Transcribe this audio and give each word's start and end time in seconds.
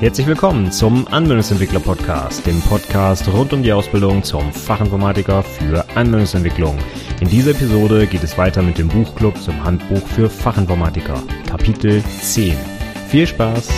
Herzlich 0.00 0.28
willkommen 0.28 0.70
zum 0.70 1.08
Anwendungsentwickler 1.08 1.80
Podcast, 1.80 2.46
dem 2.46 2.60
Podcast 2.60 3.26
rund 3.32 3.52
um 3.52 3.64
die 3.64 3.72
Ausbildung 3.72 4.22
zum 4.22 4.52
Fachinformatiker 4.52 5.42
für 5.42 5.84
Anwendungsentwicklung. 5.96 6.78
In 7.20 7.28
dieser 7.28 7.50
Episode 7.50 8.06
geht 8.06 8.22
es 8.22 8.38
weiter 8.38 8.62
mit 8.62 8.78
dem 8.78 8.86
Buchclub 8.86 9.36
zum 9.38 9.64
Handbuch 9.64 10.06
für 10.06 10.30
Fachinformatiker, 10.30 11.20
Kapitel 11.48 12.00
10. 12.04 12.56
Viel 13.08 13.26
Spaß! 13.26 13.68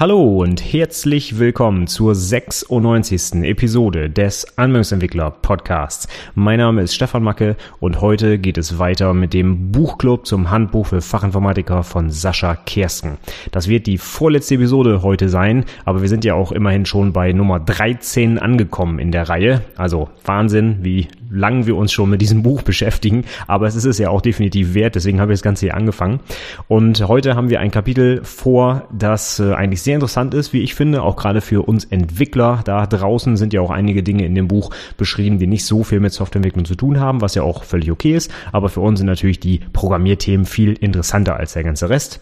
Hallo 0.00 0.42
und 0.42 0.60
herzlich 0.60 1.38
willkommen 1.38 1.86
zur 1.86 2.16
96. 2.16 3.44
Episode 3.44 4.10
des 4.10 4.58
Anwendungsentwickler 4.58 5.30
Podcasts. 5.30 6.08
Mein 6.34 6.58
Name 6.58 6.82
ist 6.82 6.96
Stefan 6.96 7.22
Macke 7.22 7.56
und 7.78 8.00
heute 8.00 8.40
geht 8.40 8.58
es 8.58 8.80
weiter 8.80 9.14
mit 9.14 9.32
dem 9.32 9.70
Buchclub 9.70 10.26
zum 10.26 10.50
Handbuch 10.50 10.86
für 10.86 11.00
Fachinformatiker 11.00 11.84
von 11.84 12.10
Sascha 12.10 12.56
Kersken. 12.56 13.18
Das 13.52 13.68
wird 13.68 13.86
die 13.86 13.98
vorletzte 13.98 14.56
Episode 14.56 15.02
heute 15.02 15.28
sein, 15.28 15.64
aber 15.84 16.02
wir 16.02 16.08
sind 16.08 16.24
ja 16.24 16.34
auch 16.34 16.50
immerhin 16.50 16.86
schon 16.86 17.12
bei 17.12 17.32
Nummer 17.32 17.60
13 17.60 18.40
angekommen 18.40 18.98
in 18.98 19.12
der 19.12 19.28
Reihe. 19.28 19.62
Also 19.76 20.10
Wahnsinn, 20.24 20.78
wie 20.82 21.06
lang 21.34 21.66
wir 21.66 21.76
uns 21.76 21.92
schon 21.92 22.10
mit 22.10 22.22
diesem 22.22 22.42
Buch 22.42 22.62
beschäftigen, 22.62 23.24
aber 23.46 23.66
es 23.66 23.74
ist 23.74 23.84
es 23.84 23.98
ja 23.98 24.10
auch 24.10 24.20
definitiv 24.20 24.74
wert, 24.74 24.94
deswegen 24.94 25.20
habe 25.20 25.32
ich 25.32 25.38
das 25.38 25.42
Ganze 25.42 25.66
hier 25.66 25.74
angefangen. 25.74 26.20
Und 26.68 27.06
heute 27.08 27.34
haben 27.34 27.50
wir 27.50 27.60
ein 27.60 27.70
Kapitel 27.70 28.22
vor, 28.22 28.88
das 28.92 29.40
äh, 29.40 29.52
eigentlich 29.54 29.82
sehr 29.82 29.94
interessant 29.94 30.34
ist, 30.34 30.52
wie 30.52 30.62
ich 30.62 30.74
finde, 30.74 31.02
auch 31.02 31.16
gerade 31.16 31.40
für 31.40 31.66
uns 31.66 31.84
Entwickler. 31.84 32.60
Da 32.64 32.86
draußen 32.86 33.36
sind 33.36 33.52
ja 33.52 33.60
auch 33.60 33.70
einige 33.70 34.02
Dinge 34.02 34.24
in 34.24 34.34
dem 34.34 34.48
Buch 34.48 34.70
beschrieben, 34.96 35.38
die 35.38 35.46
nicht 35.46 35.64
so 35.64 35.84
viel 35.84 36.00
mit 36.00 36.12
Softwareentwicklung 36.12 36.64
zu 36.64 36.74
tun 36.74 37.00
haben, 37.00 37.20
was 37.20 37.34
ja 37.34 37.42
auch 37.42 37.64
völlig 37.64 37.90
okay 37.90 38.14
ist. 38.14 38.30
Aber 38.52 38.68
für 38.68 38.80
uns 38.80 39.00
sind 39.00 39.06
natürlich 39.06 39.40
die 39.40 39.60
Programmierthemen 39.72 40.46
viel 40.46 40.74
interessanter 40.74 41.36
als 41.36 41.54
der 41.54 41.64
ganze 41.64 41.88
Rest. 41.90 42.20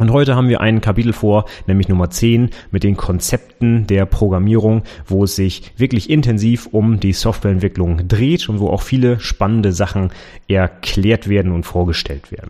Und 0.00 0.12
heute 0.12 0.34
haben 0.34 0.48
wir 0.48 0.62
ein 0.62 0.80
Kapitel 0.80 1.12
vor, 1.12 1.44
nämlich 1.66 1.90
Nummer 1.90 2.08
10, 2.08 2.48
mit 2.70 2.84
den 2.84 2.96
Konzepten 2.96 3.86
der 3.86 4.06
Programmierung, 4.06 4.82
wo 5.06 5.24
es 5.24 5.36
sich 5.36 5.74
wirklich 5.76 6.08
intensiv 6.08 6.68
um 6.72 7.00
die 7.00 7.12
Softwareentwicklung 7.12 8.08
dreht 8.08 8.48
und 8.48 8.60
wo 8.60 8.68
auch 8.68 8.80
viele 8.80 9.20
spannende 9.20 9.72
Sachen 9.72 10.10
erklärt 10.48 11.28
werden 11.28 11.52
und 11.52 11.64
vorgestellt 11.64 12.32
werden. 12.32 12.48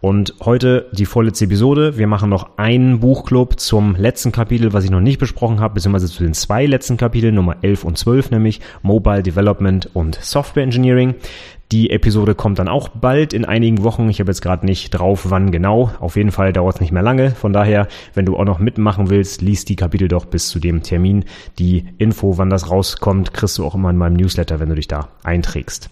Und 0.00 0.34
heute 0.44 0.88
die 0.90 1.06
vorletzte 1.06 1.44
Episode. 1.44 1.98
Wir 1.98 2.08
machen 2.08 2.30
noch 2.30 2.58
einen 2.58 2.98
Buchclub 2.98 3.60
zum 3.60 3.94
letzten 3.94 4.32
Kapitel, 4.32 4.72
was 4.72 4.82
ich 4.82 4.90
noch 4.90 5.00
nicht 5.00 5.20
besprochen 5.20 5.60
habe, 5.60 5.74
beziehungsweise 5.74 6.08
zu 6.08 6.24
den 6.24 6.34
zwei 6.34 6.66
letzten 6.66 6.96
Kapiteln, 6.96 7.36
Nummer 7.36 7.58
11 7.62 7.84
und 7.84 7.96
12, 7.96 8.32
nämlich 8.32 8.60
Mobile 8.82 9.22
Development 9.22 9.88
und 9.94 10.16
Software 10.20 10.64
Engineering. 10.64 11.14
Die 11.70 11.90
Episode 11.90 12.34
kommt 12.34 12.58
dann 12.58 12.68
auch 12.68 12.88
bald 12.88 13.34
in 13.34 13.44
einigen 13.44 13.84
Wochen. 13.84 14.08
Ich 14.08 14.20
habe 14.20 14.30
jetzt 14.30 14.40
gerade 14.40 14.64
nicht 14.64 14.90
drauf, 14.90 15.26
wann 15.28 15.50
genau. 15.50 15.90
Auf 16.00 16.16
jeden 16.16 16.30
Fall 16.30 16.54
dauert 16.54 16.76
es 16.76 16.80
nicht 16.80 16.92
mehr 16.92 17.02
lange. 17.02 17.32
Von 17.32 17.52
daher, 17.52 17.88
wenn 18.14 18.24
du 18.24 18.38
auch 18.38 18.46
noch 18.46 18.58
mitmachen 18.58 19.10
willst, 19.10 19.42
liest 19.42 19.68
die 19.68 19.76
Kapitel 19.76 20.08
doch 20.08 20.24
bis 20.24 20.48
zu 20.48 20.60
dem 20.60 20.82
Termin. 20.82 21.26
Die 21.58 21.84
Info, 21.98 22.38
wann 22.38 22.48
das 22.48 22.70
rauskommt, 22.70 23.34
kriegst 23.34 23.58
du 23.58 23.66
auch 23.66 23.74
immer 23.74 23.90
in 23.90 23.98
meinem 23.98 24.16
Newsletter, 24.16 24.60
wenn 24.60 24.70
du 24.70 24.76
dich 24.76 24.88
da 24.88 25.08
einträgst. 25.24 25.90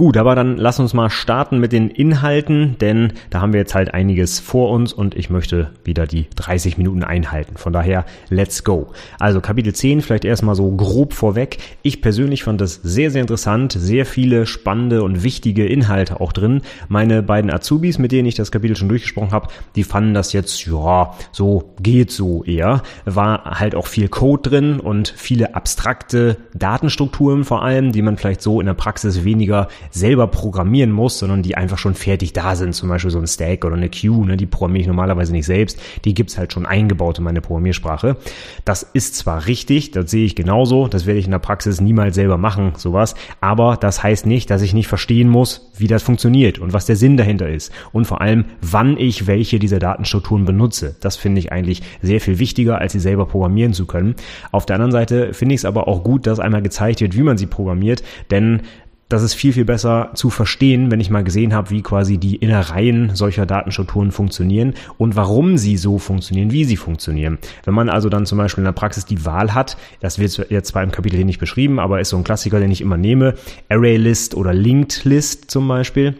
Gut, 0.00 0.16
aber 0.16 0.34
dann 0.34 0.56
lass 0.56 0.80
uns 0.80 0.94
mal 0.94 1.10
starten 1.10 1.58
mit 1.58 1.72
den 1.72 1.90
Inhalten, 1.90 2.76
denn 2.80 3.12
da 3.28 3.42
haben 3.42 3.52
wir 3.52 3.60
jetzt 3.60 3.74
halt 3.74 3.92
einiges 3.92 4.40
vor 4.40 4.70
uns 4.70 4.94
und 4.94 5.14
ich 5.14 5.28
möchte 5.28 5.72
wieder 5.84 6.06
die 6.06 6.26
30 6.36 6.78
Minuten 6.78 7.04
einhalten. 7.04 7.58
Von 7.58 7.74
daher, 7.74 8.06
let's 8.30 8.64
go. 8.64 8.92
Also 9.18 9.42
Kapitel 9.42 9.74
10 9.74 10.00
vielleicht 10.00 10.24
erstmal 10.24 10.54
so 10.54 10.70
grob 10.70 11.12
vorweg. 11.12 11.58
Ich 11.82 12.00
persönlich 12.00 12.44
fand 12.44 12.62
das 12.62 12.76
sehr, 12.76 13.10
sehr 13.10 13.20
interessant. 13.20 13.74
Sehr 13.78 14.06
viele 14.06 14.46
spannende 14.46 15.02
und 15.02 15.22
wichtige 15.22 15.66
Inhalte 15.66 16.18
auch 16.18 16.32
drin. 16.32 16.62
Meine 16.88 17.22
beiden 17.22 17.50
Azubis, 17.50 17.98
mit 17.98 18.10
denen 18.10 18.26
ich 18.26 18.36
das 18.36 18.50
Kapitel 18.50 18.76
schon 18.76 18.88
durchgesprochen 18.88 19.32
habe, 19.32 19.48
die 19.76 19.84
fanden 19.84 20.14
das 20.14 20.32
jetzt, 20.32 20.64
ja, 20.64 21.12
so 21.30 21.74
geht 21.78 22.10
so 22.10 22.42
eher. 22.44 22.80
War 23.04 23.60
halt 23.60 23.74
auch 23.74 23.86
viel 23.86 24.08
Code 24.08 24.48
drin 24.48 24.80
und 24.80 25.12
viele 25.14 25.54
abstrakte 25.54 26.38
Datenstrukturen 26.54 27.44
vor 27.44 27.62
allem, 27.62 27.92
die 27.92 28.00
man 28.00 28.16
vielleicht 28.16 28.40
so 28.40 28.60
in 28.60 28.66
der 28.66 28.72
Praxis 28.72 29.24
weniger 29.24 29.68
selber 29.90 30.26
programmieren 30.26 30.92
muss, 30.92 31.18
sondern 31.18 31.42
die 31.42 31.56
einfach 31.56 31.78
schon 31.78 31.94
fertig 31.94 32.32
da 32.32 32.56
sind. 32.56 32.74
Zum 32.74 32.88
Beispiel 32.88 33.10
so 33.10 33.18
ein 33.18 33.26
Stack 33.26 33.64
oder 33.64 33.76
eine 33.76 33.88
Queue, 33.88 34.26
ne, 34.26 34.36
die 34.36 34.46
programmiere 34.46 34.82
ich 34.82 34.86
normalerweise 34.86 35.32
nicht 35.32 35.46
selbst. 35.46 35.80
Die 36.04 36.14
gibt's 36.14 36.38
halt 36.38 36.52
schon 36.52 36.66
eingebaut 36.66 37.18
in 37.18 37.24
meine 37.24 37.40
Programmiersprache. 37.40 38.16
Das 38.64 38.82
ist 38.82 39.16
zwar 39.16 39.46
richtig, 39.46 39.90
das 39.90 40.10
sehe 40.10 40.24
ich 40.24 40.36
genauso, 40.36 40.88
das 40.88 41.06
werde 41.06 41.18
ich 41.18 41.26
in 41.26 41.30
der 41.32 41.38
Praxis 41.38 41.80
niemals 41.80 42.14
selber 42.14 42.38
machen, 42.38 42.72
sowas, 42.76 43.14
aber 43.40 43.76
das 43.76 44.02
heißt 44.02 44.26
nicht, 44.26 44.50
dass 44.50 44.62
ich 44.62 44.74
nicht 44.74 44.88
verstehen 44.88 45.28
muss, 45.28 45.70
wie 45.76 45.86
das 45.86 46.02
funktioniert 46.02 46.58
und 46.58 46.72
was 46.72 46.86
der 46.86 46.96
Sinn 46.96 47.16
dahinter 47.16 47.48
ist 47.48 47.72
und 47.92 48.06
vor 48.06 48.20
allem, 48.20 48.44
wann 48.60 48.96
ich 48.96 49.26
welche 49.26 49.58
dieser 49.58 49.78
Datenstrukturen 49.78 50.44
benutze. 50.44 50.96
Das 51.00 51.16
finde 51.16 51.40
ich 51.40 51.52
eigentlich 51.52 51.82
sehr 52.02 52.20
viel 52.20 52.38
wichtiger, 52.38 52.78
als 52.78 52.92
sie 52.92 53.00
selber 53.00 53.26
programmieren 53.26 53.72
zu 53.72 53.86
können. 53.86 54.14
Auf 54.52 54.66
der 54.66 54.76
anderen 54.76 54.92
Seite 54.92 55.34
finde 55.34 55.54
ich 55.54 55.60
es 55.60 55.64
aber 55.64 55.88
auch 55.88 56.04
gut, 56.04 56.26
dass 56.26 56.40
einmal 56.40 56.62
gezeigt 56.62 57.00
wird, 57.00 57.16
wie 57.16 57.22
man 57.22 57.38
sie 57.38 57.46
programmiert, 57.46 58.02
denn 58.30 58.62
das 59.10 59.22
ist 59.22 59.34
viel, 59.34 59.52
viel 59.52 59.64
besser 59.64 60.10
zu 60.14 60.30
verstehen, 60.30 60.90
wenn 60.90 61.00
ich 61.00 61.10
mal 61.10 61.24
gesehen 61.24 61.52
habe, 61.52 61.70
wie 61.70 61.82
quasi 61.82 62.16
die 62.16 62.36
Innereien 62.36 63.10
solcher 63.14 63.44
Datenstrukturen 63.44 64.12
funktionieren 64.12 64.74
und 64.98 65.16
warum 65.16 65.58
sie 65.58 65.76
so 65.76 65.98
funktionieren, 65.98 66.52
wie 66.52 66.64
sie 66.64 66.76
funktionieren. 66.76 67.38
Wenn 67.64 67.74
man 67.74 67.88
also 67.88 68.08
dann 68.08 68.24
zum 68.24 68.38
Beispiel 68.38 68.62
in 68.62 68.66
der 68.66 68.72
Praxis 68.72 69.04
die 69.04 69.26
Wahl 69.26 69.52
hat, 69.52 69.76
das 69.98 70.20
wird 70.20 70.46
jetzt 70.50 70.68
zwar 70.68 70.84
im 70.84 70.92
Kapitel 70.92 71.16
hier 71.16 71.26
nicht 71.26 71.40
beschrieben, 71.40 71.80
aber 71.80 72.00
ist 72.00 72.10
so 72.10 72.16
ein 72.16 72.24
Klassiker, 72.24 72.60
den 72.60 72.70
ich 72.70 72.80
immer 72.80 72.96
nehme, 72.96 73.34
ArrayList 73.68 74.36
oder 74.36 74.54
Linked 74.54 75.04
List 75.04 75.50
zum 75.50 75.66
Beispiel, 75.66 76.14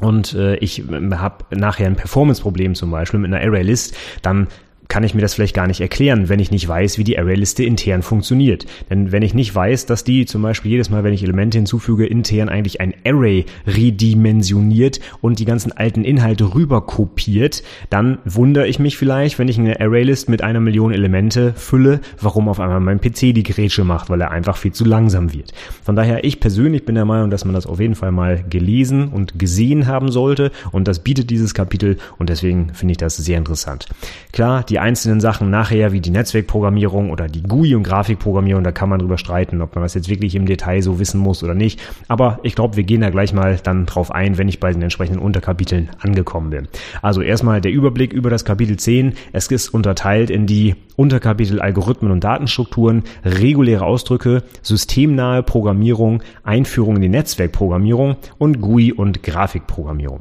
und 0.00 0.32
äh, 0.32 0.56
ich 0.56 0.82
habe 0.88 1.44
nachher 1.54 1.86
ein 1.86 1.96
Performance-Problem 1.96 2.74
zum 2.74 2.90
Beispiel 2.90 3.20
mit 3.20 3.34
einer 3.34 3.44
ArrayList, 3.44 3.94
dann 4.22 4.46
kann 4.90 5.04
ich 5.04 5.14
mir 5.14 5.22
das 5.22 5.32
vielleicht 5.32 5.54
gar 5.54 5.68
nicht 5.68 5.80
erklären, 5.80 6.28
wenn 6.28 6.40
ich 6.40 6.50
nicht 6.50 6.68
weiß, 6.68 6.98
wie 6.98 7.04
die 7.04 7.18
Arrayliste 7.18 7.62
intern 7.62 8.02
funktioniert. 8.02 8.66
Denn 8.90 9.12
wenn 9.12 9.22
ich 9.22 9.32
nicht 9.32 9.54
weiß, 9.54 9.86
dass 9.86 10.04
die 10.04 10.26
zum 10.26 10.42
Beispiel 10.42 10.72
jedes 10.72 10.90
Mal, 10.90 11.04
wenn 11.04 11.14
ich 11.14 11.22
Elemente 11.22 11.58
hinzufüge, 11.58 12.06
intern 12.06 12.48
eigentlich 12.48 12.80
ein 12.80 12.92
Array 13.06 13.46
redimensioniert 13.66 15.00
und 15.20 15.38
die 15.38 15.44
ganzen 15.44 15.72
alten 15.72 16.04
Inhalte 16.04 16.54
rüber 16.54 16.82
kopiert, 16.82 17.62
dann 17.88 18.18
wundere 18.24 18.66
ich 18.66 18.80
mich 18.80 18.98
vielleicht, 18.98 19.38
wenn 19.38 19.46
ich 19.46 19.58
eine 19.58 19.80
Arraylist 19.80 20.28
mit 20.28 20.42
einer 20.42 20.60
Million 20.60 20.92
Elemente 20.92 21.54
fülle, 21.54 22.00
warum 22.20 22.48
auf 22.48 22.58
einmal 22.58 22.80
mein 22.80 23.00
PC 23.00 23.32
die 23.32 23.44
Grätsche 23.44 23.84
macht, 23.84 24.10
weil 24.10 24.20
er 24.20 24.32
einfach 24.32 24.56
viel 24.56 24.72
zu 24.72 24.84
langsam 24.84 25.32
wird. 25.32 25.52
Von 25.84 25.94
daher, 25.94 26.24
ich 26.24 26.40
persönlich 26.40 26.84
bin 26.84 26.96
der 26.96 27.04
Meinung, 27.04 27.30
dass 27.30 27.44
man 27.44 27.54
das 27.54 27.66
auf 27.66 27.78
jeden 27.78 27.94
Fall 27.94 28.10
mal 28.10 28.42
gelesen 28.50 29.08
und 29.08 29.38
gesehen 29.38 29.86
haben 29.86 30.10
sollte 30.10 30.50
und 30.72 30.88
das 30.88 30.98
bietet 30.98 31.30
dieses 31.30 31.54
Kapitel 31.54 31.96
und 32.18 32.28
deswegen 32.28 32.74
finde 32.74 32.92
ich 32.92 32.98
das 32.98 33.16
sehr 33.16 33.38
interessant. 33.38 33.86
Klar, 34.32 34.64
die 34.64 34.79
einzelnen 34.80 35.20
Sachen 35.20 35.50
nachher, 35.50 35.92
wie 35.92 36.00
die 36.00 36.10
Netzwerkprogrammierung 36.10 37.10
oder 37.10 37.28
die 37.28 37.42
GUI 37.42 37.74
und 37.74 37.82
Grafikprogrammierung, 37.82 38.64
da 38.64 38.72
kann 38.72 38.88
man 38.88 38.98
drüber 38.98 39.18
streiten, 39.18 39.60
ob 39.62 39.74
man 39.74 39.84
das 39.84 39.94
jetzt 39.94 40.08
wirklich 40.08 40.34
im 40.34 40.46
Detail 40.46 40.82
so 40.82 40.98
wissen 40.98 41.20
muss 41.20 41.44
oder 41.44 41.54
nicht. 41.54 41.80
Aber 42.08 42.40
ich 42.42 42.54
glaube, 42.54 42.76
wir 42.76 42.84
gehen 42.84 43.00
da 43.00 43.10
gleich 43.10 43.32
mal 43.32 43.58
dann 43.62 43.86
drauf 43.86 44.12
ein, 44.12 44.38
wenn 44.38 44.48
ich 44.48 44.60
bei 44.60 44.72
den 44.72 44.82
entsprechenden 44.82 45.20
Unterkapiteln 45.20 45.90
angekommen 46.00 46.50
bin. 46.50 46.68
Also 47.02 47.22
erstmal 47.22 47.60
der 47.60 47.72
Überblick 47.72 48.12
über 48.12 48.30
das 48.30 48.44
Kapitel 48.44 48.76
10. 48.76 49.14
Es 49.32 49.46
ist 49.48 49.68
unterteilt 49.68 50.30
in 50.30 50.46
die 50.46 50.76
Unterkapitel 50.96 51.60
Algorithmen 51.60 52.12
und 52.12 52.24
Datenstrukturen, 52.24 53.04
reguläre 53.24 53.84
Ausdrücke, 53.84 54.42
systemnahe 54.62 55.42
Programmierung, 55.42 56.22
Einführung 56.42 56.96
in 56.96 57.02
die 57.02 57.08
Netzwerkprogrammierung 57.08 58.16
und 58.38 58.60
GUI 58.60 58.92
und 58.92 59.22
Grafikprogrammierung. 59.22 60.20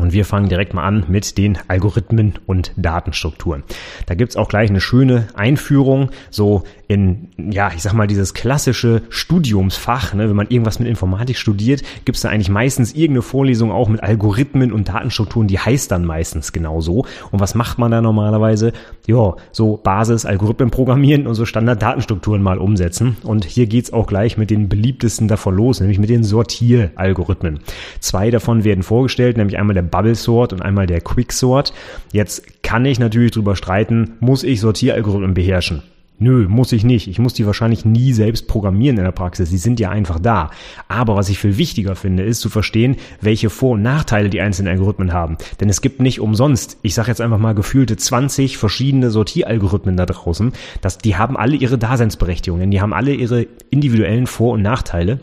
Und 0.00 0.12
wir 0.12 0.24
fangen 0.24 0.48
direkt 0.48 0.74
mal 0.74 0.84
an 0.84 1.04
mit 1.08 1.36
den 1.36 1.58
Algorithmen 1.68 2.34
und 2.46 2.72
Datenstrukturen. 2.76 3.62
Da 4.06 4.14
gibt's 4.14 4.36
auch 4.36 4.48
gleich 4.48 4.70
eine 4.70 4.80
schöne 4.80 5.28
Einführung, 5.34 6.10
so 6.30 6.64
in, 6.88 7.28
ja, 7.36 7.70
ich 7.72 7.82
sag 7.82 7.92
mal, 7.92 8.08
dieses 8.08 8.34
klassische 8.34 9.02
Studiumsfach. 9.10 10.12
Ne? 10.14 10.28
Wenn 10.28 10.34
man 10.34 10.48
irgendwas 10.48 10.80
mit 10.80 10.88
Informatik 10.88 11.36
studiert, 11.36 11.82
gibt's 12.04 12.22
da 12.22 12.30
eigentlich 12.30 12.48
meistens 12.48 12.94
irgendeine 12.94 13.22
Vorlesung 13.22 13.70
auch 13.70 13.88
mit 13.88 14.02
Algorithmen 14.02 14.72
und 14.72 14.88
Datenstrukturen, 14.88 15.46
die 15.46 15.60
heißt 15.60 15.92
dann 15.92 16.04
meistens 16.04 16.52
genauso. 16.52 17.04
Und 17.30 17.38
was 17.38 17.54
macht 17.54 17.78
man 17.78 17.92
da 17.92 18.00
normalerweise? 18.00 18.72
Ja, 19.06 19.36
so 19.52 19.76
Basis, 19.76 20.26
Algorithmen 20.26 20.70
programmieren 20.70 21.28
und 21.28 21.34
so 21.34 21.44
Standard-Datenstrukturen 21.44 22.42
mal 22.42 22.58
umsetzen. 22.58 23.16
Und 23.22 23.44
hier 23.44 23.66
geht's 23.66 23.92
auch 23.92 24.08
gleich 24.08 24.36
mit 24.36 24.50
den 24.50 24.68
beliebtesten 24.68 25.28
davon 25.28 25.54
los, 25.54 25.78
nämlich 25.78 26.00
mit 26.00 26.10
den 26.10 26.24
Sortieralgorithmen. 26.24 27.60
Zwei 28.00 28.30
davon 28.30 28.64
werden 28.64 28.82
vorgestellt, 28.82 29.36
nämlich 29.36 29.58
einmal 29.58 29.74
der 29.74 29.82
Bubble 29.90 30.14
Sort 30.14 30.52
und 30.52 30.62
einmal 30.62 30.86
der 30.86 31.00
Quick 31.00 31.32
Sort. 31.32 31.72
Jetzt 32.12 32.62
kann 32.62 32.84
ich 32.84 32.98
natürlich 32.98 33.32
drüber 33.32 33.56
streiten, 33.56 34.12
muss 34.20 34.44
ich 34.44 34.60
Sortieralgorithmen 34.60 35.34
beherrschen? 35.34 35.82
Nö, 36.22 36.46
muss 36.48 36.72
ich 36.72 36.84
nicht. 36.84 37.08
Ich 37.08 37.18
muss 37.18 37.32
die 37.32 37.46
wahrscheinlich 37.46 37.86
nie 37.86 38.12
selbst 38.12 38.46
programmieren 38.46 38.98
in 38.98 39.04
der 39.04 39.10
Praxis. 39.10 39.48
Die 39.48 39.56
sind 39.56 39.80
ja 39.80 39.88
einfach 39.88 40.20
da. 40.20 40.50
Aber 40.86 41.16
was 41.16 41.30
ich 41.30 41.38
viel 41.38 41.56
wichtiger 41.56 41.96
finde, 41.96 42.24
ist 42.24 42.42
zu 42.42 42.50
verstehen, 42.50 42.96
welche 43.22 43.48
Vor- 43.48 43.72
und 43.72 43.82
Nachteile 43.82 44.28
die 44.28 44.42
einzelnen 44.42 44.70
Algorithmen 44.70 45.14
haben. 45.14 45.38
Denn 45.60 45.70
es 45.70 45.80
gibt 45.80 46.02
nicht 46.02 46.20
umsonst, 46.20 46.76
ich 46.82 46.92
sage 46.92 47.08
jetzt 47.08 47.22
einfach 47.22 47.38
mal 47.38 47.54
gefühlte 47.54 47.96
20 47.96 48.58
verschiedene 48.58 49.10
Sortieralgorithmen 49.10 49.96
da 49.96 50.04
draußen. 50.04 50.52
Das, 50.82 50.98
die 50.98 51.16
haben 51.16 51.38
alle 51.38 51.56
ihre 51.56 51.78
Daseinsberechtigung, 51.78 52.60
denn 52.60 52.70
die 52.70 52.82
haben 52.82 52.92
alle 52.92 53.14
ihre 53.14 53.46
individuellen 53.70 54.26
Vor- 54.26 54.52
und 54.52 54.62
Nachteile. 54.62 55.20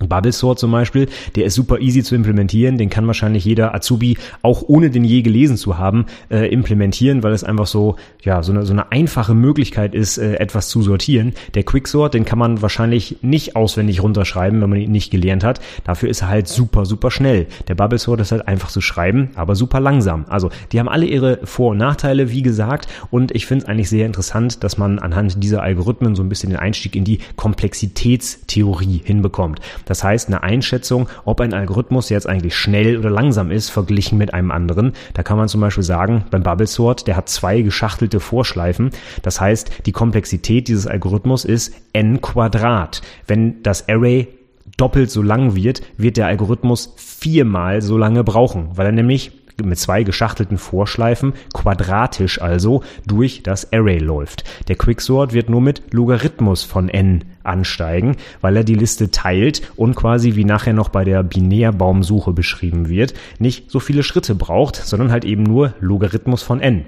Bubble 0.00 0.32
Sort 0.32 0.58
zum 0.58 0.72
Beispiel, 0.72 1.08
der 1.36 1.44
ist 1.44 1.54
super 1.54 1.78
easy 1.78 2.02
zu 2.02 2.16
implementieren, 2.16 2.78
den 2.78 2.90
kann 2.90 3.06
wahrscheinlich 3.06 3.44
jeder 3.44 3.74
Azubi 3.74 4.18
auch 4.42 4.62
ohne 4.66 4.90
den 4.90 5.04
je 5.04 5.22
gelesen 5.22 5.56
zu 5.56 5.78
haben 5.78 6.06
äh, 6.30 6.52
implementieren, 6.52 7.22
weil 7.22 7.32
es 7.32 7.44
einfach 7.44 7.68
so 7.68 7.94
ja 8.22 8.42
so 8.42 8.52
eine, 8.52 8.66
so 8.66 8.72
eine 8.72 8.90
einfache 8.90 9.34
Möglichkeit 9.34 9.94
ist, 9.94 10.18
äh, 10.18 10.34
etwas 10.34 10.68
zu 10.68 10.82
sortieren. 10.82 11.34
Der 11.54 11.62
Quicksort, 11.62 12.14
den 12.14 12.24
kann 12.24 12.40
man 12.40 12.60
wahrscheinlich 12.60 13.18
nicht 13.22 13.54
auswendig 13.54 14.02
runterschreiben, 14.02 14.60
wenn 14.60 14.70
man 14.70 14.80
ihn 14.80 14.90
nicht 14.90 15.12
gelernt 15.12 15.44
hat. 15.44 15.60
Dafür 15.84 16.08
ist 16.08 16.22
er 16.22 16.28
halt 16.28 16.48
super 16.48 16.86
super 16.86 17.12
schnell. 17.12 17.46
Der 17.68 17.76
Bubble 17.76 17.98
Sort 17.98 18.20
ist 18.20 18.32
halt 18.32 18.48
einfach 18.48 18.70
zu 18.70 18.80
schreiben, 18.80 19.30
aber 19.36 19.54
super 19.54 19.78
langsam. 19.78 20.24
Also 20.28 20.50
die 20.72 20.80
haben 20.80 20.88
alle 20.88 21.06
ihre 21.06 21.38
Vor- 21.44 21.70
und 21.70 21.78
Nachteile, 21.78 22.32
wie 22.32 22.42
gesagt, 22.42 22.88
und 23.12 23.32
ich 23.32 23.46
finde 23.46 23.64
es 23.64 23.68
eigentlich 23.68 23.90
sehr 23.90 24.06
interessant, 24.06 24.64
dass 24.64 24.76
man 24.76 24.98
anhand 24.98 25.40
dieser 25.42 25.62
Algorithmen 25.62 26.16
so 26.16 26.22
ein 26.22 26.28
bisschen 26.28 26.50
den 26.50 26.58
Einstieg 26.58 26.96
in 26.96 27.04
die 27.04 27.20
Komplexitätstheorie 27.36 29.00
hinbekommt. 29.04 29.60
Das 29.84 30.04
heißt, 30.04 30.28
eine 30.28 30.42
Einschätzung, 30.42 31.08
ob 31.24 31.40
ein 31.40 31.54
Algorithmus 31.54 32.08
jetzt 32.08 32.28
eigentlich 32.28 32.56
schnell 32.56 32.98
oder 32.98 33.10
langsam 33.10 33.50
ist, 33.50 33.70
verglichen 33.70 34.18
mit 34.18 34.34
einem 34.34 34.50
anderen. 34.50 34.92
Da 35.14 35.22
kann 35.22 35.36
man 35.36 35.48
zum 35.48 35.60
Beispiel 35.60 35.84
sagen, 35.84 36.24
beim 36.30 36.42
Bubble 36.42 36.66
Sort, 36.66 37.06
der 37.06 37.16
hat 37.16 37.28
zwei 37.28 37.62
geschachtelte 37.62 38.20
Vorschleifen. 38.20 38.90
Das 39.22 39.40
heißt, 39.40 39.86
die 39.86 39.92
Komplexität 39.92 40.68
dieses 40.68 40.86
Algorithmus 40.86 41.44
ist 41.44 41.74
n 41.92 42.20
Quadrat. 42.20 43.02
Wenn 43.26 43.62
das 43.62 43.88
Array 43.88 44.28
doppelt 44.76 45.10
so 45.10 45.22
lang 45.22 45.54
wird, 45.54 45.82
wird 45.96 46.16
der 46.16 46.26
Algorithmus 46.26 46.94
viermal 46.96 47.82
so 47.82 47.96
lange 47.96 48.24
brauchen, 48.24 48.70
weil 48.74 48.86
er 48.86 48.92
nämlich 48.92 49.32
mit 49.62 49.78
zwei 49.78 50.02
geschachtelten 50.02 50.58
Vorschleifen, 50.58 51.34
quadratisch 51.52 52.40
also, 52.40 52.82
durch 53.06 53.42
das 53.42 53.72
Array 53.72 53.98
läuft. 53.98 54.44
Der 54.68 54.76
Quicksort 54.76 55.32
wird 55.32 55.48
nur 55.48 55.60
mit 55.60 55.92
Logarithmus 55.92 56.62
von 56.64 56.88
n 56.88 57.24
ansteigen, 57.44 58.16
weil 58.40 58.56
er 58.56 58.64
die 58.64 58.74
Liste 58.74 59.10
teilt 59.10 59.62
und 59.76 59.94
quasi 59.94 60.34
wie 60.34 60.44
nachher 60.44 60.72
noch 60.72 60.88
bei 60.88 61.04
der 61.04 61.22
Binärbaumsuche 61.22 62.32
beschrieben 62.32 62.88
wird, 62.88 63.14
nicht 63.38 63.70
so 63.70 63.80
viele 63.80 64.02
Schritte 64.02 64.34
braucht, 64.34 64.76
sondern 64.76 65.12
halt 65.12 65.24
eben 65.24 65.42
nur 65.42 65.74
Logarithmus 65.80 66.42
von 66.42 66.60
n. 66.60 66.86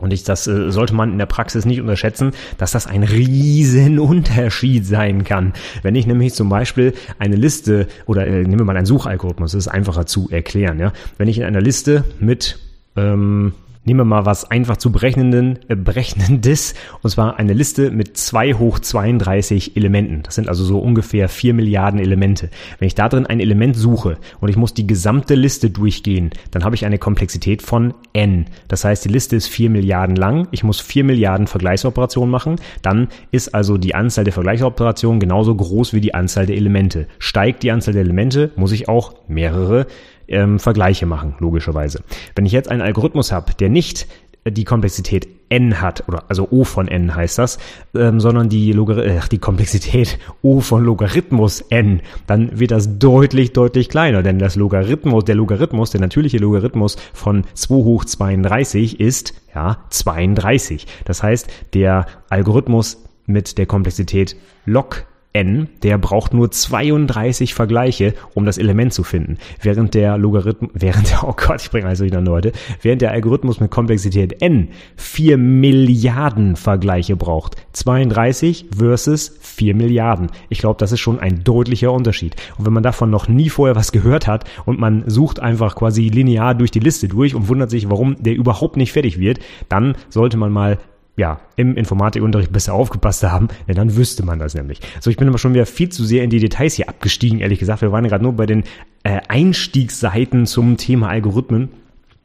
Und 0.00 0.12
ich, 0.12 0.24
das 0.24 0.46
äh, 0.48 0.72
sollte 0.72 0.94
man 0.94 1.12
in 1.12 1.18
der 1.18 1.26
Praxis 1.26 1.64
nicht 1.64 1.80
unterschätzen, 1.80 2.32
dass 2.58 2.72
das 2.72 2.86
ein 2.86 3.04
riesen 3.04 3.98
Unterschied 4.00 4.84
sein 4.84 5.22
kann. 5.22 5.52
Wenn 5.82 5.94
ich 5.94 6.06
nämlich 6.06 6.34
zum 6.34 6.48
Beispiel 6.48 6.94
eine 7.18 7.36
Liste 7.36 7.86
oder 8.06 8.26
äh, 8.26 8.42
nehmen 8.42 8.58
wir 8.58 8.64
mal 8.64 8.76
einen 8.76 8.86
Suchalgorithmus, 8.86 9.52
das 9.52 9.66
ist 9.66 9.68
einfacher 9.68 10.06
zu 10.06 10.28
erklären. 10.30 10.80
Ja, 10.80 10.92
wenn 11.16 11.28
ich 11.28 11.38
in 11.38 11.44
einer 11.44 11.60
Liste 11.60 12.04
mit 12.18 12.58
ähm, 12.96 13.52
Nehmen 13.86 14.00
wir 14.00 14.04
mal 14.04 14.24
was 14.24 14.50
einfach 14.50 14.78
zu 14.78 14.90
berechnenden, 14.90 15.58
äh, 15.68 15.76
berechnendes, 15.76 16.74
und 17.02 17.10
zwar 17.10 17.38
eine 17.38 17.52
Liste 17.52 17.90
mit 17.90 18.16
2 18.16 18.54
hoch 18.54 18.78
32 18.78 19.76
Elementen. 19.76 20.22
Das 20.22 20.36
sind 20.36 20.48
also 20.48 20.64
so 20.64 20.78
ungefähr 20.78 21.28
4 21.28 21.52
Milliarden 21.52 22.00
Elemente. 22.00 22.48
Wenn 22.78 22.86
ich 22.86 22.94
da 22.94 23.08
drin 23.08 23.26
ein 23.26 23.40
Element 23.40 23.76
suche 23.76 24.16
und 24.40 24.48
ich 24.48 24.56
muss 24.56 24.72
die 24.72 24.86
gesamte 24.86 25.34
Liste 25.34 25.68
durchgehen, 25.68 26.30
dann 26.50 26.64
habe 26.64 26.74
ich 26.74 26.86
eine 26.86 26.98
Komplexität 26.98 27.60
von 27.60 27.92
n. 28.14 28.46
Das 28.68 28.84
heißt, 28.84 29.04
die 29.04 29.10
Liste 29.10 29.36
ist 29.36 29.48
4 29.48 29.68
Milliarden 29.68 30.16
lang. 30.16 30.48
Ich 30.50 30.64
muss 30.64 30.80
4 30.80 31.04
Milliarden 31.04 31.46
Vergleichsoperationen 31.46 32.30
machen. 32.30 32.56
Dann 32.80 33.08
ist 33.32 33.54
also 33.54 33.76
die 33.76 33.94
Anzahl 33.94 34.24
der 34.24 34.32
Vergleichsoperationen 34.32 35.20
genauso 35.20 35.54
groß 35.54 35.92
wie 35.92 36.00
die 36.00 36.14
Anzahl 36.14 36.46
der 36.46 36.56
Elemente. 36.56 37.06
Steigt 37.18 37.62
die 37.62 37.70
Anzahl 37.70 37.92
der 37.92 38.02
Elemente, 38.02 38.50
muss 38.56 38.72
ich 38.72 38.88
auch 38.88 39.14
mehrere 39.28 39.86
ähm, 40.28 40.58
Vergleiche 40.58 41.06
machen, 41.06 41.34
logischerweise. 41.38 42.02
Wenn 42.34 42.46
ich 42.46 42.52
jetzt 42.52 42.70
einen 42.70 42.82
Algorithmus 42.82 43.32
habe, 43.32 43.54
der 43.54 43.68
nicht 43.68 44.06
die 44.46 44.64
Komplexität 44.64 45.26
n 45.48 45.80
hat, 45.80 46.06
oder 46.08 46.24
also 46.28 46.48
O 46.50 46.64
von 46.64 46.88
n 46.88 47.14
heißt 47.14 47.38
das, 47.38 47.58
ähm, 47.94 48.20
sondern 48.20 48.48
die, 48.48 48.72
Logar 48.72 48.98
äh, 48.98 49.20
die 49.30 49.38
Komplexität 49.38 50.18
O 50.42 50.60
von 50.60 50.84
Logarithmus 50.84 51.60
n, 51.70 52.00
dann 52.26 52.58
wird 52.58 52.70
das 52.70 52.98
deutlich, 52.98 53.52
deutlich 53.52 53.88
kleiner, 53.88 54.22
denn 54.22 54.38
das 54.38 54.56
Logarithmus, 54.56 55.24
der 55.24 55.34
Logarithmus, 55.34 55.90
der 55.90 56.00
natürliche 56.00 56.38
Logarithmus 56.38 56.96
von 57.12 57.44
2 57.54 57.74
hoch 57.74 58.04
32 58.04 59.00
ist, 59.00 59.34
ja, 59.54 59.78
32. 59.90 60.86
Das 61.04 61.22
heißt, 61.22 61.48
der 61.72 62.06
Algorithmus 62.28 63.04
mit 63.26 63.56
der 63.56 63.66
Komplexität 63.66 64.36
log 64.66 65.04
n, 65.34 65.68
der 65.82 65.98
braucht 65.98 66.32
nur 66.32 66.50
32 66.50 67.54
Vergleiche, 67.54 68.14
um 68.34 68.46
das 68.46 68.56
Element 68.56 68.94
zu 68.94 69.02
finden. 69.02 69.36
Während 69.60 69.94
der 69.94 70.16
Logarithmus, 70.16 70.70
während 70.74 71.10
der, 71.10 71.28
oh 71.28 71.34
Gott, 71.36 71.60
ich 71.60 71.70
bringe 71.70 71.88
also 71.88 72.04
wieder 72.04 72.20
Leute, 72.20 72.52
während 72.80 73.02
der 73.02 73.10
Algorithmus 73.10 73.60
mit 73.60 73.70
Komplexität 73.70 74.40
n 74.40 74.68
4 74.96 75.36
Milliarden 75.36 76.54
Vergleiche 76.56 77.16
braucht. 77.16 77.56
32 77.72 78.66
versus 78.76 79.36
4 79.40 79.74
Milliarden. 79.74 80.28
Ich 80.48 80.58
glaube, 80.58 80.78
das 80.78 80.92
ist 80.92 81.00
schon 81.00 81.18
ein 81.18 81.42
deutlicher 81.42 81.92
Unterschied. 81.92 82.36
Und 82.56 82.66
wenn 82.66 82.72
man 82.72 82.84
davon 82.84 83.10
noch 83.10 83.26
nie 83.26 83.50
vorher 83.50 83.74
was 83.74 83.90
gehört 83.90 84.28
hat 84.28 84.44
und 84.64 84.78
man 84.78 85.02
sucht 85.08 85.40
einfach 85.40 85.74
quasi 85.74 86.08
linear 86.08 86.54
durch 86.54 86.70
die 86.70 86.80
Liste 86.80 87.08
durch 87.08 87.34
und 87.34 87.48
wundert 87.48 87.70
sich, 87.70 87.90
warum 87.90 88.22
der 88.22 88.36
überhaupt 88.36 88.76
nicht 88.76 88.92
fertig 88.92 89.18
wird, 89.18 89.40
dann 89.68 89.96
sollte 90.10 90.36
man 90.36 90.52
mal 90.52 90.78
ja, 91.16 91.40
im 91.56 91.76
Informatikunterricht 91.76 92.52
besser 92.52 92.74
aufgepasst 92.74 93.22
haben, 93.22 93.48
denn 93.68 93.76
dann 93.76 93.96
wüsste 93.96 94.24
man 94.24 94.38
das 94.38 94.54
nämlich. 94.54 94.80
So, 95.00 95.10
ich 95.10 95.16
bin 95.16 95.28
aber 95.28 95.38
schon 95.38 95.54
wieder 95.54 95.66
viel 95.66 95.88
zu 95.88 96.04
sehr 96.04 96.24
in 96.24 96.30
die 96.30 96.40
Details 96.40 96.74
hier 96.74 96.88
abgestiegen, 96.88 97.40
ehrlich 97.40 97.58
gesagt. 97.58 97.82
Wir 97.82 97.92
waren 97.92 98.04
gerade 98.04 98.24
nur 98.24 98.32
bei 98.32 98.46
den 98.46 98.64
äh, 99.04 99.20
Einstiegsseiten 99.28 100.46
zum 100.46 100.76
Thema 100.76 101.08
Algorithmen. 101.08 101.68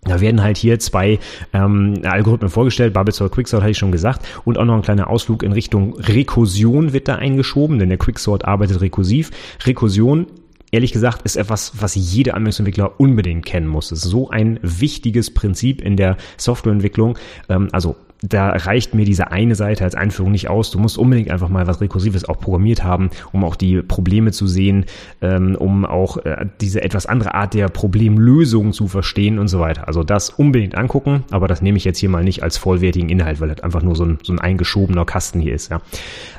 Da 0.03 0.21
werden 0.21 0.41
halt 0.41 0.57
hier 0.57 0.79
zwei 0.79 1.19
ähm, 1.53 2.01
Algorithmen 2.03 2.49
vorgestellt, 2.49 2.93
Bubblesort, 2.93 3.33
Quicksort 3.33 3.61
hatte 3.61 3.71
ich 3.71 3.77
schon 3.77 3.91
gesagt, 3.91 4.25
und 4.45 4.57
auch 4.57 4.63
noch 4.63 4.75
ein 4.75 4.81
kleiner 4.81 5.09
Ausflug 5.09 5.43
in 5.43 5.51
Richtung 5.51 5.99
Rekursion 5.99 6.93
wird 6.93 7.09
da 7.09 7.15
eingeschoben, 7.15 7.79
denn 7.79 7.89
der 7.89 7.97
Quicksort 7.97 8.45
arbeitet 8.45 8.79
rekursiv. 8.79 9.29
Rekursion 9.65 10.27
ehrlich 10.71 10.93
gesagt, 10.93 11.23
ist 11.23 11.35
etwas, 11.35 11.73
was 11.81 11.95
jeder 11.95 12.35
Anwendungsentwickler 12.35 12.99
unbedingt 12.99 13.45
kennen 13.45 13.67
muss. 13.67 13.91
Es 13.91 14.05
ist 14.05 14.11
so 14.11 14.29
ein 14.29 14.59
wichtiges 14.61 15.33
Prinzip 15.33 15.81
in 15.81 15.97
der 15.97 16.17
Softwareentwicklung. 16.37 17.17
Ähm, 17.49 17.69
also 17.71 17.95
da 18.21 18.49
reicht 18.49 18.93
mir 18.93 19.05
diese 19.05 19.31
eine 19.31 19.55
Seite 19.55 19.83
als 19.83 19.95
Einführung 19.95 20.31
nicht 20.31 20.49
aus. 20.49 20.71
Du 20.71 20.79
musst 20.79 20.97
unbedingt 20.97 21.31
einfach 21.31 21.49
mal 21.49 21.67
was 21.67 21.81
Rekursives 21.81 22.27
auch 22.27 22.39
programmiert 22.39 22.83
haben, 22.83 23.09
um 23.31 23.43
auch 23.43 23.55
die 23.55 23.81
Probleme 23.81 24.31
zu 24.31 24.47
sehen, 24.47 24.85
ähm, 25.21 25.55
um 25.55 25.85
auch 25.85 26.17
äh, 26.17 26.45
diese 26.59 26.83
etwas 26.83 27.05
andere 27.05 27.33
Art 27.33 27.53
der 27.53 27.69
Problemlösung 27.69 28.73
zu 28.73 28.87
verstehen 28.87 29.39
und 29.39 29.47
so 29.47 29.59
weiter. 29.59 29.87
Also 29.87 30.03
das 30.03 30.29
unbedingt 30.29 30.75
angucken, 30.75 31.23
aber 31.31 31.47
das 31.47 31.61
nehme 31.61 31.77
ich 31.77 31.85
jetzt 31.85 31.99
hier 31.99 32.09
mal 32.09 32.23
nicht 32.23 32.43
als 32.43 32.57
vollwertigen 32.57 33.09
Inhalt, 33.09 33.39
weil 33.39 33.49
das 33.49 33.61
einfach 33.61 33.83
nur 33.83 33.95
so 33.95 34.05
ein, 34.05 34.19
so 34.23 34.33
ein 34.33 34.39
eingeschobener 34.39 35.05
Kasten 35.05 35.39
hier 35.39 35.53
ist. 35.53 35.69
Ja. 35.71 35.81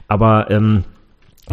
Aber 0.09 0.51
ähm, 0.51 0.85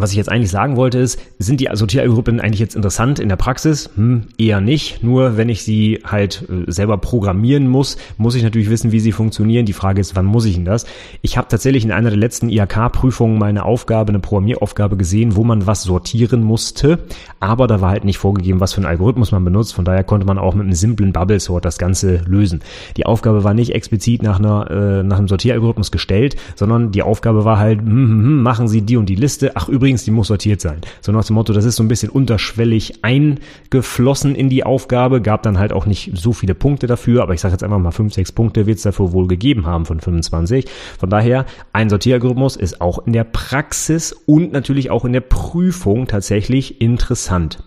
was 0.02 0.12
ich 0.12 0.18
jetzt 0.18 0.30
eigentlich 0.30 0.52
sagen 0.52 0.76
wollte 0.76 1.00
ist, 1.00 1.20
sind 1.40 1.60
die 1.60 1.70
Sortieralgorithmen 1.72 2.40
eigentlich 2.40 2.60
jetzt 2.60 2.76
interessant 2.76 3.20
in 3.20 3.30
der 3.30 3.36
Praxis? 3.36 3.90
Hm, 3.96 4.24
eher 4.38 4.62
nicht. 4.62 5.04
Nur 5.04 5.38
wenn 5.38 5.50
ich 5.50 5.64
sie 5.64 6.02
halt 6.04 6.44
äh, 6.50 6.72
selber 6.72 6.98
programmieren 6.98 7.68
muss, 7.68 7.98
muss 8.18 8.36
ich 8.36 8.44
natürlich 8.44 8.70
wissen, 8.70 8.92
wie 8.92 9.00
sie 9.00 9.12
funktionieren. 9.12 9.66
Die 9.66 9.74
Frage 9.74 10.02
ist, 10.02 10.16
wann 10.16 10.26
muss 10.26 10.46
ich 10.46 10.56
denn 10.56 10.66
das? 10.66 10.86
Ich 11.22 11.38
habe 11.38 11.48
tatsächlich 11.48 11.84
in 11.84 11.92
einer 11.92 12.10
der 12.10 12.20
letzten 12.20 12.50
IHK-Prüfungen 12.50 13.38
meine 13.38 13.66
Aufgabe, 13.66 14.10
eine 14.10 14.20
Programmieraufgabe 14.20 14.98
gesehen, 14.98 15.36
wo 15.36 15.44
man 15.44 15.68
was 15.68 15.84
sortieren 15.84 16.44
musste, 16.44 17.00
aber 17.40 17.68
da 17.68 17.82
war 17.82 17.90
halt 17.90 18.06
nicht 18.06 18.18
vorgegeben, 18.18 18.60
was 18.60 18.74
für 18.74 18.78
einen 18.78 18.88
Algorithmus 18.88 19.32
man 19.32 19.44
benutzt. 19.44 19.74
Von 19.74 19.86
daher 19.86 20.04
konnte 20.04 20.26
man 20.26 20.38
auch 20.38 20.54
mit 20.54 20.64
einem 20.64 20.74
simplen 20.74 21.14
Bubble 21.14 21.40
Sort 21.40 21.66
das 21.66 21.78
Ganze 21.78 22.22
lösen. 22.28 22.62
Die 22.98 23.06
Aufgabe 23.06 23.44
war 23.44 23.54
nicht 23.54 23.74
explizit 23.74 24.24
nach 24.24 24.40
einer 24.40 24.70
äh, 24.72 25.04
nach 25.04 25.18
einem 25.18 25.28
Sortieralgorithmus 25.28 25.92
gestellt, 25.92 26.36
sondern 26.56 26.92
die 26.92 27.04
Aufgabe 27.04 27.46
war 27.46 27.60
halt, 27.60 27.80
hm, 27.80 27.88
hm, 27.88 28.24
hm, 28.24 28.42
machen 28.44 28.68
Sie 28.68 28.82
die 28.82 28.98
und 28.98 29.08
die 29.08 29.16
Liste. 29.16 29.52
Ach 29.56 29.70
übrigens 29.70 29.87
übrigens, 29.88 30.04
die 30.04 30.12
muss 30.12 30.28
sortiert 30.28 30.60
sein. 30.60 30.82
So 31.00 31.14
nach 31.14 31.24
dem 31.24 31.36
Motto, 31.36 31.54
das 31.54 31.64
ist 31.64 31.78
so 31.78 31.84
ein 31.84 31.88
bisschen 31.88 32.10
unterschwellig 32.10 33.06
eingeflossen 33.06 34.36
in 34.36 34.50
die 34.50 34.66
Aufgabe, 34.66 35.22
gab 35.22 35.44
dann 35.44 35.58
halt 35.58 35.72
auch 35.72 35.86
nicht 35.86 36.12
so 36.14 36.34
viele 36.34 36.56
Punkte 36.56 36.88
dafür, 36.88 37.24
aber 37.24 37.34
ich 37.34 37.40
sage 37.40 37.54
jetzt 37.54 37.64
einfach 37.64 37.80
mal 37.80 37.92
5, 37.92 38.14
6 38.14 38.34
Punkte 38.34 38.66
wird 38.66 38.80
es 38.80 38.84
dafür 38.84 39.14
wohl 39.14 39.28
gegeben 39.28 39.66
haben 39.66 39.86
von 39.86 40.02
25. 40.02 40.66
Von 41.00 41.10
daher, 41.10 41.46
ein 41.72 41.90
Sortieralgorithmus 41.90 42.58
ist 42.58 42.82
auch 42.82 43.08
in 43.08 43.14
der 43.14 43.24
Praxis 43.24 44.12
und 44.12 44.52
natürlich 44.52 44.92
auch 44.92 45.06
in 45.06 45.14
der 45.14 45.22
Prüfung 45.22 46.08
tatsächlich 46.08 46.82
interessant. 46.82 47.64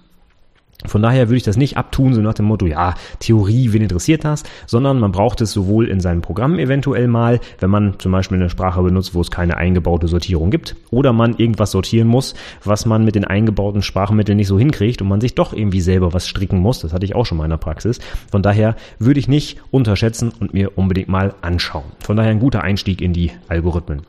Von 0.86 1.02
daher 1.02 1.28
würde 1.28 1.36
ich 1.36 1.42
das 1.42 1.56
nicht 1.56 1.76
abtun, 1.76 2.14
so 2.14 2.20
nach 2.20 2.34
dem 2.34 2.46
Motto, 2.46 2.66
ja, 2.66 2.94
Theorie, 3.18 3.72
wen 3.72 3.82
interessiert 3.82 4.24
das, 4.24 4.44
sondern 4.66 4.98
man 4.98 5.12
braucht 5.12 5.40
es 5.40 5.52
sowohl 5.52 5.88
in 5.88 6.00
seinem 6.00 6.22
Programm 6.22 6.58
eventuell 6.58 7.06
mal, 7.08 7.40
wenn 7.58 7.70
man 7.70 7.98
zum 7.98 8.12
Beispiel 8.12 8.38
eine 8.38 8.50
Sprache 8.50 8.82
benutzt, 8.82 9.14
wo 9.14 9.20
es 9.20 9.30
keine 9.30 9.56
eingebaute 9.56 10.08
Sortierung 10.08 10.50
gibt, 10.50 10.76
oder 10.90 11.12
man 11.12 11.36
irgendwas 11.36 11.70
sortieren 11.70 12.08
muss, 12.08 12.34
was 12.64 12.86
man 12.86 13.04
mit 13.04 13.14
den 13.14 13.24
eingebauten 13.24 13.82
Sprachmitteln 13.82 14.36
nicht 14.36 14.48
so 14.48 14.58
hinkriegt 14.58 15.02
und 15.02 15.08
man 15.08 15.20
sich 15.20 15.34
doch 15.34 15.52
irgendwie 15.52 15.80
selber 15.80 16.12
was 16.12 16.28
stricken 16.28 16.58
muss. 16.58 16.80
Das 16.80 16.92
hatte 16.92 17.04
ich 17.04 17.14
auch 17.14 17.26
schon 17.26 17.38
mal 17.38 17.44
in 17.44 17.50
der 17.50 17.56
Praxis. 17.56 17.98
Von 18.30 18.42
daher 18.42 18.76
würde 18.98 19.20
ich 19.20 19.28
nicht 19.28 19.58
unterschätzen 19.70 20.32
und 20.40 20.54
mir 20.54 20.76
unbedingt 20.78 21.08
mal 21.08 21.34
anschauen. 21.42 21.84
Von 22.00 22.16
daher 22.16 22.30
ein 22.30 22.40
guter 22.40 22.62
Einstieg 22.62 23.00
in 23.00 23.12
die 23.12 23.32
Algorithmen. 23.48 24.02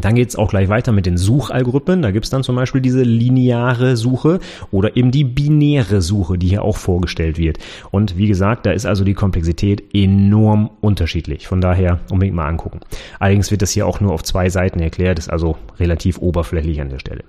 Dann 0.00 0.14
geht's 0.14 0.36
auch 0.36 0.50
gleich 0.50 0.68
weiter 0.68 0.92
mit 0.92 1.06
den 1.06 1.16
Suchalgorithmen. 1.16 2.02
Da 2.02 2.10
gibt's 2.10 2.30
dann 2.30 2.42
zum 2.42 2.56
Beispiel 2.56 2.80
diese 2.80 3.02
lineare 3.02 3.96
Suche 3.96 4.40
oder 4.70 4.96
eben 4.96 5.10
die 5.10 5.24
binäre 5.24 6.02
Suche, 6.02 6.38
die 6.38 6.48
hier 6.48 6.62
auch 6.62 6.76
vorgestellt 6.76 7.38
wird. 7.38 7.58
Und 7.90 8.16
wie 8.16 8.28
gesagt, 8.28 8.66
da 8.66 8.72
ist 8.72 8.86
also 8.86 9.04
die 9.04 9.14
Komplexität 9.14 9.94
enorm 9.94 10.70
unterschiedlich. 10.80 11.46
Von 11.46 11.60
daher 11.60 12.00
unbedingt 12.10 12.36
mal 12.36 12.48
angucken. 12.48 12.80
Allerdings 13.18 13.50
wird 13.50 13.62
das 13.62 13.70
hier 13.70 13.86
auch 13.86 14.00
nur 14.00 14.12
auf 14.12 14.22
zwei 14.22 14.48
Seiten 14.48 14.80
erklärt, 14.80 15.18
ist 15.18 15.30
also 15.30 15.56
relativ 15.78 16.18
oberflächlich 16.18 16.80
an 16.80 16.90
der 16.90 16.98
Stelle. 16.98 17.24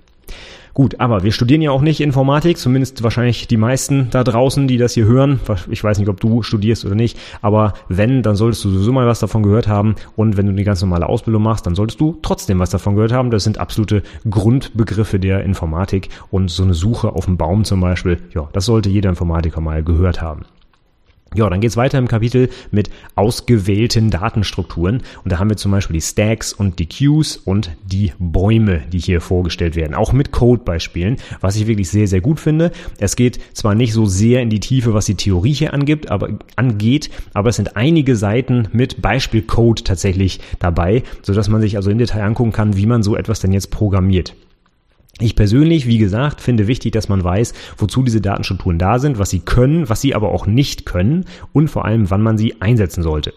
Gut, 0.74 1.00
aber 1.00 1.22
wir 1.22 1.32
studieren 1.32 1.60
ja 1.60 1.70
auch 1.70 1.82
nicht 1.82 2.00
Informatik, 2.00 2.56
zumindest 2.56 3.02
wahrscheinlich 3.02 3.46
die 3.46 3.58
meisten 3.58 4.08
da 4.10 4.24
draußen, 4.24 4.66
die 4.68 4.78
das 4.78 4.94
hier 4.94 5.04
hören. 5.04 5.40
Ich 5.70 5.84
weiß 5.84 5.98
nicht, 5.98 6.08
ob 6.08 6.20
du 6.20 6.42
studierst 6.42 6.84
oder 6.84 6.94
nicht, 6.94 7.18
aber 7.42 7.74
wenn, 7.88 8.22
dann 8.22 8.36
solltest 8.36 8.64
du 8.64 8.70
sowieso 8.70 8.92
mal 8.92 9.06
was 9.06 9.20
davon 9.20 9.42
gehört 9.42 9.68
haben. 9.68 9.96
Und 10.16 10.36
wenn 10.36 10.46
du 10.46 10.52
die 10.52 10.64
ganz 10.64 10.80
normale 10.80 11.08
Ausbildung 11.08 11.42
machst, 11.42 11.66
dann 11.66 11.74
solltest 11.74 12.00
du 12.00 12.18
trotzdem 12.22 12.58
was 12.58 12.70
davon 12.70 12.94
gehört 12.94 13.12
haben. 13.12 13.30
Das 13.30 13.44
sind 13.44 13.58
absolute 13.58 14.02
Grundbegriffe 14.28 15.18
der 15.18 15.44
Informatik 15.44 16.08
und 16.30 16.50
so 16.50 16.62
eine 16.62 16.74
Suche 16.74 17.12
auf 17.12 17.26
dem 17.26 17.36
Baum 17.36 17.64
zum 17.64 17.80
Beispiel. 17.80 18.18
Ja, 18.34 18.48
das 18.52 18.64
sollte 18.64 18.88
jeder 18.88 19.10
Informatiker 19.10 19.60
mal 19.60 19.82
gehört 19.82 20.22
haben. 20.22 20.46
Ja, 21.34 21.48
dann 21.48 21.60
geht's 21.60 21.76
weiter 21.76 21.98
im 21.98 22.08
Kapitel 22.08 22.50
mit 22.70 22.90
ausgewählten 23.14 24.10
Datenstrukturen. 24.10 25.02
Und 25.24 25.32
da 25.32 25.38
haben 25.38 25.48
wir 25.48 25.56
zum 25.56 25.72
Beispiel 25.72 25.94
die 25.94 26.02
Stacks 26.02 26.52
und 26.52 26.78
die 26.78 26.88
Queues 26.88 27.36
und 27.36 27.70
die 27.84 28.12
Bäume, 28.18 28.82
die 28.92 28.98
hier 28.98 29.20
vorgestellt 29.20 29.74
werden. 29.74 29.94
Auch 29.94 30.12
mit 30.12 30.32
Codebeispielen, 30.32 31.16
was 31.40 31.56
ich 31.56 31.66
wirklich 31.66 31.88
sehr, 31.88 32.06
sehr 32.06 32.20
gut 32.20 32.38
finde. 32.38 32.70
Es 32.98 33.16
geht 33.16 33.40
zwar 33.54 33.74
nicht 33.74 33.92
so 33.92 34.04
sehr 34.04 34.42
in 34.42 34.50
die 34.50 34.60
Tiefe, 34.60 34.92
was 34.92 35.06
die 35.06 35.14
Theorie 35.14 35.54
hier 35.54 35.72
angibt, 35.72 36.10
aber, 36.10 36.38
angeht, 36.56 37.10
aber 37.32 37.50
es 37.50 37.56
sind 37.56 37.76
einige 37.76 38.16
Seiten 38.16 38.68
mit 38.72 39.00
Beispielcode 39.00 39.84
tatsächlich 39.84 40.40
dabei, 40.58 41.02
sodass 41.22 41.48
man 41.48 41.60
sich 41.60 41.76
also 41.76 41.90
im 41.90 41.98
Detail 41.98 42.24
angucken 42.24 42.52
kann, 42.52 42.76
wie 42.76 42.86
man 42.86 43.02
so 43.02 43.16
etwas 43.16 43.40
denn 43.40 43.52
jetzt 43.52 43.70
programmiert. 43.70 44.34
Ich 45.20 45.36
persönlich, 45.36 45.86
wie 45.86 45.98
gesagt, 45.98 46.40
finde 46.40 46.66
wichtig, 46.66 46.92
dass 46.92 47.08
man 47.08 47.22
weiß, 47.22 47.52
wozu 47.76 48.02
diese 48.02 48.20
Datenstrukturen 48.20 48.78
da 48.78 48.98
sind, 48.98 49.18
was 49.18 49.30
sie 49.30 49.40
können, 49.40 49.88
was 49.88 50.00
sie 50.00 50.14
aber 50.14 50.30
auch 50.30 50.46
nicht 50.46 50.86
können 50.86 51.26
und 51.52 51.68
vor 51.68 51.84
allem, 51.84 52.10
wann 52.10 52.22
man 52.22 52.38
sie 52.38 52.60
einsetzen 52.60 53.02
sollte. 53.02 53.34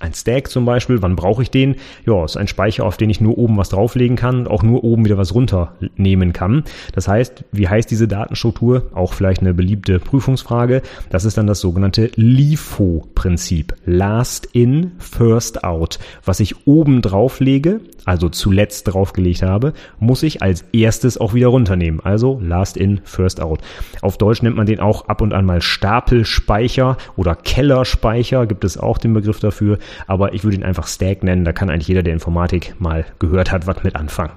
Ein 0.00 0.14
Stack 0.14 0.48
zum 0.48 0.64
Beispiel, 0.64 1.02
wann 1.02 1.16
brauche 1.16 1.42
ich 1.42 1.50
den? 1.50 1.74
Ja, 2.06 2.24
ist 2.24 2.36
ein 2.36 2.46
Speicher, 2.46 2.84
auf 2.84 2.96
den 2.96 3.10
ich 3.10 3.20
nur 3.20 3.36
oben 3.36 3.56
was 3.56 3.70
drauflegen 3.70 4.16
kann 4.16 4.38
und 4.38 4.48
auch 4.48 4.62
nur 4.62 4.84
oben 4.84 5.04
wieder 5.04 5.18
was 5.18 5.34
runternehmen 5.34 6.32
kann. 6.32 6.62
Das 6.92 7.08
heißt, 7.08 7.44
wie 7.50 7.66
heißt 7.66 7.90
diese 7.90 8.06
Datenstruktur? 8.06 8.90
Auch 8.94 9.12
vielleicht 9.12 9.40
eine 9.40 9.54
beliebte 9.54 9.98
Prüfungsfrage. 9.98 10.82
Das 11.10 11.24
ist 11.24 11.36
dann 11.36 11.48
das 11.48 11.58
sogenannte 11.58 12.12
LIFO-Prinzip. 12.14 13.74
Last 13.86 14.46
in, 14.52 14.92
first 14.98 15.64
out. 15.64 15.98
Was 16.24 16.38
ich 16.38 16.68
oben 16.68 17.02
drauflege, 17.02 17.80
also 18.04 18.28
zuletzt 18.28 18.86
draufgelegt 18.86 19.42
habe, 19.42 19.72
muss 19.98 20.22
ich 20.22 20.42
als 20.42 20.64
erstes 20.72 21.18
auch 21.18 21.34
wieder 21.34 21.48
runternehmen. 21.48 21.98
Also 22.04 22.38
last 22.40 22.76
in, 22.76 23.00
first 23.02 23.40
out. 23.40 23.62
Auf 24.00 24.16
Deutsch 24.16 24.42
nennt 24.42 24.56
man 24.56 24.66
den 24.66 24.78
auch 24.78 25.08
ab 25.08 25.22
und 25.22 25.34
an 25.34 25.44
mal 25.44 25.60
Stapelspeicher 25.60 26.96
oder 27.16 27.34
Kellerspeicher, 27.34 28.46
gibt 28.46 28.62
es 28.62 28.78
auch 28.78 28.98
den 28.98 29.12
Begriff 29.12 29.40
dafür 29.40 29.78
aber 30.06 30.34
ich 30.34 30.44
würde 30.44 30.56
ihn 30.56 30.64
einfach 30.64 30.86
Stack 30.86 31.22
nennen. 31.22 31.44
Da 31.44 31.52
kann 31.52 31.70
eigentlich 31.70 31.88
jeder, 31.88 32.02
der 32.02 32.12
Informatik 32.12 32.74
mal 32.78 33.04
gehört 33.18 33.52
hat, 33.52 33.66
was 33.66 33.82
mit 33.82 33.96
anfangen. 33.96 34.32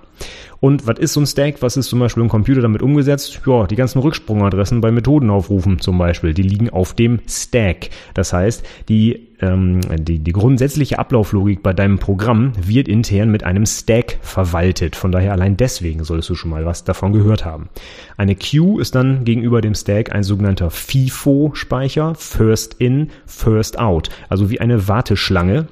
Und 0.61 0.85
was 0.85 0.99
ist 0.99 1.13
so 1.13 1.19
ein 1.19 1.25
Stack? 1.25 1.61
Was 1.61 1.75
ist 1.75 1.89
zum 1.89 1.99
Beispiel 1.99 2.21
im 2.21 2.29
Computer 2.29 2.61
damit 2.61 2.83
umgesetzt? 2.83 3.41
Ja, 3.47 3.65
die 3.65 3.75
ganzen 3.75 3.99
Rücksprungadressen 3.99 4.79
bei 4.79 4.91
Methodenaufrufen 4.91 5.79
zum 5.79 5.97
Beispiel, 5.97 6.35
die 6.35 6.43
liegen 6.43 6.69
auf 6.69 6.93
dem 6.93 7.19
Stack. 7.27 7.89
Das 8.13 8.31
heißt, 8.31 8.63
die, 8.87 9.29
ähm, 9.41 9.81
die, 9.97 10.19
die 10.19 10.31
grundsätzliche 10.31 10.99
Ablauflogik 10.99 11.63
bei 11.63 11.73
deinem 11.73 11.97
Programm 11.97 12.53
wird 12.61 12.87
intern 12.87 13.31
mit 13.31 13.43
einem 13.43 13.65
Stack 13.65 14.19
verwaltet. 14.21 14.95
Von 14.95 15.11
daher 15.11 15.31
allein 15.31 15.57
deswegen 15.57 16.03
solltest 16.03 16.29
du 16.29 16.35
schon 16.35 16.51
mal 16.51 16.63
was 16.63 16.83
davon 16.83 17.11
gehört 17.11 17.43
haben. 17.43 17.69
Eine 18.15 18.35
Queue 18.35 18.81
ist 18.81 18.93
dann 18.93 19.25
gegenüber 19.25 19.61
dem 19.61 19.73
Stack 19.73 20.13
ein 20.13 20.21
sogenannter 20.21 20.69
FIFO-Speicher, 20.69 22.13
First 22.13 22.75
In, 22.75 23.09
First 23.25 23.79
Out. 23.79 24.09
Also 24.29 24.51
wie 24.51 24.61
eine 24.61 24.87
Warteschlange 24.87 25.65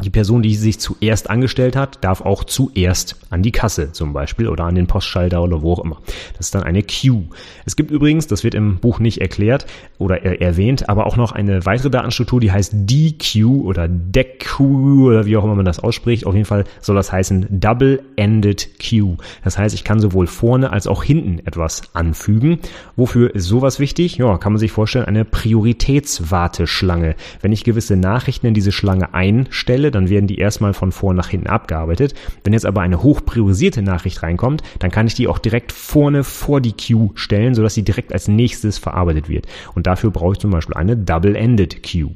die 0.00 0.10
Person, 0.10 0.42
die 0.42 0.54
sich 0.54 0.78
zuerst 0.80 1.30
angestellt 1.30 1.76
hat, 1.76 2.04
darf 2.04 2.20
auch 2.20 2.44
zuerst 2.44 3.16
an 3.30 3.42
die 3.42 3.52
Kasse 3.52 3.92
zum 3.92 4.12
Beispiel 4.12 4.48
oder 4.48 4.64
an 4.64 4.74
den 4.74 4.86
Postschalter 4.86 5.42
oder 5.42 5.62
wo 5.62 5.74
auch 5.74 5.84
immer. 5.84 5.98
Das 6.36 6.46
ist 6.46 6.54
dann 6.54 6.62
eine 6.62 6.82
Queue. 6.82 7.24
Es 7.64 7.76
gibt 7.76 7.90
übrigens, 7.90 8.26
das 8.26 8.44
wird 8.44 8.54
im 8.54 8.78
Buch 8.78 8.98
nicht 8.98 9.20
erklärt 9.20 9.66
oder 9.98 10.22
erwähnt, 10.24 10.88
aber 10.88 11.06
auch 11.06 11.16
noch 11.16 11.32
eine 11.32 11.64
weitere 11.66 11.90
Datenstruktur, 11.90 12.40
die 12.40 12.52
heißt 12.52 12.72
DQ 12.74 13.44
oder 13.64 13.88
DEQ 13.88 14.60
oder 14.60 15.26
wie 15.26 15.36
auch 15.36 15.44
immer 15.44 15.54
man 15.54 15.64
das 15.64 15.78
ausspricht. 15.78 16.26
Auf 16.26 16.34
jeden 16.34 16.46
Fall 16.46 16.64
soll 16.80 16.96
das 16.96 17.12
heißen 17.12 17.46
Double-Ended 17.60 18.78
Queue. 18.78 19.16
Das 19.44 19.58
heißt, 19.58 19.74
ich 19.74 19.84
kann 19.84 20.00
sowohl 20.00 20.26
vorne 20.26 20.70
als 20.72 20.86
auch 20.86 21.02
hinten 21.02 21.40
etwas 21.46 21.82
anfügen. 21.94 22.58
Wofür 22.96 23.34
ist 23.34 23.44
sowas 23.44 23.78
wichtig? 23.80 24.16
Ja, 24.16 24.38
kann 24.38 24.52
man 24.52 24.58
sich 24.60 24.72
vorstellen, 24.72 25.04
eine 25.04 25.24
Prioritätswarteschlange. 25.24 27.14
Wenn 27.40 27.52
ich 27.52 27.64
gewisse 27.64 27.96
Nachrichten 27.96 28.46
in 28.46 28.54
diese 28.54 28.72
Schlange 28.72 29.14
einstelle, 29.14 29.89
dann 29.90 30.08
werden 30.08 30.26
die 30.26 30.38
erstmal 30.38 30.74
von 30.74 30.92
vor 30.92 31.14
nach 31.14 31.28
hinten 31.28 31.48
abgearbeitet. 31.48 32.14
Wenn 32.44 32.52
jetzt 32.52 32.66
aber 32.66 32.80
eine 32.82 33.02
hoch 33.02 33.24
priorisierte 33.24 33.82
Nachricht 33.82 34.22
reinkommt, 34.22 34.62
dann 34.78 34.90
kann 34.90 35.06
ich 35.06 35.14
die 35.14 35.28
auch 35.28 35.38
direkt 35.38 35.72
vorne 35.72 36.24
vor 36.24 36.60
die 36.60 36.72
Queue 36.72 37.10
stellen, 37.14 37.54
sodass 37.54 37.74
sie 37.74 37.82
direkt 37.82 38.12
als 38.12 38.28
nächstes 38.28 38.78
verarbeitet 38.78 39.28
wird. 39.28 39.46
Und 39.74 39.86
dafür 39.86 40.10
brauche 40.10 40.32
ich 40.32 40.38
zum 40.38 40.50
Beispiel 40.50 40.76
eine 40.76 40.96
Double-Ended 40.96 41.82
Queue. 41.82 42.14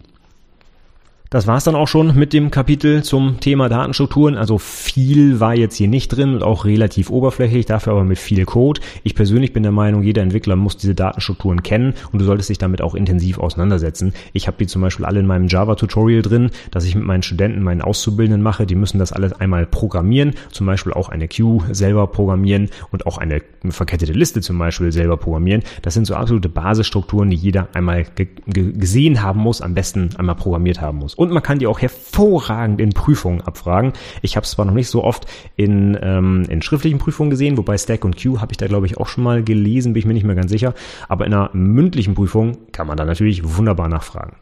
Das 1.34 1.48
war's 1.48 1.64
dann 1.64 1.74
auch 1.74 1.88
schon 1.88 2.16
mit 2.16 2.32
dem 2.32 2.52
Kapitel 2.52 3.02
zum 3.02 3.40
Thema 3.40 3.68
Datenstrukturen. 3.68 4.36
Also 4.36 4.58
viel 4.58 5.40
war 5.40 5.52
jetzt 5.56 5.74
hier 5.74 5.88
nicht 5.88 6.10
drin 6.10 6.32
und 6.32 6.44
auch 6.44 6.64
relativ 6.64 7.10
oberflächlich, 7.10 7.66
dafür 7.66 7.94
aber 7.94 8.04
mit 8.04 8.18
viel 8.18 8.44
Code. 8.44 8.80
Ich 9.02 9.16
persönlich 9.16 9.52
bin 9.52 9.64
der 9.64 9.72
Meinung, 9.72 10.04
jeder 10.04 10.22
Entwickler 10.22 10.54
muss 10.54 10.76
diese 10.76 10.94
Datenstrukturen 10.94 11.64
kennen 11.64 11.94
und 12.12 12.20
du 12.20 12.24
solltest 12.24 12.50
dich 12.50 12.58
damit 12.58 12.82
auch 12.82 12.94
intensiv 12.94 13.40
auseinandersetzen. 13.40 14.14
Ich 14.32 14.46
habe 14.46 14.58
die 14.58 14.68
zum 14.68 14.80
Beispiel 14.80 15.04
alle 15.06 15.18
in 15.18 15.26
meinem 15.26 15.48
Java-Tutorial 15.48 16.22
drin, 16.22 16.50
dass 16.70 16.84
ich 16.84 16.94
mit 16.94 17.04
meinen 17.04 17.24
Studenten, 17.24 17.64
meinen 17.64 17.82
Auszubildenden 17.82 18.40
mache. 18.40 18.64
Die 18.64 18.76
müssen 18.76 19.00
das 19.00 19.12
alles 19.12 19.32
einmal 19.32 19.66
programmieren, 19.66 20.34
zum 20.52 20.68
Beispiel 20.68 20.92
auch 20.92 21.08
eine 21.08 21.26
Queue 21.26 21.64
selber 21.72 22.06
programmieren 22.06 22.70
und 22.92 23.08
auch 23.08 23.18
eine 23.18 23.42
verkettete 23.70 24.12
Liste 24.12 24.40
zum 24.40 24.56
Beispiel 24.56 24.92
selber 24.92 25.16
programmieren. 25.16 25.64
Das 25.82 25.94
sind 25.94 26.06
so 26.06 26.14
absolute 26.14 26.48
Basisstrukturen, 26.48 27.28
die 27.30 27.36
jeder 27.36 27.66
einmal 27.72 28.06
gesehen 28.46 29.20
haben 29.20 29.40
muss, 29.40 29.60
am 29.60 29.74
besten 29.74 30.10
einmal 30.16 30.36
programmiert 30.36 30.80
haben 30.80 30.98
muss 30.98 31.23
und 31.28 31.34
man 31.34 31.42
kann 31.42 31.58
die 31.58 31.66
auch 31.66 31.80
hervorragend 31.80 32.80
in 32.80 32.90
Prüfungen 32.90 33.40
abfragen. 33.40 33.92
Ich 34.22 34.36
habe 34.36 34.44
es 34.44 34.50
zwar 34.52 34.64
noch 34.64 34.74
nicht 34.74 34.88
so 34.88 35.04
oft 35.04 35.26
in, 35.56 35.98
ähm, 36.00 36.44
in 36.48 36.62
schriftlichen 36.62 36.98
Prüfungen 36.98 37.30
gesehen, 37.30 37.56
wobei 37.56 37.78
Stack 37.78 38.04
und 38.04 38.20
Q 38.20 38.40
habe 38.40 38.52
ich 38.52 38.56
da 38.56 38.66
glaube 38.66 38.86
ich 38.86 38.98
auch 38.98 39.08
schon 39.08 39.24
mal 39.24 39.42
gelesen, 39.42 39.92
bin 39.92 40.00
ich 40.00 40.06
mir 40.06 40.14
nicht 40.14 40.24
mehr 40.24 40.36
ganz 40.36 40.50
sicher, 40.50 40.74
aber 41.08 41.26
in 41.26 41.34
einer 41.34 41.50
mündlichen 41.52 42.14
Prüfung 42.14 42.58
kann 42.72 42.86
man 42.86 42.96
da 42.96 43.04
natürlich 43.04 43.56
wunderbar 43.56 43.88
nachfragen. 43.88 44.36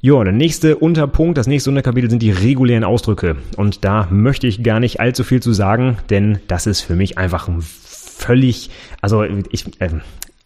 Jo, 0.00 0.22
der 0.22 0.32
nächste 0.32 0.76
Unterpunkt, 0.76 1.38
das 1.38 1.48
nächste 1.48 1.70
Unterkapitel 1.70 2.08
sind 2.08 2.22
die 2.22 2.30
regulären 2.30 2.84
Ausdrücke. 2.84 3.36
Und 3.56 3.84
da 3.84 4.06
möchte 4.10 4.46
ich 4.46 4.62
gar 4.62 4.78
nicht 4.78 5.00
allzu 5.00 5.24
viel 5.24 5.42
zu 5.42 5.52
sagen, 5.52 5.98
denn 6.08 6.38
das 6.46 6.68
ist 6.68 6.82
für 6.82 6.94
mich 6.94 7.18
einfach 7.18 7.48
ein 7.48 7.60
völlig, 7.60 8.70
also 9.00 9.24
ich, 9.50 9.80
äh, 9.80 9.90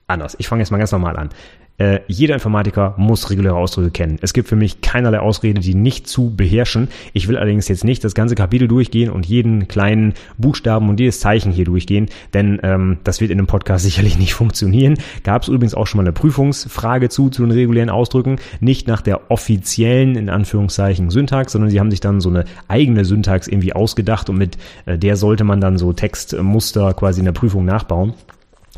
anders. 0.07 0.37
Ich 0.39 0.49
fange 0.49 0.63
jetzt 0.63 0.71
mal 0.71 0.79
ganz 0.79 0.93
normal 0.93 1.19
an. 1.19 1.31
Äh, 1.79 2.01
jeder 2.07 2.35
Informatiker 2.35 2.95
muss 2.97 3.31
reguläre 3.31 3.55
Ausdrücke 3.55 3.91
kennen. 3.91 4.19
Es 4.21 4.33
gibt 4.33 4.49
für 4.49 4.57
mich 4.57 4.83
keinerlei 4.83 5.21
Ausrede, 5.21 5.61
die 5.61 5.75
nicht 5.75 6.07
zu 6.07 6.35
beherrschen. 6.35 6.89
Ich 7.13 7.29
will 7.29 7.37
allerdings 7.37 7.69
jetzt 7.69 7.85
nicht 7.85 8.05
das 8.05 8.15
ganze 8.15 8.35
Kapitel 8.35 8.69
durchgehen 8.69 9.11
und 9.11 9.27
jeden 9.27 9.69
kleinen 9.69 10.15
Buchstaben 10.39 10.89
und 10.89 11.01
jedes 11.01 11.21
Zeichen 11.21 11.51
hier 11.51 11.65
durchgehen, 11.65 12.09
denn 12.35 12.61
ähm, 12.63 12.99
das 13.05 13.21
wird 13.21 13.31
in 13.31 13.39
einem 13.39 13.47
Podcast 13.47 13.85
sicherlich 13.93 14.19
nicht 14.19 14.35
funktionieren. 14.35 14.99
Gab 15.25 15.43
es 15.43 15.49
übrigens 15.49 15.75
auch 15.75 15.87
schon 15.87 15.99
mal 15.99 16.05
eine 16.05 16.13
Prüfungsfrage 16.13 17.09
zu, 17.09 17.31
zu 17.31 17.43
den 17.43 17.53
regulären 17.53 17.91
Ausdrücken. 17.91 18.37
Nicht 18.61 18.87
nach 18.87 19.01
der 19.01 19.31
offiziellen, 19.31 20.17
in 20.17 20.29
Anführungszeichen, 20.29 21.11
Syntax, 21.11 21.53
sondern 21.53 21.71
sie 21.71 21.81
haben 21.81 21.91
sich 21.91 22.01
dann 22.01 22.21
so 22.21 22.29
eine 22.29 22.45
eigene 22.69 23.05
Syntax 23.05 23.49
irgendwie 23.49 23.73
ausgedacht 23.73 24.29
und 24.29 24.37
mit 24.37 24.59
äh, 24.87 24.99
der 24.99 25.17
sollte 25.17 25.45
man 25.45 25.61
dann 25.61 25.79
so 25.79 25.93
Textmuster 25.93 26.93
quasi 26.95 27.21
in 27.21 27.25
der 27.25 27.33
Prüfung 27.33 27.65
nachbauen. 27.65 28.15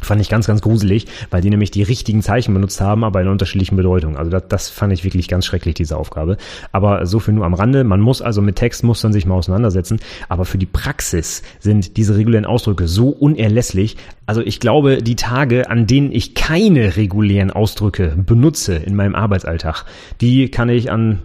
Fand 0.01 0.21
ich 0.21 0.29
ganz, 0.29 0.47
ganz 0.47 0.61
gruselig, 0.61 1.07
weil 1.31 1.41
die 1.41 1.51
nämlich 1.51 1.71
die 1.71 1.83
richtigen 1.83 2.21
Zeichen 2.21 2.53
benutzt 2.53 2.81
haben, 2.81 3.05
aber 3.05 3.23
in 3.23 3.29
unterschiedlichen 3.29 3.77
Bedeutungen. 3.77 4.17
Also 4.17 4.31
das, 4.31 4.43
das 4.49 4.69
fand 4.69 4.93
ich 4.93 5.05
wirklich 5.05 5.29
ganz 5.29 5.47
schrecklich, 5.47 5.77
diese 5.77 5.97
Aufgabe. 5.97 6.37
Aber 6.73 7.07
so 7.07 7.21
viel 7.21 7.35
nur 7.35 7.47
am 7.47 7.55
Rande. 7.55 7.85
Man 7.85 8.01
muss 8.01 8.21
also 8.21 8.43
mit 8.43 8.57
Textmustern 8.57 9.13
sich 9.13 9.25
mal 9.25 9.37
auseinandersetzen. 9.37 10.01
Aber 10.29 10.45
für 10.45 10.59
die 10.59 10.67
Praxis 10.67 11.43
sind 11.61 11.97
diese 11.97 12.17
regulären 12.17 12.45
Ausdrücke 12.45 12.89
so 12.89 13.09
unerlässlich. 13.09 13.97
Also 14.27 14.41
ich 14.41 14.59
glaube, 14.59 15.03
die 15.03 15.17
Tage, 15.17 15.71
an 15.71 15.87
denen 15.87 16.11
ich 16.11 16.35
keine 16.35 16.97
regulären 16.97 17.53
Ausdrücke 17.53 18.15
benutze 18.17 18.75
in 18.75 18.97
meinem 18.97 19.15
Arbeitsalltag, 19.15 19.85
die 20.21 20.51
kann 20.51 20.69
ich 20.69 20.91
an 20.91 21.21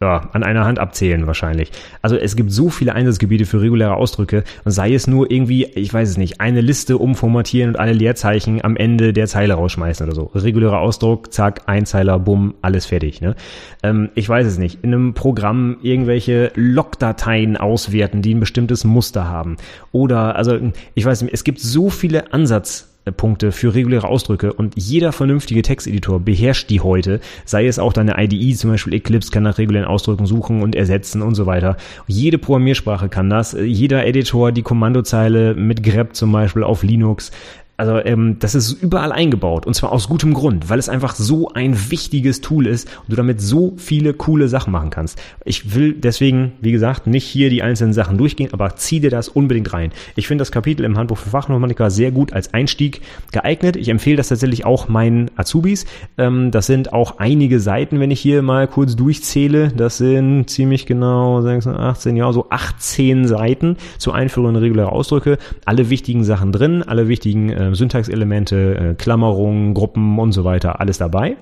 ja, 0.00 0.28
an 0.32 0.42
einer 0.42 0.64
Hand 0.64 0.78
abzählen 0.78 1.26
wahrscheinlich. 1.26 1.70
Also 2.02 2.16
es 2.16 2.36
gibt 2.36 2.50
so 2.50 2.68
viele 2.68 2.94
Einsatzgebiete 2.94 3.46
für 3.46 3.60
reguläre 3.60 3.94
Ausdrücke 3.94 4.44
und 4.64 4.72
sei 4.72 4.92
es 4.92 5.06
nur 5.06 5.30
irgendwie, 5.30 5.64
ich 5.64 5.94
weiß 5.94 6.08
es 6.10 6.16
nicht, 6.16 6.40
eine 6.40 6.60
Liste 6.60 6.98
umformatieren 6.98 7.70
und 7.70 7.78
alle 7.78 7.92
Leerzeichen 7.92 8.62
am 8.64 8.76
Ende 8.76 9.12
der 9.12 9.26
Zeile 9.26 9.54
rausschmeißen 9.54 10.06
oder 10.06 10.14
so. 10.14 10.30
Regulärer 10.34 10.80
Ausdruck, 10.80 11.32
zack, 11.32 11.62
Einzeiler, 11.66 12.18
bumm, 12.18 12.54
alles 12.60 12.86
fertig. 12.86 13.20
Ne? 13.20 13.36
Ähm, 13.82 14.10
ich 14.14 14.28
weiß 14.28 14.46
es 14.46 14.58
nicht. 14.58 14.82
In 14.82 14.92
einem 14.92 15.14
Programm 15.14 15.76
irgendwelche 15.82 16.50
Logdateien 16.54 17.56
auswerten, 17.56 18.20
die 18.20 18.34
ein 18.34 18.40
bestimmtes 18.40 18.84
Muster 18.84 19.28
haben. 19.28 19.56
Oder, 19.92 20.36
also 20.36 20.58
ich 20.94 21.04
weiß 21.04 21.22
nicht, 21.22 21.32
es 21.32 21.44
gibt 21.44 21.60
so 21.60 21.88
viele 21.88 22.32
Ansatz 22.32 22.93
Punkte 23.12 23.52
für 23.52 23.74
reguläre 23.74 24.08
Ausdrücke. 24.08 24.52
Und 24.52 24.74
jeder 24.76 25.12
vernünftige 25.12 25.62
Texteditor 25.62 26.20
beherrscht 26.20 26.70
die 26.70 26.80
heute, 26.80 27.20
sei 27.44 27.66
es 27.66 27.78
auch 27.78 27.92
deine 27.92 28.14
IDE, 28.22 28.54
zum 28.54 28.70
Beispiel 28.70 28.94
Eclipse 28.94 29.30
kann 29.30 29.42
nach 29.42 29.58
regulären 29.58 29.86
Ausdrücken 29.86 30.26
suchen 30.26 30.62
und 30.62 30.74
ersetzen 30.74 31.22
und 31.22 31.34
so 31.34 31.46
weiter. 31.46 31.76
Jede 32.06 32.38
Programmiersprache 32.38 33.08
kann 33.08 33.30
das, 33.30 33.52
jeder 33.52 34.06
Editor 34.06 34.52
die 34.52 34.62
Kommandozeile 34.62 35.54
mit 35.54 35.82
grep 35.82 36.14
zum 36.14 36.32
Beispiel 36.32 36.62
auf 36.62 36.82
Linux, 36.82 37.30
also 37.76 37.98
ähm, 37.98 38.36
das 38.38 38.54
ist 38.54 38.72
überall 38.82 39.10
eingebaut 39.10 39.66
und 39.66 39.74
zwar 39.74 39.90
aus 39.90 40.08
gutem 40.08 40.32
Grund, 40.32 40.68
weil 40.68 40.78
es 40.78 40.88
einfach 40.88 41.14
so 41.16 41.48
ein 41.50 41.90
wichtiges 41.90 42.40
Tool 42.40 42.66
ist 42.66 42.88
und 43.02 43.10
du 43.12 43.16
damit 43.16 43.40
so 43.40 43.74
viele 43.76 44.14
coole 44.14 44.48
Sachen 44.48 44.72
machen 44.72 44.90
kannst. 44.90 45.20
Ich 45.44 45.74
will 45.74 45.92
deswegen, 45.92 46.52
wie 46.60 46.72
gesagt, 46.72 47.06
nicht 47.06 47.26
hier 47.26 47.50
die 47.50 47.62
einzelnen 47.62 47.92
Sachen 47.92 48.16
durchgehen, 48.16 48.50
aber 48.52 48.76
zieh 48.76 49.00
dir 49.00 49.10
das 49.10 49.28
unbedingt 49.28 49.72
rein. 49.72 49.90
Ich 50.14 50.28
finde 50.28 50.42
das 50.42 50.52
Kapitel 50.52 50.84
im 50.84 50.96
Handbuch 50.96 51.18
für 51.18 51.30
Fachinformatiker 51.30 51.90
sehr 51.90 52.12
gut 52.12 52.32
als 52.32 52.54
Einstieg 52.54 53.00
geeignet. 53.32 53.76
Ich 53.76 53.88
empfehle 53.88 54.16
das 54.16 54.28
tatsächlich 54.28 54.64
auch 54.64 54.88
meinen 54.88 55.30
Azubis. 55.36 55.86
Ähm, 56.16 56.52
das 56.52 56.66
sind 56.66 56.92
auch 56.92 57.18
einige 57.18 57.58
Seiten, 57.58 57.98
wenn 57.98 58.12
ich 58.12 58.20
hier 58.20 58.42
mal 58.42 58.68
kurz 58.68 58.94
durchzähle. 58.94 59.72
Das 59.76 59.98
sind 59.98 60.48
ziemlich 60.48 60.86
genau 60.86 61.42
16, 61.42 61.72
18, 61.74 62.16
ja, 62.16 62.32
so 62.32 62.46
18 62.50 63.26
Seiten 63.26 63.76
zur 63.98 64.14
Einführung 64.14 64.50
in 64.50 64.56
reguläre 64.56 64.92
Ausdrücke. 64.92 65.38
Alle 65.64 65.90
wichtigen 65.90 66.22
Sachen 66.22 66.52
drin, 66.52 66.84
alle 66.84 67.08
wichtigen 67.08 67.50
äh, 67.50 67.63
äh, 67.72 67.74
Syntaxelemente, 67.74 68.76
äh, 68.76 68.94
Klammerungen, 68.94 69.74
Gruppen 69.74 70.18
und 70.18 70.32
so 70.32 70.44
weiter, 70.44 70.80
alles 70.80 70.98
dabei. 70.98 71.36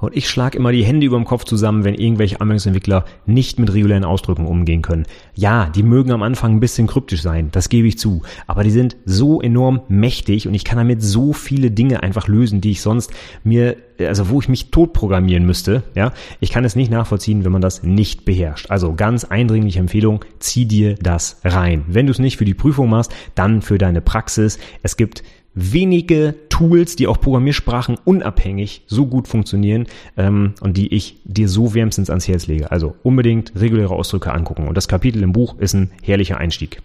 Und 0.00 0.16
ich 0.16 0.28
schlage 0.28 0.56
immer 0.56 0.72
die 0.72 0.82
Hände 0.82 1.06
über 1.06 1.16
dem 1.16 1.26
Kopf 1.26 1.44
zusammen, 1.44 1.84
wenn 1.84 1.94
irgendwelche 1.94 2.40
Anwendungsentwickler 2.40 3.04
nicht 3.26 3.58
mit 3.58 3.72
regulären 3.72 4.04
Ausdrücken 4.04 4.46
umgehen 4.46 4.82
können. 4.82 5.04
Ja, 5.34 5.68
die 5.68 5.82
mögen 5.82 6.10
am 6.10 6.22
Anfang 6.22 6.56
ein 6.56 6.60
bisschen 6.60 6.86
kryptisch 6.86 7.20
sein, 7.20 7.50
das 7.52 7.68
gebe 7.68 7.86
ich 7.86 7.98
zu. 7.98 8.22
Aber 8.46 8.64
die 8.64 8.70
sind 8.70 8.96
so 9.04 9.42
enorm 9.42 9.82
mächtig 9.88 10.48
und 10.48 10.54
ich 10.54 10.64
kann 10.64 10.78
damit 10.78 11.02
so 11.02 11.32
viele 11.32 11.70
Dinge 11.70 12.02
einfach 12.02 12.28
lösen, 12.28 12.62
die 12.62 12.70
ich 12.70 12.80
sonst 12.80 13.12
mir, 13.44 13.76
also 13.98 14.30
wo 14.30 14.40
ich 14.40 14.48
mich 14.48 14.70
tot 14.70 14.94
programmieren 14.94 15.44
müsste. 15.44 15.82
Ja, 15.94 16.12
ich 16.40 16.50
kann 16.50 16.64
es 16.64 16.76
nicht 16.76 16.90
nachvollziehen, 16.90 17.44
wenn 17.44 17.52
man 17.52 17.62
das 17.62 17.82
nicht 17.82 18.24
beherrscht. 18.24 18.70
Also 18.70 18.94
ganz 18.94 19.24
eindringliche 19.24 19.80
Empfehlung, 19.80 20.24
zieh 20.38 20.64
dir 20.64 20.94
das 20.94 21.40
rein. 21.44 21.84
Wenn 21.86 22.06
du 22.06 22.12
es 22.12 22.18
nicht 22.18 22.38
für 22.38 22.46
die 22.46 22.54
Prüfung 22.54 22.88
machst, 22.88 23.12
dann 23.34 23.60
für 23.60 23.76
deine 23.76 24.00
Praxis. 24.00 24.58
Es 24.82 24.96
gibt 24.96 25.22
wenige 25.54 26.34
Tools, 26.48 26.96
die 26.96 27.06
auch 27.06 27.20
Programmiersprachen 27.20 27.96
unabhängig 28.04 28.82
so 28.86 29.06
gut 29.06 29.28
funktionieren 29.28 29.86
ähm, 30.16 30.54
und 30.60 30.76
die 30.76 30.94
ich 30.94 31.16
dir 31.24 31.48
so 31.48 31.74
wärmstens 31.74 32.10
ans 32.10 32.28
Herz 32.28 32.46
lege. 32.46 32.70
Also 32.70 32.94
unbedingt 33.02 33.52
reguläre 33.56 33.94
Ausdrücke 33.94 34.32
angucken. 34.32 34.68
Und 34.68 34.76
das 34.76 34.88
Kapitel 34.88 35.22
im 35.22 35.32
Buch 35.32 35.58
ist 35.58 35.74
ein 35.74 35.90
herrlicher 36.02 36.38
Einstieg. 36.38 36.82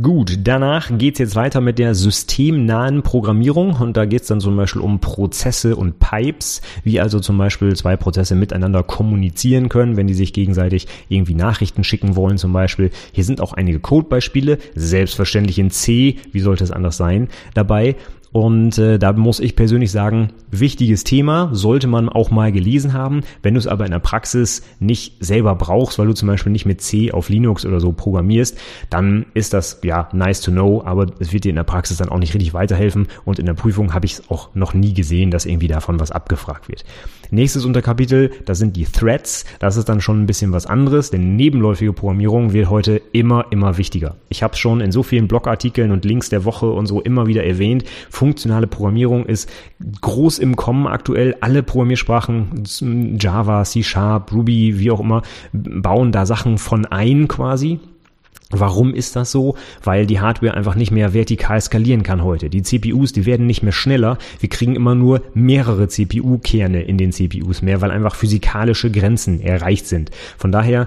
Gut, 0.00 0.38
danach 0.44 0.96
geht's 0.96 1.18
jetzt 1.18 1.34
weiter 1.34 1.60
mit 1.60 1.78
der 1.78 1.94
systemnahen 1.94 3.02
Programmierung 3.02 3.74
und 3.74 3.96
da 3.96 4.04
geht's 4.04 4.28
dann 4.28 4.40
zum 4.40 4.56
Beispiel 4.56 4.80
um 4.80 5.00
Prozesse 5.00 5.74
und 5.74 5.98
Pipes, 5.98 6.62
wie 6.84 7.00
also 7.00 7.18
zum 7.18 7.36
Beispiel 7.36 7.74
zwei 7.74 7.96
Prozesse 7.96 8.34
miteinander 8.34 8.82
kommunizieren 8.82 9.68
können, 9.68 9.96
wenn 9.96 10.06
die 10.06 10.14
sich 10.14 10.32
gegenseitig 10.32 10.86
irgendwie 11.08 11.34
Nachrichten 11.34 11.82
schicken 11.82 12.14
wollen 12.14 12.38
zum 12.38 12.52
Beispiel. 12.52 12.90
Hier 13.12 13.24
sind 13.24 13.40
auch 13.40 13.52
einige 13.52 13.80
Codebeispiele, 13.80 14.58
selbstverständlich 14.74 15.58
in 15.58 15.70
C, 15.70 16.16
wie 16.32 16.40
sollte 16.40 16.64
es 16.64 16.70
anders 16.70 16.96
sein, 16.96 17.28
dabei 17.54 17.96
und 18.32 18.78
äh, 18.78 18.98
da 18.98 19.12
muss 19.12 19.40
ich 19.40 19.56
persönlich 19.56 19.90
sagen, 19.90 20.28
wichtiges 20.52 21.02
Thema, 21.02 21.50
sollte 21.52 21.88
man 21.88 22.08
auch 22.08 22.30
mal 22.30 22.52
gelesen 22.52 22.92
haben. 22.92 23.22
Wenn 23.42 23.54
du 23.54 23.58
es 23.58 23.66
aber 23.66 23.84
in 23.84 23.90
der 23.90 23.98
Praxis 23.98 24.62
nicht 24.78 25.16
selber 25.18 25.56
brauchst, 25.56 25.98
weil 25.98 26.06
du 26.06 26.12
zum 26.12 26.28
Beispiel 26.28 26.52
nicht 26.52 26.66
mit 26.66 26.80
C 26.80 27.10
auf 27.10 27.28
Linux 27.28 27.66
oder 27.66 27.80
so 27.80 27.92
programmierst, 27.92 28.56
dann 28.88 29.26
ist 29.34 29.52
das 29.52 29.80
ja 29.82 30.08
nice 30.12 30.40
to 30.42 30.52
know, 30.52 30.82
aber 30.84 31.06
es 31.18 31.32
wird 31.32 31.44
dir 31.44 31.50
in 31.50 31.56
der 31.56 31.64
Praxis 31.64 31.96
dann 31.96 32.08
auch 32.08 32.18
nicht 32.18 32.34
richtig 32.34 32.54
weiterhelfen. 32.54 33.08
Und 33.24 33.40
in 33.40 33.46
der 33.46 33.54
Prüfung 33.54 33.94
habe 33.94 34.06
ich 34.06 34.12
es 34.12 34.30
auch 34.30 34.54
noch 34.54 34.74
nie 34.74 34.94
gesehen, 34.94 35.30
dass 35.32 35.46
irgendwie 35.46 35.68
davon 35.68 35.98
was 35.98 36.12
abgefragt 36.12 36.68
wird. 36.68 36.84
Nächstes 37.32 37.64
Unterkapitel, 37.64 38.32
das 38.44 38.58
sind 38.58 38.76
die 38.76 38.84
Threads. 38.84 39.44
Das 39.60 39.76
ist 39.76 39.88
dann 39.88 40.00
schon 40.00 40.22
ein 40.22 40.26
bisschen 40.26 40.52
was 40.52 40.66
anderes, 40.66 41.10
denn 41.10 41.36
nebenläufige 41.36 41.92
Programmierung 41.92 42.52
wird 42.52 42.70
heute 42.70 43.00
immer, 43.12 43.46
immer 43.50 43.78
wichtiger. 43.78 44.16
Ich 44.28 44.42
habe 44.42 44.54
es 44.54 44.58
schon 44.58 44.80
in 44.80 44.90
so 44.90 45.04
vielen 45.04 45.28
Blogartikeln 45.28 45.92
und 45.92 46.04
Links 46.04 46.28
der 46.28 46.44
Woche 46.44 46.68
und 46.70 46.86
so 46.86 47.00
immer 47.00 47.28
wieder 47.28 47.44
erwähnt. 47.44 47.84
Funktionale 48.20 48.66
Programmierung 48.66 49.24
ist 49.24 49.48
groß 50.02 50.40
im 50.40 50.54
Kommen 50.54 50.86
aktuell. 50.86 51.36
Alle 51.40 51.62
Programmiersprachen, 51.62 52.64
Java, 53.18 53.64
C 53.64 53.82
Sharp, 53.82 54.30
Ruby, 54.30 54.78
wie 54.78 54.90
auch 54.90 55.00
immer, 55.00 55.22
bauen 55.54 56.12
da 56.12 56.26
Sachen 56.26 56.58
von 56.58 56.84
ein 56.84 57.28
quasi. 57.28 57.80
Warum 58.50 58.92
ist 58.92 59.16
das 59.16 59.30
so? 59.30 59.56
Weil 59.82 60.04
die 60.04 60.20
Hardware 60.20 60.52
einfach 60.52 60.74
nicht 60.74 60.90
mehr 60.90 61.14
vertikal 61.14 61.60
skalieren 61.62 62.02
kann 62.02 62.22
heute. 62.22 62.50
Die 62.50 62.62
CPUs, 62.62 63.12
die 63.12 63.24
werden 63.24 63.46
nicht 63.46 63.62
mehr 63.62 63.72
schneller. 63.72 64.18
Wir 64.38 64.50
kriegen 64.50 64.76
immer 64.76 64.94
nur 64.94 65.22
mehrere 65.32 65.88
CPU-Kerne 65.88 66.82
in 66.82 66.98
den 66.98 67.12
CPUs 67.12 67.62
mehr, 67.62 67.80
weil 67.80 67.90
einfach 67.90 68.16
physikalische 68.16 68.90
Grenzen 68.90 69.40
erreicht 69.40 69.86
sind. 69.86 70.10
Von 70.36 70.52
daher 70.52 70.84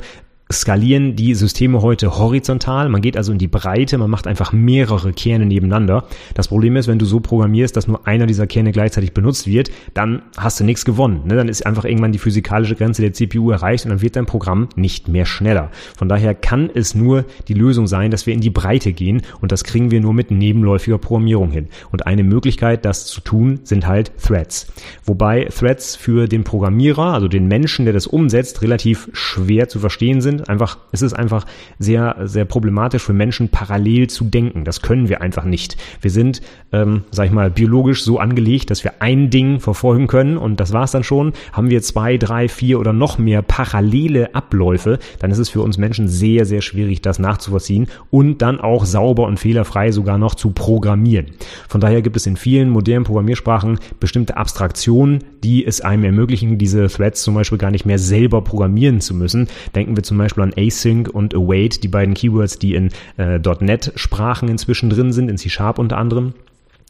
skalieren 0.51 1.15
die 1.15 1.33
Systeme 1.35 1.81
heute 1.81 2.17
horizontal. 2.17 2.89
Man 2.89 3.01
geht 3.01 3.17
also 3.17 3.31
in 3.31 3.37
die 3.37 3.47
Breite, 3.47 3.97
man 3.97 4.09
macht 4.09 4.27
einfach 4.27 4.51
mehrere 4.51 5.13
Kerne 5.13 5.45
nebeneinander. 5.45 6.05
Das 6.35 6.49
Problem 6.49 6.75
ist, 6.75 6.87
wenn 6.87 6.99
du 6.99 7.05
so 7.05 7.19
programmierst, 7.19 7.75
dass 7.75 7.87
nur 7.87 8.07
einer 8.07 8.25
dieser 8.27 8.45
Kerne 8.45 8.71
gleichzeitig 8.71 9.13
benutzt 9.13 9.47
wird, 9.47 9.71
dann 9.93 10.21
hast 10.37 10.59
du 10.59 10.63
nichts 10.63 10.85
gewonnen. 10.85 11.21
Ne? 11.25 11.35
Dann 11.35 11.47
ist 11.47 11.65
einfach 11.65 11.85
irgendwann 11.85 12.11
die 12.11 12.19
physikalische 12.19 12.75
Grenze 12.75 13.01
der 13.01 13.13
CPU 13.13 13.51
erreicht 13.51 13.85
und 13.85 13.91
dann 13.91 14.01
wird 14.01 14.15
dein 14.15 14.25
Programm 14.25 14.69
nicht 14.75 15.07
mehr 15.07 15.25
schneller. 15.25 15.71
Von 15.97 16.09
daher 16.09 16.35
kann 16.35 16.69
es 16.73 16.93
nur 16.93 17.25
die 17.47 17.53
Lösung 17.53 17.87
sein, 17.87 18.11
dass 18.11 18.27
wir 18.27 18.33
in 18.33 18.41
die 18.41 18.49
Breite 18.49 18.93
gehen 18.93 19.21
und 19.41 19.51
das 19.51 19.63
kriegen 19.63 19.91
wir 19.91 20.01
nur 20.01 20.13
mit 20.13 20.29
nebenläufiger 20.29 20.97
Programmierung 20.97 21.51
hin. 21.51 21.67
Und 21.91 22.05
eine 22.05 22.23
Möglichkeit, 22.23 22.85
das 22.85 23.05
zu 23.05 23.21
tun, 23.21 23.61
sind 23.63 23.87
halt 23.87 24.11
Threads. 24.21 24.67
Wobei 25.05 25.45
Threads 25.45 25.95
für 25.95 26.27
den 26.27 26.43
Programmierer, 26.43 27.13
also 27.13 27.27
den 27.27 27.47
Menschen, 27.47 27.85
der 27.85 27.93
das 27.93 28.07
umsetzt, 28.07 28.61
relativ 28.61 29.09
schwer 29.13 29.67
zu 29.69 29.79
verstehen 29.79 30.21
sind 30.21 30.42
einfach, 30.49 30.77
es 30.91 31.01
ist 31.01 31.13
einfach 31.13 31.45
sehr, 31.79 32.15
sehr 32.23 32.45
problematisch 32.45 33.03
für 33.03 33.13
Menschen 33.13 33.49
parallel 33.49 34.09
zu 34.09 34.25
denken. 34.25 34.63
Das 34.63 34.81
können 34.81 35.09
wir 35.09 35.21
einfach 35.21 35.45
nicht. 35.45 35.77
Wir 36.01 36.11
sind, 36.11 36.41
ähm, 36.71 37.03
sag 37.11 37.27
ich 37.27 37.31
mal, 37.31 37.51
biologisch 37.51 38.03
so 38.03 38.19
angelegt, 38.19 38.69
dass 38.69 38.83
wir 38.83 39.01
ein 39.01 39.29
Ding 39.29 39.59
verfolgen 39.59 40.07
können 40.07 40.37
und 40.37 40.59
das 40.59 40.73
war's 40.73 40.91
dann 40.91 41.03
schon. 41.03 41.33
Haben 41.51 41.69
wir 41.69 41.81
zwei, 41.81 42.17
drei, 42.17 42.47
vier 42.47 42.79
oder 42.79 42.93
noch 42.93 43.17
mehr 43.17 43.41
parallele 43.41 44.33
Abläufe, 44.35 44.99
dann 45.19 45.31
ist 45.31 45.37
es 45.37 45.49
für 45.49 45.61
uns 45.61 45.77
Menschen 45.77 46.07
sehr, 46.07 46.45
sehr 46.45 46.61
schwierig, 46.61 47.01
das 47.01 47.19
nachzuvollziehen 47.19 47.87
und 48.09 48.41
dann 48.41 48.59
auch 48.59 48.85
sauber 48.85 49.27
und 49.27 49.39
fehlerfrei 49.39 49.91
sogar 49.91 50.17
noch 50.17 50.35
zu 50.35 50.51
programmieren. 50.51 51.27
Von 51.69 51.81
daher 51.81 52.01
gibt 52.01 52.15
es 52.15 52.25
in 52.25 52.37
vielen 52.37 52.69
modernen 52.69 53.05
Programmiersprachen 53.05 53.79
bestimmte 53.99 54.37
Abstraktionen, 54.37 55.23
die 55.43 55.65
es 55.65 55.81
einem 55.81 56.03
ermöglichen, 56.03 56.57
diese 56.57 56.87
Threads 56.87 57.23
zum 57.23 57.35
Beispiel 57.35 57.57
gar 57.57 57.71
nicht 57.71 57.85
mehr 57.85 57.99
selber 57.99 58.41
programmieren 58.41 59.01
zu 59.01 59.13
müssen. 59.13 59.47
Denken 59.75 59.95
wir 59.95 60.03
zum 60.03 60.17
Beispiel 60.17 60.22
Beispiel 60.23 60.43
an 60.43 60.53
Async 60.57 61.09
und 61.09 61.35
Await, 61.35 61.83
die 61.83 61.87
beiden 61.87 62.13
Keywords, 62.13 62.59
die 62.59 62.75
in 62.75 62.89
äh, 63.17 63.39
.NET-Sprachen 63.39 64.49
inzwischen 64.49 64.89
drin 64.89 65.11
sind, 65.11 65.29
in 65.29 65.37
C-Sharp 65.37 65.79
unter 65.79 65.97
anderem 65.97 66.33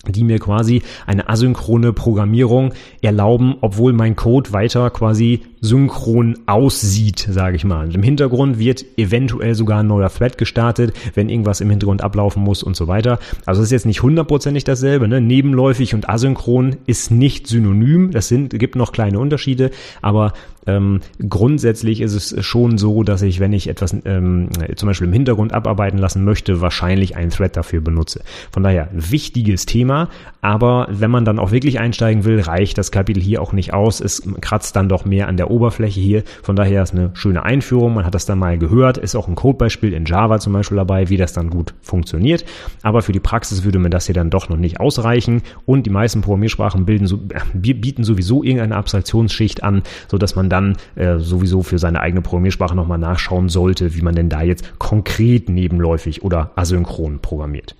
die 0.05 0.23
mir 0.23 0.39
quasi 0.39 0.81
eine 1.05 1.29
asynchrone 1.29 1.93
Programmierung 1.93 2.73
erlauben, 3.01 3.55
obwohl 3.61 3.93
mein 3.93 4.17
Code 4.17 4.51
weiter 4.51 4.89
quasi 4.89 5.43
synchron 5.63 6.39
aussieht, 6.45 7.25
sage 7.29 7.55
ich 7.55 7.63
mal. 7.63 7.85
Und 7.85 7.95
Im 7.95 8.03
Hintergrund 8.03 8.59
wird 8.59 8.83
eventuell 8.97 9.55
sogar 9.55 9.79
ein 9.79 9.87
neuer 9.87 10.09
Thread 10.09 10.37
gestartet, 10.37 10.93
wenn 11.15 11.29
irgendwas 11.29 11.61
im 11.61 11.69
Hintergrund 11.69 12.01
ablaufen 12.01 12.43
muss 12.43 12.63
und 12.63 12.75
so 12.75 12.89
weiter. 12.89 13.17
Also 13.45 13.61
es 13.61 13.67
ist 13.67 13.71
jetzt 13.71 13.85
nicht 13.85 14.03
hundertprozentig 14.03 14.65
dasselbe. 14.65 15.07
Ne? 15.07 15.21
Nebenläufig 15.21 15.95
und 15.95 16.09
asynchron 16.09 16.75
ist 16.85 17.11
nicht 17.11 17.47
synonym. 17.47 18.11
Das 18.11 18.27
sind 18.27 18.59
gibt 18.59 18.75
noch 18.75 18.91
kleine 18.91 19.19
Unterschiede, 19.19 19.71
aber 20.01 20.33
ähm, 20.65 21.01
grundsätzlich 21.27 22.01
ist 22.01 22.13
es 22.13 22.45
schon 22.45 22.77
so, 22.77 23.03
dass 23.03 23.21
ich, 23.21 23.39
wenn 23.39 23.53
ich 23.53 23.67
etwas 23.67 23.95
ähm, 24.05 24.49
zum 24.75 24.87
Beispiel 24.87 25.07
im 25.07 25.13
Hintergrund 25.13 25.53
abarbeiten 25.53 25.97
lassen 25.97 26.23
möchte, 26.23 26.61
wahrscheinlich 26.61 27.15
einen 27.15 27.31
Thread 27.31 27.57
dafür 27.57 27.81
benutze. 27.81 28.21
Von 28.51 28.63
daher 28.63 28.89
wichtiges 28.93 29.65
Thema, 29.65 30.09
aber 30.41 30.87
wenn 30.89 31.11
man 31.11 31.25
dann 31.25 31.39
auch 31.39 31.51
wirklich 31.51 31.79
einsteigen 31.79 32.25
will, 32.25 32.39
reicht 32.39 32.77
das 32.77 32.91
Kapitel 32.91 33.21
hier 33.21 33.41
auch 33.41 33.53
nicht 33.53 33.73
aus. 33.73 33.99
Es 33.99 34.23
kratzt 34.41 34.75
dann 34.75 34.89
doch 34.89 35.05
mehr 35.05 35.27
an 35.27 35.37
der 35.37 35.51
Oberfläche 35.53 35.99
hier. 35.99 36.23
Von 36.41 36.55
daher 36.55 36.83
ist 36.83 36.93
eine 36.93 37.11
schöne 37.13 37.43
Einführung. 37.43 37.93
Man 37.93 38.05
hat 38.05 38.15
das 38.15 38.25
dann 38.25 38.39
mal 38.39 38.57
gehört. 38.57 38.97
Ist 38.97 39.15
auch 39.15 39.27
ein 39.27 39.35
Codebeispiel 39.35 39.93
in 39.93 40.05
Java 40.05 40.39
zum 40.39 40.53
Beispiel 40.53 40.77
dabei, 40.77 41.09
wie 41.09 41.17
das 41.17 41.33
dann 41.33 41.49
gut 41.49 41.73
funktioniert. 41.81 42.45
Aber 42.81 43.01
für 43.01 43.11
die 43.11 43.19
Praxis 43.19 43.63
würde 43.63 43.79
mir 43.79 43.89
das 43.89 44.07
hier 44.07 44.15
dann 44.15 44.29
doch 44.29 44.49
noch 44.49 44.57
nicht 44.57 44.79
ausreichen. 44.79 45.41
Und 45.65 45.85
die 45.85 45.89
meisten 45.89 46.21
Programmiersprachen 46.21 46.85
bilden 46.85 47.29
äh, 47.29 47.73
bieten 47.73 48.03
sowieso 48.03 48.43
irgendeine 48.43 48.75
Abstraktionsschicht 48.75 49.63
an, 49.63 49.83
so 50.09 50.17
dass 50.17 50.35
man 50.35 50.49
dann 50.49 50.77
äh, 50.95 51.19
sowieso 51.19 51.63
für 51.63 51.79
seine 51.79 51.99
eigene 51.99 52.21
Programmiersprache 52.21 52.75
nochmal 52.75 52.97
nachschauen 52.97 53.49
sollte, 53.49 53.95
wie 53.95 54.01
man 54.01 54.15
denn 54.15 54.29
da 54.29 54.41
jetzt 54.41 54.79
konkret 54.79 55.49
nebenläufig 55.49 56.23
oder 56.23 56.51
asynchron 56.55 57.19
programmiert. 57.19 57.75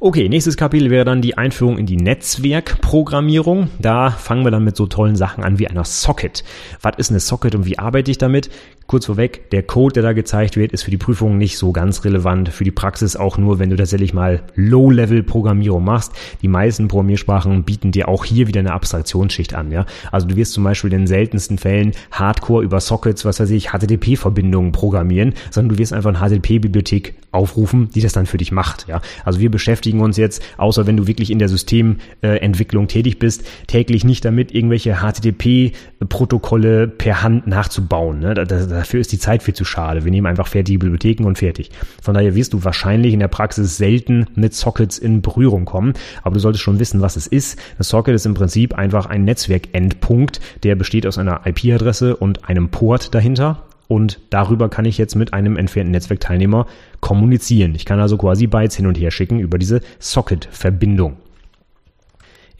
Okay, 0.00 0.28
nächstes 0.28 0.56
Kapitel 0.56 0.90
wäre 0.90 1.04
dann 1.04 1.22
die 1.22 1.36
Einführung 1.36 1.76
in 1.76 1.84
die 1.84 1.96
Netzwerkprogrammierung. 1.96 3.70
Da 3.80 4.10
fangen 4.10 4.44
wir 4.44 4.52
dann 4.52 4.62
mit 4.62 4.76
so 4.76 4.86
tollen 4.86 5.16
Sachen 5.16 5.42
an 5.42 5.58
wie 5.58 5.66
einer 5.66 5.84
Socket. 5.84 6.44
Was 6.80 6.98
ist 6.98 7.10
eine 7.10 7.18
Socket 7.18 7.56
und 7.56 7.66
wie 7.66 7.80
arbeite 7.80 8.08
ich 8.12 8.18
damit? 8.18 8.48
Kurz 8.88 9.04
vorweg, 9.06 9.50
der 9.50 9.62
Code, 9.62 9.92
der 9.92 10.02
da 10.02 10.14
gezeigt 10.14 10.56
wird, 10.56 10.72
ist 10.72 10.82
für 10.82 10.90
die 10.90 10.96
Prüfung 10.96 11.36
nicht 11.36 11.58
so 11.58 11.72
ganz 11.72 12.04
relevant. 12.06 12.48
Für 12.48 12.64
die 12.64 12.70
Praxis 12.70 13.16
auch 13.16 13.36
nur, 13.36 13.58
wenn 13.58 13.68
du 13.68 13.76
tatsächlich 13.76 14.14
mal 14.14 14.42
Low-Level-Programmierung 14.56 15.84
machst. 15.84 16.12
Die 16.40 16.48
meisten 16.48 16.88
Programmiersprachen 16.88 17.64
bieten 17.64 17.92
dir 17.92 18.08
auch 18.08 18.24
hier 18.24 18.48
wieder 18.48 18.60
eine 18.60 18.72
Abstraktionsschicht 18.72 19.54
an. 19.54 19.70
Ja? 19.70 19.84
Also 20.10 20.26
du 20.26 20.36
wirst 20.36 20.54
zum 20.54 20.64
Beispiel 20.64 20.90
in 20.92 21.00
den 21.00 21.06
seltensten 21.06 21.58
Fällen 21.58 21.92
Hardcore 22.10 22.64
über 22.64 22.80
Sockets, 22.80 23.26
was 23.26 23.38
weiß 23.40 23.50
ich, 23.50 23.68
HTTP-Verbindungen 23.72 24.72
programmieren, 24.72 25.34
sondern 25.50 25.76
du 25.76 25.78
wirst 25.78 25.92
einfach 25.92 26.14
eine 26.14 26.26
HTTP-Bibliothek 26.26 27.14
aufrufen, 27.30 27.90
die 27.94 28.00
das 28.00 28.14
dann 28.14 28.24
für 28.24 28.38
dich 28.38 28.52
macht. 28.52 28.88
Ja? 28.88 29.02
Also 29.22 29.38
wir 29.38 29.50
beschäftigen 29.50 30.00
uns 30.00 30.16
jetzt, 30.16 30.42
außer 30.56 30.86
wenn 30.86 30.96
du 30.96 31.06
wirklich 31.06 31.30
in 31.30 31.38
der 31.38 31.50
Systementwicklung 31.50 32.88
tätig 32.88 33.18
bist, 33.18 33.44
täglich 33.66 34.02
nicht 34.04 34.24
damit, 34.24 34.54
irgendwelche 34.54 35.02
HTTP-Protokolle 35.02 36.88
per 36.88 37.22
Hand 37.22 37.46
nachzubauen. 37.46 38.20
Ne? 38.20 38.32
Dafür 38.78 39.00
ist 39.00 39.12
die 39.12 39.18
Zeit 39.18 39.42
viel 39.42 39.54
zu 39.54 39.64
schade. 39.64 40.04
Wir 40.04 40.10
nehmen 40.10 40.26
einfach 40.26 40.46
fertige 40.46 40.78
Bibliotheken 40.78 41.24
und 41.26 41.38
fertig. 41.38 41.70
Von 42.02 42.14
daher 42.14 42.34
wirst 42.34 42.52
du 42.52 42.64
wahrscheinlich 42.64 43.12
in 43.12 43.20
der 43.20 43.28
Praxis 43.28 43.76
selten 43.76 44.26
mit 44.34 44.54
Sockets 44.54 44.98
in 44.98 45.20
Berührung 45.22 45.64
kommen, 45.64 45.94
aber 46.22 46.34
du 46.34 46.40
solltest 46.40 46.64
schon 46.64 46.78
wissen, 46.78 47.00
was 47.00 47.16
es 47.16 47.26
ist. 47.26 47.58
Das 47.76 47.88
Socket 47.88 48.14
ist 48.14 48.26
im 48.26 48.34
Prinzip 48.34 48.74
einfach 48.74 49.06
ein 49.06 49.24
Netzwerkendpunkt, 49.24 50.40
der 50.62 50.74
besteht 50.76 51.06
aus 51.06 51.18
einer 51.18 51.42
IP-Adresse 51.44 52.16
und 52.16 52.48
einem 52.48 52.70
Port 52.70 53.14
dahinter 53.14 53.64
und 53.88 54.20
darüber 54.30 54.68
kann 54.68 54.84
ich 54.84 54.98
jetzt 54.98 55.16
mit 55.16 55.32
einem 55.32 55.56
entfernten 55.56 55.92
Netzwerkteilnehmer 55.92 56.66
kommunizieren. 57.00 57.74
Ich 57.74 57.86
kann 57.86 58.00
also 58.00 58.18
quasi 58.18 58.46
Bytes 58.46 58.76
hin 58.76 58.86
und 58.86 58.98
her 58.98 59.10
schicken 59.10 59.40
über 59.40 59.58
diese 59.58 59.80
Socket-Verbindung. 59.98 61.16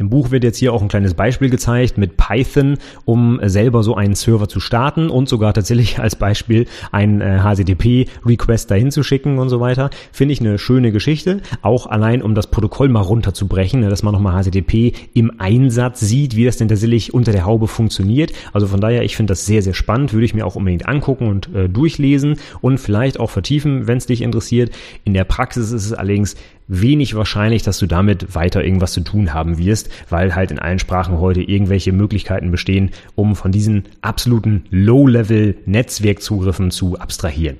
Im 0.00 0.10
Buch 0.10 0.30
wird 0.30 0.44
jetzt 0.44 0.58
hier 0.58 0.72
auch 0.72 0.80
ein 0.80 0.86
kleines 0.86 1.14
Beispiel 1.14 1.50
gezeigt 1.50 1.98
mit 1.98 2.16
Python, 2.16 2.78
um 3.04 3.40
selber 3.42 3.82
so 3.82 3.96
einen 3.96 4.14
Server 4.14 4.48
zu 4.48 4.60
starten 4.60 5.10
und 5.10 5.28
sogar 5.28 5.52
tatsächlich 5.52 5.98
als 5.98 6.14
Beispiel 6.14 6.66
einen 6.92 7.20
äh, 7.20 7.40
HTTP-Request 7.40 8.70
dahin 8.70 8.92
zu 8.92 9.02
schicken 9.02 9.40
und 9.40 9.48
so 9.48 9.58
weiter. 9.58 9.90
Finde 10.12 10.34
ich 10.34 10.40
eine 10.40 10.56
schöne 10.58 10.92
Geschichte. 10.92 11.40
Auch 11.62 11.86
allein, 11.86 12.22
um 12.22 12.36
das 12.36 12.46
Protokoll 12.46 12.88
mal 12.88 13.00
runterzubrechen, 13.00 13.80
ne, 13.80 13.88
dass 13.88 14.04
man 14.04 14.12
nochmal 14.12 14.40
HTTP 14.40 14.92
im 15.14 15.32
Einsatz 15.40 15.98
sieht, 15.98 16.36
wie 16.36 16.44
das 16.44 16.58
denn 16.58 16.68
tatsächlich 16.68 17.12
unter 17.12 17.32
der 17.32 17.44
Haube 17.44 17.66
funktioniert. 17.66 18.32
Also 18.52 18.68
von 18.68 18.80
daher, 18.80 19.02
ich 19.02 19.16
finde 19.16 19.32
das 19.32 19.46
sehr, 19.46 19.62
sehr 19.62 19.74
spannend. 19.74 20.12
Würde 20.12 20.26
ich 20.26 20.34
mir 20.34 20.46
auch 20.46 20.54
unbedingt 20.54 20.88
angucken 20.88 21.26
und 21.26 21.52
äh, 21.56 21.68
durchlesen 21.68 22.36
und 22.60 22.78
vielleicht 22.78 23.18
auch 23.18 23.30
vertiefen, 23.30 23.88
wenn 23.88 23.98
es 23.98 24.06
dich 24.06 24.22
interessiert. 24.22 24.70
In 25.02 25.12
der 25.12 25.24
Praxis 25.24 25.72
ist 25.72 25.86
es 25.86 25.92
allerdings 25.92 26.36
wenig 26.68 27.14
wahrscheinlich, 27.14 27.62
dass 27.62 27.78
du 27.78 27.86
damit 27.86 28.34
weiter 28.34 28.62
irgendwas 28.62 28.92
zu 28.92 29.00
tun 29.00 29.34
haben 29.34 29.58
wirst, 29.58 29.90
weil 30.08 30.34
halt 30.34 30.50
in 30.50 30.58
allen 30.58 30.78
Sprachen 30.78 31.18
heute 31.18 31.42
irgendwelche 31.42 31.92
Möglichkeiten 31.92 32.50
bestehen, 32.50 32.90
um 33.14 33.34
von 33.34 33.50
diesen 33.50 33.84
absoluten 34.02 34.64
Low-Level-Netzwerkzugriffen 34.70 36.70
zu 36.70 36.98
abstrahieren. 36.98 37.58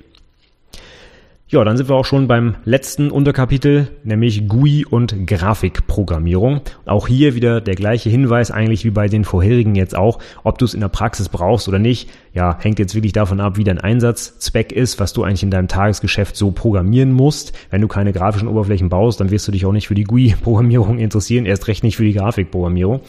Ja, 1.51 1.63
dann 1.63 1.77
sind 1.77 1.89
wir 1.89 1.95
auch 1.95 2.05
schon 2.05 2.27
beim 2.27 2.57
letzten 2.63 3.09
Unterkapitel, 3.09 3.87
nämlich 4.03 4.47
GUI 4.47 4.85
und 4.87 5.25
Grafikprogrammierung. 5.25 6.61
Auch 6.85 7.07
hier 7.07 7.33
wieder 7.33 7.59
der 7.59 7.73
gleiche 7.73 8.11
Hinweis 8.11 8.51
eigentlich 8.51 8.85
wie 8.85 8.91
bei 8.91 9.07
den 9.07 9.25
vorherigen 9.25 9.73
jetzt 9.73 9.97
auch, 9.97 10.19
ob 10.43 10.59
du 10.59 10.65
es 10.65 10.75
in 10.75 10.81
der 10.81 10.89
Praxis 10.89 11.27
brauchst 11.27 11.67
oder 11.67 11.79
nicht 11.79 12.07
ja, 12.33 12.57
hängt 12.59 12.79
jetzt 12.79 12.95
wirklich 12.95 13.13
davon 13.13 13.39
ab, 13.39 13.57
wie 13.57 13.63
dein 13.63 13.79
Einsatzzweck 13.79 14.71
ist, 14.71 14.99
was 14.99 15.13
du 15.13 15.23
eigentlich 15.23 15.43
in 15.43 15.51
deinem 15.51 15.67
Tagesgeschäft 15.67 16.35
so 16.35 16.51
programmieren 16.51 17.11
musst. 17.11 17.53
Wenn 17.71 17.81
du 17.81 17.87
keine 17.87 18.13
grafischen 18.13 18.47
Oberflächen 18.47 18.89
baust, 18.89 19.19
dann 19.19 19.31
wirst 19.31 19.47
du 19.47 19.51
dich 19.51 19.65
auch 19.65 19.71
nicht 19.71 19.87
für 19.87 19.95
die 19.95 20.03
GUI-Programmierung 20.03 20.99
interessieren, 20.99 21.45
erst 21.45 21.67
recht 21.67 21.83
nicht 21.83 21.97
für 21.97 22.03
die 22.03 22.13
Grafikprogrammierung. 22.13 23.01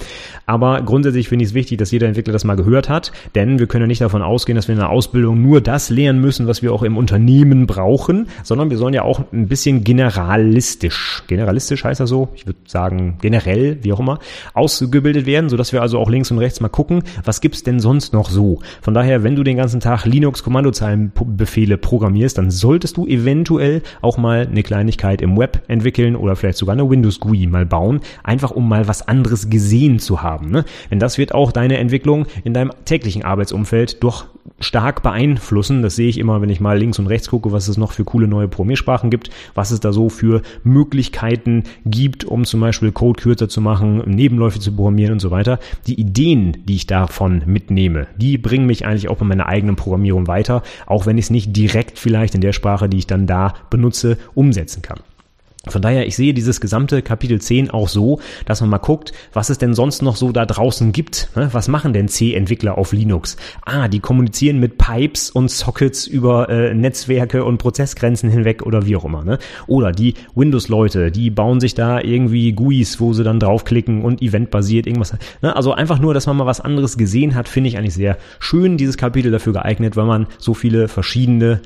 Aber 0.47 0.83
grundsätzlich 0.83 1.29
finde 1.29 1.45
ich 1.45 1.51
es 1.51 1.55
wichtig, 1.55 1.79
dass 1.79 1.91
jeder 1.91 2.07
Entwickler 2.07 2.33
das 2.33 2.45
mal 2.45 2.57
gehört 2.57 2.89
hat, 2.89 3.13
denn 3.35 3.59
wir 3.59 3.67
können 3.67 3.83
ja 3.83 3.89
nicht 3.89 4.01
davon 4.01 4.23
ausgehen, 4.23 4.57
dass 4.57 4.69
wir 4.69 4.73
in 4.73 4.81
der 4.81 4.91
Ausbildung 4.91 5.43
nur 5.43 5.61
das 5.61 5.91
lernen 5.91 6.21
müssen, 6.21 6.47
was 6.47 6.63
wir 6.63 6.73
auch 6.73 6.83
im 6.83 6.97
Unternehmen 6.97 7.67
brauchen, 7.67 8.29
sondern 8.43 8.71
wir 8.71 8.79
sollen 8.79 8.95
ja 8.95 9.03
auch 9.03 9.21
ein 9.33 9.49
bisschen 9.49 9.85
generalistisch, 9.85 11.25
generalistisch 11.27 11.85
heißt 11.85 12.01
das 12.01 12.09
so, 12.09 12.29
ich 12.35 12.47
würde 12.47 12.59
sagen 12.67 13.19
generell, 13.21 13.79
wie 13.83 13.93
auch 13.93 14.01
immer, 14.01 14.19
ausgebildet 14.55 15.27
werden, 15.27 15.51
sodass 15.51 15.73
wir 15.73 15.83
also 15.83 15.99
auch 15.99 16.09
links 16.09 16.31
und 16.31 16.39
rechts 16.39 16.61
mal 16.61 16.69
gucken, 16.69 17.03
was 17.25 17.41
gibt's 17.41 17.63
denn 17.63 17.81
sonst 17.81 18.13
noch 18.13 18.31
so. 18.31 18.61
Von 18.81 18.95
daher 18.95 19.11
daher, 19.11 19.25
wenn 19.25 19.35
du 19.35 19.43
den 19.43 19.57
ganzen 19.57 19.81
Tag 19.81 20.05
Linux-Kommandozeilenbefehle 20.05 21.79
programmierst, 21.79 22.39
dann 22.39 22.53
solltest 22.53 22.97
du 22.97 23.07
eventuell 23.07 23.83
auch 24.03 24.19
mal 24.19 24.47
eine 24.47 24.63
Kleinigkeit 24.63 25.21
im 25.21 25.37
Web 25.37 25.63
entwickeln 25.67 26.15
oder 26.15 26.37
vielleicht 26.37 26.59
sogar 26.59 26.75
eine 26.75 26.89
Windows-GUI 26.89 27.49
mal 27.49 27.67
bauen, 27.67 28.01
einfach 28.23 28.53
um 28.53 28.69
mal 28.69 28.87
was 28.87 29.09
anderes 29.09 29.51
gesehen 29.51 29.99
zu 29.99 30.23
haben. 30.23 30.51
Ne? 30.51 30.65
Denn 30.93 31.01
das 31.01 31.19
wird 31.19 31.35
auch 31.35 31.51
deine 31.51 31.79
Entwicklung 31.79 32.27
in 32.45 32.55
deinem 32.55 32.71
täglichen 32.85 33.25
Arbeitsumfeld 33.25 34.05
doch 34.05 34.27
stark 34.61 35.03
beeinflussen. 35.03 35.83
Das 35.83 35.97
sehe 35.97 36.09
ich 36.09 36.19
immer, 36.19 36.41
wenn 36.41 36.51
ich 36.51 36.61
mal 36.61 36.79
links 36.79 36.99
und 36.99 37.07
rechts 37.07 37.29
gucke, 37.29 37.53
was 37.53 37.69
es 37.69 37.77
noch 37.77 37.93
für 37.93 38.05
coole 38.05 38.29
neue 38.29 38.49
Programmiersprachen 38.49 39.11
gibt, 39.11 39.31
was 39.55 39.71
es 39.71 39.81
da 39.81 39.93
so 39.93 40.09
für 40.09 40.43
Möglichkeiten 40.63 41.65
gibt, 41.85 42.25
um 42.25 42.45
zum 42.45 42.61
Beispiel 42.61 42.93
Code 42.93 43.21
kürzer 43.21 43.49
zu 43.49 43.61
machen, 43.61 43.99
Nebenläufe 44.07 44.61
zu 44.61 44.73
programmieren 44.73 45.15
und 45.15 45.21
so 45.21 45.31
weiter. 45.31 45.59
Die 45.87 45.99
Ideen, 45.99 46.59
die 46.67 46.77
ich 46.77 46.87
davon 46.87 47.43
mitnehme, 47.47 48.07
die 48.17 48.39
bringen 48.39 48.67
mich 48.67 48.87
eigentlich 48.87 49.09
auch 49.09 49.17
bei 49.17 49.27
meiner 49.27 49.47
eigenen 49.47 49.77
Programmierung 49.77 50.27
weiter, 50.27 50.63
auch 50.87 51.07
wenn 51.07 51.19
ich 51.19 51.27
es 51.27 51.31
nicht 51.31 51.57
direkt 51.57 51.99
vielleicht 51.99 52.35
in 52.35 52.41
der 52.41 52.53
Sprache, 52.53 52.89
die 52.89 52.99
ich 52.99 53.07
dann 53.07 53.27
da 53.27 53.55
benutze, 53.71 54.19
umsetzen 54.35 54.83
kann. 54.83 55.01
Von 55.69 55.83
daher, 55.83 56.07
ich 56.07 56.17
sehe 56.17 56.33
dieses 56.33 56.59
gesamte 56.63 57.03
Kapitel 57.03 57.39
10 57.39 57.71
auch 57.71 57.89
so, 57.89 58.19
dass 58.47 58.63
man 58.63 58.71
mal 58.71 58.79
guckt, 58.79 59.13
was 59.35 59.51
es 59.51 59.59
denn 59.59 59.75
sonst 59.75 60.01
noch 60.01 60.17
so 60.17 60.33
da 60.33 60.47
draußen 60.47 60.91
gibt. 60.93 61.29
Ne? 61.37 61.51
Was 61.53 61.69
machen 61.69 61.93
denn 61.93 62.09
C-Entwickler 62.09 62.79
auf 62.79 62.93
Linux? 62.93 63.37
Ah, 63.67 63.87
die 63.87 64.01
kommunizieren 64.01 64.59
mit 64.59 64.79
Pipes 64.79 65.31
und 65.31 65.51
Sockets 65.51 66.07
über 66.07 66.49
äh, 66.49 66.73
Netzwerke 66.73 67.45
und 67.45 67.59
Prozessgrenzen 67.59 68.31
hinweg 68.31 68.63
oder 68.63 68.87
wie 68.87 68.97
auch 68.97 69.05
immer. 69.05 69.23
Ne? 69.23 69.39
Oder 69.67 69.93
die 69.93 70.15
Windows-Leute, 70.35 71.11
die 71.11 71.29
bauen 71.29 71.61
sich 71.61 71.75
da 71.75 72.01
irgendwie 72.01 72.53
GUIs, 72.53 72.99
wo 72.99 73.13
sie 73.13 73.23
dann 73.23 73.39
draufklicken 73.39 74.01
und 74.01 74.23
eventbasiert 74.23 74.87
irgendwas. 74.87 75.13
Ne? 75.43 75.55
Also 75.55 75.75
einfach 75.75 75.99
nur, 75.99 76.15
dass 76.15 76.27
man 76.27 76.39
mal 76.39 76.47
was 76.47 76.63
anderes 76.63 76.97
gesehen 76.97 77.35
hat, 77.35 77.49
finde 77.51 77.69
ich 77.69 77.77
eigentlich 77.77 77.93
sehr 77.93 78.17
schön, 78.39 78.79
dieses 78.79 78.97
Kapitel 78.97 79.31
dafür 79.31 79.53
geeignet, 79.53 79.95
weil 79.95 80.07
man 80.07 80.27
so 80.39 80.55
viele 80.55 80.89
verschiedene 80.89 81.61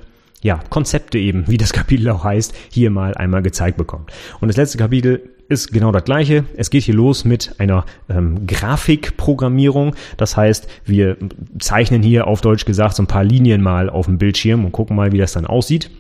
ja, 0.45 0.61
Konzepte 0.69 1.19
eben, 1.19 1.49
wie 1.49 1.57
das 1.57 1.73
Kapitel 1.73 2.11
auch 2.11 2.23
heißt, 2.23 2.55
hier 2.71 2.91
mal 2.91 3.15
einmal 3.15 3.43
gezeigt 3.43 3.79
bekommt. 3.79 4.13
Und 4.41 4.49
das 4.49 4.59
letzte 4.59 4.77
Kapitel 4.77 5.23
ist 5.49 5.73
genau 5.73 5.91
das 5.91 6.05
gleiche. 6.05 6.45
Es 6.55 6.69
geht 6.69 6.85
hier 6.85 6.95
los 6.95 7.25
mit 7.25 7.55
einer 7.59 7.87
ähm, 8.11 8.47
Grafikprogrammierung. 8.47 9.97
Das 10.19 10.37
heißt, 10.37 10.69
wir 10.85 11.17
zeichnen 11.59 12.03
hier 12.03 12.27
auf 12.27 12.43
Deutsch 12.43 12.67
gesagt 12.67 12.95
so 12.97 13.03
ein 13.03 13.07
paar 13.07 13.25
Linien 13.25 13.63
mal 13.63 13.89
auf 13.89 14.05
dem 14.05 14.19
Bildschirm 14.19 14.67
und 14.67 14.73
gucken 14.73 14.97
mal, 14.97 15.13
wie 15.13 15.19
das 15.19 15.33
dann 15.33 15.47
aussieht. 15.47 15.91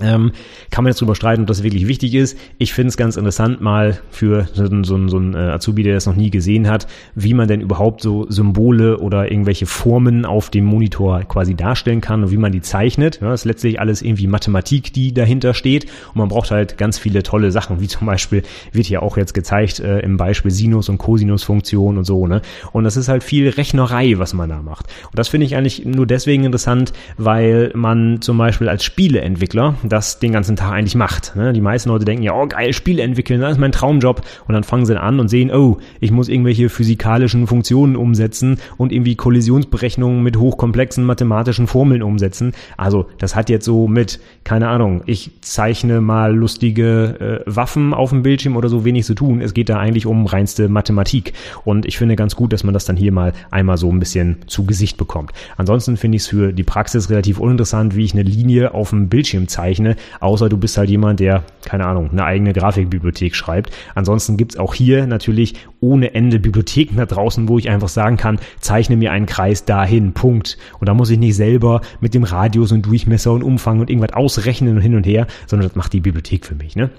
Ähm, 0.00 0.32
kann 0.70 0.84
man 0.84 0.90
jetzt 0.90 1.00
drüber 1.00 1.14
streiten, 1.14 1.42
ob 1.42 1.48
das 1.48 1.62
wirklich 1.62 1.86
wichtig 1.86 2.14
ist. 2.14 2.38
Ich 2.58 2.72
finde 2.72 2.88
es 2.88 2.96
ganz 2.96 3.16
interessant 3.16 3.60
mal 3.60 3.98
für 4.10 4.48
so, 4.52 4.66
so, 4.82 5.08
so 5.08 5.16
einen 5.16 5.34
äh, 5.34 5.38
Azubi, 5.38 5.82
der 5.82 5.94
das 5.94 6.06
noch 6.06 6.16
nie 6.16 6.30
gesehen 6.30 6.68
hat, 6.68 6.86
wie 7.14 7.34
man 7.34 7.48
denn 7.48 7.60
überhaupt 7.60 8.02
so 8.02 8.26
Symbole 8.28 8.98
oder 8.98 9.30
irgendwelche 9.30 9.66
Formen 9.66 10.24
auf 10.24 10.50
dem 10.50 10.64
Monitor 10.64 11.20
quasi 11.24 11.54
darstellen 11.54 12.00
kann 12.00 12.24
und 12.24 12.30
wie 12.30 12.36
man 12.36 12.52
die 12.52 12.60
zeichnet. 12.60 13.20
Ja, 13.20 13.30
das 13.30 13.42
ist 13.42 13.46
letztlich 13.46 13.80
alles 13.80 14.02
irgendwie 14.02 14.26
Mathematik, 14.26 14.92
die 14.92 15.12
dahinter 15.12 15.54
steht 15.54 15.86
und 16.08 16.16
man 16.16 16.28
braucht 16.28 16.50
halt 16.50 16.78
ganz 16.78 16.98
viele 16.98 17.22
tolle 17.22 17.50
Sachen, 17.50 17.80
wie 17.80 17.88
zum 17.88 18.06
Beispiel 18.06 18.42
wird 18.72 18.86
hier 18.86 19.02
auch 19.02 19.16
jetzt 19.16 19.34
gezeigt 19.34 19.80
äh, 19.80 20.00
im 20.00 20.16
Beispiel 20.16 20.50
Sinus- 20.50 20.88
und 20.88 20.98
Cosinus-Funktion 20.98 21.98
und 21.98 22.04
so. 22.04 22.26
Ne? 22.26 22.42
Und 22.72 22.84
das 22.84 22.96
ist 22.96 23.08
halt 23.08 23.22
viel 23.22 23.48
Rechnerei, 23.48 24.14
was 24.18 24.34
man 24.34 24.48
da 24.48 24.62
macht. 24.62 24.86
Und 25.06 25.18
das 25.18 25.28
finde 25.28 25.46
ich 25.46 25.56
eigentlich 25.56 25.84
nur 25.84 26.06
deswegen 26.06 26.44
interessant, 26.44 26.92
weil 27.16 27.72
man 27.74 28.20
zum 28.20 28.38
Beispiel 28.38 28.68
als 28.68 28.84
Spieleentwickler 28.84 29.74
das 29.90 30.18
den 30.18 30.32
ganzen 30.32 30.56
Tag 30.56 30.72
eigentlich 30.72 30.94
macht. 30.94 31.36
Ne? 31.36 31.52
Die 31.52 31.60
meisten 31.60 31.88
Leute 31.88 32.04
denken 32.04 32.22
ja, 32.22 32.34
oh 32.34 32.46
geil, 32.46 32.72
Spiele 32.72 33.02
entwickeln, 33.02 33.40
das 33.40 33.52
ist 33.52 33.58
mein 33.58 33.72
Traumjob. 33.72 34.22
Und 34.46 34.54
dann 34.54 34.64
fangen 34.64 34.86
sie 34.86 35.00
an 35.00 35.20
und 35.20 35.28
sehen, 35.28 35.50
oh, 35.50 35.78
ich 36.00 36.10
muss 36.10 36.28
irgendwelche 36.28 36.68
physikalischen 36.68 37.46
Funktionen 37.46 37.96
umsetzen 37.96 38.58
und 38.76 38.92
irgendwie 38.92 39.16
Kollisionsberechnungen 39.16 40.22
mit 40.22 40.36
hochkomplexen 40.38 41.04
mathematischen 41.04 41.66
Formeln 41.66 42.02
umsetzen. 42.02 42.52
Also 42.76 43.06
das 43.18 43.36
hat 43.36 43.50
jetzt 43.50 43.64
so 43.64 43.88
mit, 43.88 44.20
keine 44.44 44.68
Ahnung, 44.68 45.02
ich 45.06 45.32
zeichne 45.40 46.00
mal 46.00 46.34
lustige 46.34 47.42
äh, 47.46 47.50
Waffen 47.50 47.92
auf 47.92 48.10
dem 48.10 48.22
Bildschirm 48.22 48.56
oder 48.56 48.68
so 48.68 48.84
wenig 48.84 49.04
zu 49.04 49.14
tun. 49.14 49.40
Es 49.40 49.54
geht 49.54 49.68
da 49.68 49.78
eigentlich 49.78 50.06
um 50.06 50.26
reinste 50.26 50.68
Mathematik. 50.68 51.32
Und 51.64 51.86
ich 51.86 51.98
finde 51.98 52.16
ganz 52.16 52.36
gut, 52.36 52.52
dass 52.52 52.64
man 52.64 52.74
das 52.74 52.84
dann 52.84 52.96
hier 52.96 53.12
mal 53.12 53.32
einmal 53.50 53.76
so 53.76 53.90
ein 53.90 53.98
bisschen 53.98 54.36
zu 54.46 54.64
Gesicht 54.64 54.96
bekommt. 54.96 55.32
Ansonsten 55.56 55.96
finde 55.96 56.16
ich 56.16 56.22
es 56.22 56.28
für 56.28 56.52
die 56.52 56.62
Praxis 56.62 57.10
relativ 57.10 57.40
uninteressant, 57.40 57.96
wie 57.96 58.04
ich 58.04 58.12
eine 58.12 58.22
Linie 58.22 58.72
auf 58.72 58.90
dem 58.90 59.08
Bildschirm 59.08 59.48
zeichne 59.48 59.79
zeichne, 59.80 59.96
außer 60.20 60.48
du 60.48 60.56
bist 60.56 60.76
halt 60.76 60.90
jemand, 60.90 61.20
der, 61.20 61.42
keine 61.64 61.86
Ahnung, 61.86 62.10
eine 62.12 62.24
eigene 62.24 62.52
Grafikbibliothek 62.52 63.34
schreibt. 63.34 63.70
Ansonsten 63.94 64.36
gibt's 64.36 64.56
auch 64.56 64.74
hier 64.74 65.06
natürlich 65.06 65.54
ohne 65.80 66.14
Ende 66.14 66.38
Bibliotheken 66.38 66.96
da 66.96 67.06
draußen, 67.06 67.48
wo 67.48 67.58
ich 67.58 67.68
einfach 67.68 67.88
sagen 67.88 68.16
kann, 68.16 68.38
zeichne 68.60 68.96
mir 68.96 69.12
einen 69.12 69.26
Kreis 69.26 69.64
dahin, 69.64 70.12
Punkt. 70.12 70.58
Und 70.78 70.88
da 70.88 70.94
muss 70.94 71.10
ich 71.10 71.18
nicht 71.18 71.36
selber 71.36 71.80
mit 72.00 72.14
dem 72.14 72.24
Radius 72.24 72.72
und 72.72 72.86
Durchmesser 72.86 73.32
und 73.32 73.42
Umfang 73.42 73.80
und 73.80 73.90
irgendwas 73.90 74.12
ausrechnen 74.12 74.76
und 74.76 74.82
hin 74.82 74.94
und 74.94 75.06
her, 75.06 75.26
sondern 75.46 75.68
das 75.68 75.76
macht 75.76 75.92
die 75.92 76.00
Bibliothek 76.00 76.46
für 76.46 76.54
mich. 76.54 76.76
Ne? 76.76 76.90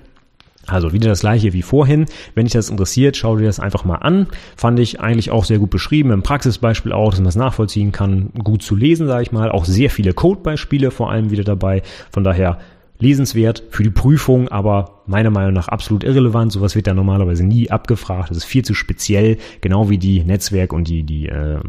Also 0.68 0.94
wieder 0.94 1.10
das 1.10 1.22
gleiche 1.22 1.54
wie 1.54 1.62
vorhin. 1.62 2.06
Wenn 2.36 2.46
dich 2.46 2.54
das 2.54 2.70
interessiert, 2.70 3.18
schau 3.18 3.38
dir 3.38 3.46
das 3.46 3.60
einfach 3.60 3.84
mal 3.84 3.96
an. 3.96 4.28
Fand 4.56 4.80
ich 4.80 5.00
eigentlich 5.00 5.32
auch 5.32 5.46
sehr 5.46 5.60
gut 5.60 5.70
beschrieben, 5.70 6.12
im 6.12 6.24
Praxisbeispiel 6.24 6.92
auch, 6.92 7.12
dass 7.12 7.20
man 7.20 7.30
es 7.30 7.36
nachvollziehen 7.36 7.92
kann, 7.92 8.30
gut 8.44 8.62
zu 8.62 8.76
lesen, 8.76 9.08
sage 9.08 9.24
ich 9.24 9.32
mal. 9.32 9.52
Auch 9.52 9.66
sehr 9.66 9.90
viele 9.90 10.14
Codebeispiele 10.14 10.92
vor 10.92 11.12
allem 11.12 11.32
wieder 11.32 11.44
dabei. 11.44 11.82
Von 12.12 12.24
daher 12.24 12.60
lesenswert 13.00 13.64
für 13.72 13.84
die 13.84 13.90
Prüfung, 13.90 14.48
aber 14.50 15.02
meiner 15.08 15.32
Meinung 15.32 15.54
nach 15.54 15.68
absolut 15.68 16.04
irrelevant. 16.04 16.52
Sowas 16.52 16.76
wird 16.76 16.88
ja 16.88 16.94
normalerweise 16.94 17.44
nie 17.44 17.72
abgefragt. 17.72 18.30
Das 18.30 18.38
ist 18.38 18.46
viel 18.46 18.64
zu 18.64 18.76
speziell, 18.76 19.38
genau 19.60 19.90
wie 19.90 19.98
die 19.98 20.24
Netzwerk- 20.24 20.74
und 20.74 20.88
die, 20.88 21.04
die 21.04 21.28
äh, 21.28 21.60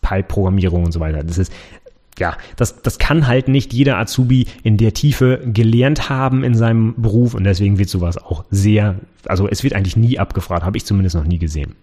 Pipe-Programmierung 0.00 0.84
und 0.84 0.92
so 0.92 1.00
weiter. 1.00 1.22
Das 1.22 1.36
ist 1.38 1.52
ja, 2.22 2.36
das, 2.54 2.80
das 2.82 3.00
kann 3.00 3.26
halt 3.26 3.48
nicht 3.48 3.72
jeder 3.72 3.98
Azubi 3.98 4.46
in 4.62 4.76
der 4.76 4.94
Tiefe 4.94 5.40
gelernt 5.44 6.08
haben 6.08 6.44
in 6.44 6.54
seinem 6.54 6.94
Beruf 6.96 7.34
und 7.34 7.42
deswegen 7.42 7.80
wird 7.80 7.88
sowas 7.88 8.16
auch 8.16 8.44
sehr, 8.48 8.94
also 9.26 9.48
es 9.48 9.64
wird 9.64 9.74
eigentlich 9.74 9.96
nie 9.96 10.20
abgefragt, 10.20 10.62
habe 10.62 10.76
ich 10.76 10.84
zumindest 10.84 11.16
noch 11.16 11.24
nie 11.24 11.40
gesehen. 11.40 11.74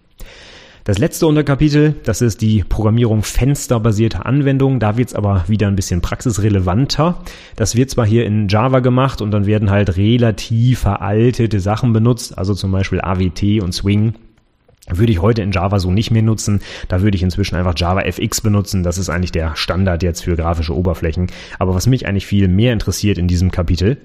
Das 0.84 0.96
letzte 0.96 1.26
Unterkapitel, 1.26 1.94
das 2.04 2.22
ist 2.22 2.40
die 2.40 2.64
Programmierung 2.66 3.22
fensterbasierter 3.22 4.24
Anwendungen. 4.24 4.80
Da 4.80 4.96
wird's 4.96 5.14
aber 5.14 5.44
wieder 5.46 5.68
ein 5.68 5.76
bisschen 5.76 6.00
praxisrelevanter. 6.00 7.18
Das 7.54 7.76
wird 7.76 7.90
zwar 7.90 8.06
hier 8.06 8.24
in 8.24 8.48
Java 8.48 8.80
gemacht 8.80 9.20
und 9.20 9.30
dann 9.30 9.44
werden 9.44 9.70
halt 9.70 9.98
relativ 9.98 10.78
veraltete 10.78 11.60
Sachen 11.60 11.92
benutzt, 11.92 12.38
also 12.38 12.54
zum 12.54 12.72
Beispiel 12.72 13.02
AWT 13.02 13.60
und 13.62 13.74
Swing 13.74 14.14
würde 14.98 15.12
ich 15.12 15.20
heute 15.20 15.42
in 15.42 15.52
Java 15.52 15.78
so 15.78 15.90
nicht 15.90 16.10
mehr 16.10 16.22
nutzen. 16.22 16.60
Da 16.88 17.02
würde 17.02 17.16
ich 17.16 17.22
inzwischen 17.22 17.56
einfach 17.56 17.74
Java 17.76 18.02
FX 18.02 18.40
benutzen. 18.40 18.82
Das 18.82 18.98
ist 18.98 19.08
eigentlich 19.08 19.32
der 19.32 19.56
Standard 19.56 20.02
jetzt 20.02 20.22
für 20.22 20.36
grafische 20.36 20.76
Oberflächen. 20.76 21.28
Aber 21.58 21.74
was 21.74 21.86
mich 21.86 22.06
eigentlich 22.06 22.26
viel 22.26 22.48
mehr 22.48 22.72
interessiert 22.72 23.18
in 23.18 23.28
diesem 23.28 23.50
Kapitel, 23.50 23.98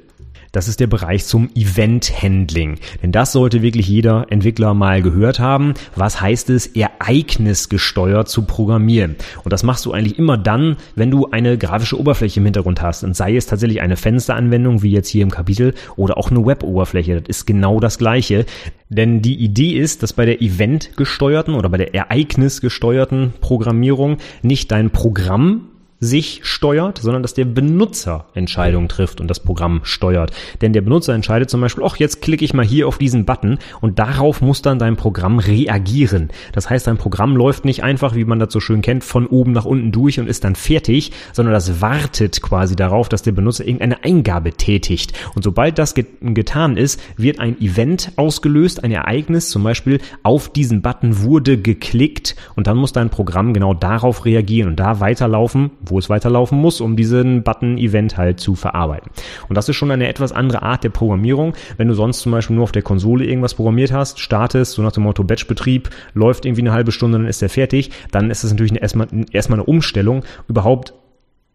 das 0.55 0.69
ist 0.69 0.79
der 0.79 0.87
Bereich 0.87 1.25
zum 1.25 1.49
Event-Handling. 1.53 2.79
Denn 3.03 3.11
das 3.11 3.33
sollte 3.33 3.61
wirklich 3.61 3.89
jeder 3.89 4.27
Entwickler 4.29 4.73
mal 4.73 5.01
gehört 5.01 5.39
haben. 5.39 5.73
Was 5.95 6.21
heißt 6.21 6.49
es, 6.49 6.67
ereignisgesteuert 6.67 8.29
zu 8.29 8.43
programmieren? 8.43 9.17
Und 9.43 9.51
das 9.51 9.63
machst 9.63 9.85
du 9.85 9.91
eigentlich 9.91 10.17
immer 10.17 10.37
dann, 10.37 10.77
wenn 10.95 11.11
du 11.11 11.29
eine 11.29 11.57
grafische 11.57 11.99
Oberfläche 11.99 12.39
im 12.39 12.45
Hintergrund 12.45 12.81
hast. 12.81 13.03
Und 13.03 13.17
sei 13.17 13.35
es 13.35 13.47
tatsächlich 13.47 13.81
eine 13.81 13.97
Fensteranwendung, 13.97 14.81
wie 14.81 14.91
jetzt 14.91 15.09
hier 15.09 15.23
im 15.23 15.31
Kapitel, 15.31 15.73
oder 15.97 16.17
auch 16.17 16.31
eine 16.31 16.45
Web-Oberfläche. 16.45 17.19
Das 17.19 17.27
ist 17.27 17.45
genau 17.45 17.81
das 17.81 17.97
Gleiche. 17.97 18.45
Denn 18.87 19.21
die 19.21 19.35
Idee 19.35 19.73
ist, 19.73 20.03
dass 20.03 20.13
bei 20.13 20.25
der 20.25 20.41
eventgesteuerten 20.41 21.53
oder 21.55 21.67
bei 21.67 21.77
der 21.77 21.93
ereignisgesteuerten 21.93 23.33
Programmierung 23.41 24.17
nicht 24.41 24.71
dein 24.71 24.91
Programm 24.91 25.67
sich 25.99 26.41
steuert, 26.43 26.99
sondern 26.99 27.21
dass 27.21 27.33
der 27.33 27.45
Benutzer 27.45 28.25
Entscheidungen 28.33 28.89
trifft 28.89 29.21
und 29.21 29.27
das 29.27 29.39
Programm 29.39 29.81
steuert. 29.83 30.31
Denn 30.61 30.73
der 30.73 30.81
Benutzer 30.81 31.13
entscheidet 31.13 31.49
zum 31.49 31.61
Beispiel, 31.61 31.83
ach, 31.85 31.97
jetzt 31.97 32.21
klicke 32.21 32.43
ich 32.43 32.53
mal 32.53 32.65
hier 32.65 32.87
auf 32.87 32.97
diesen 32.97 33.25
Button 33.25 33.59
und 33.81 33.97
darauf 33.97 34.41
muss 34.41 34.61
dann 34.61 34.77
dein 34.77 34.97
Programm 34.97 35.39
reagieren. 35.39 36.29
Das 36.51 36.69
heißt, 36.69 36.87
dein 36.87 36.97
Programm 36.97 37.35
läuft 37.35 37.65
nicht 37.65 37.83
einfach, 37.83 38.15
wie 38.15 38.25
man 38.25 38.39
das 38.39 38.51
so 38.51 38.59
schön 38.59 38.81
kennt, 38.81 39.03
von 39.03 39.25
oben 39.25 39.53
nach 39.53 39.65
unten 39.65 39.91
durch 39.91 40.19
und 40.19 40.27
ist 40.27 40.43
dann 40.43 40.55
fertig, 40.55 41.11
sondern 41.33 41.53
das 41.53 41.81
wartet 41.81 42.41
quasi 42.41 42.75
darauf, 42.75 43.09
dass 43.09 43.21
der 43.21 43.31
Benutzer 43.31 43.65
irgendeine 43.65 44.03
Eingabe 44.03 44.51
tätigt. 44.51 45.13
Und 45.33 45.43
sobald 45.43 45.77
das 45.77 45.95
get 45.95 46.07
getan 46.21 46.77
ist, 46.77 47.01
wird 47.17 47.39
ein 47.39 47.59
Event 47.61 48.11
ausgelöst, 48.15 48.83
ein 48.83 48.91
Ereignis, 48.91 49.49
zum 49.49 49.63
Beispiel 49.63 49.99
auf 50.23 50.49
diesen 50.49 50.81
Button 50.81 51.21
wurde 51.21 51.57
geklickt 51.57 52.35
und 52.55 52.67
dann 52.67 52.77
muss 52.77 52.93
dein 52.93 53.09
Programm 53.09 53.53
genau 53.53 53.73
darauf 53.73 54.25
reagieren 54.25 54.69
und 54.69 54.79
da 54.79 54.99
weiterlaufen, 54.99 55.71
wo 55.87 55.99
es 55.99 56.09
weiterlaufen 56.09 56.59
muss, 56.59 56.81
um 56.81 56.95
diesen 56.95 57.43
Button-Event 57.43 58.17
halt 58.17 58.39
zu 58.39 58.55
verarbeiten. 58.55 59.11
Und 59.47 59.55
das 59.55 59.69
ist 59.69 59.75
schon 59.75 59.91
eine 59.91 60.07
etwas 60.07 60.31
andere 60.31 60.61
Art 60.61 60.83
der 60.83 60.89
Programmierung. 60.89 61.53
Wenn 61.77 61.87
du 61.87 61.93
sonst 61.93 62.21
zum 62.21 62.31
Beispiel 62.31 62.55
nur 62.55 62.63
auf 62.63 62.71
der 62.71 62.81
Konsole 62.81 63.25
irgendwas 63.25 63.55
programmiert 63.55 63.91
hast, 63.91 64.19
startest, 64.19 64.73
so 64.73 64.81
nach 64.81 64.91
dem 64.91 65.03
Motto 65.03 65.23
Batch-Betrieb, 65.23 65.89
läuft 66.13 66.45
irgendwie 66.45 66.61
eine 66.61 66.73
halbe 66.73 66.91
Stunde, 66.91 67.17
dann 67.17 67.27
ist 67.27 67.41
der 67.41 67.49
fertig, 67.49 67.91
dann 68.11 68.31
ist 68.31 68.43
das 68.43 68.51
natürlich 68.51 68.81
erstmal, 68.81 69.07
erstmal 69.31 69.59
eine 69.59 69.65
Umstellung, 69.65 70.23
überhaupt 70.47 70.93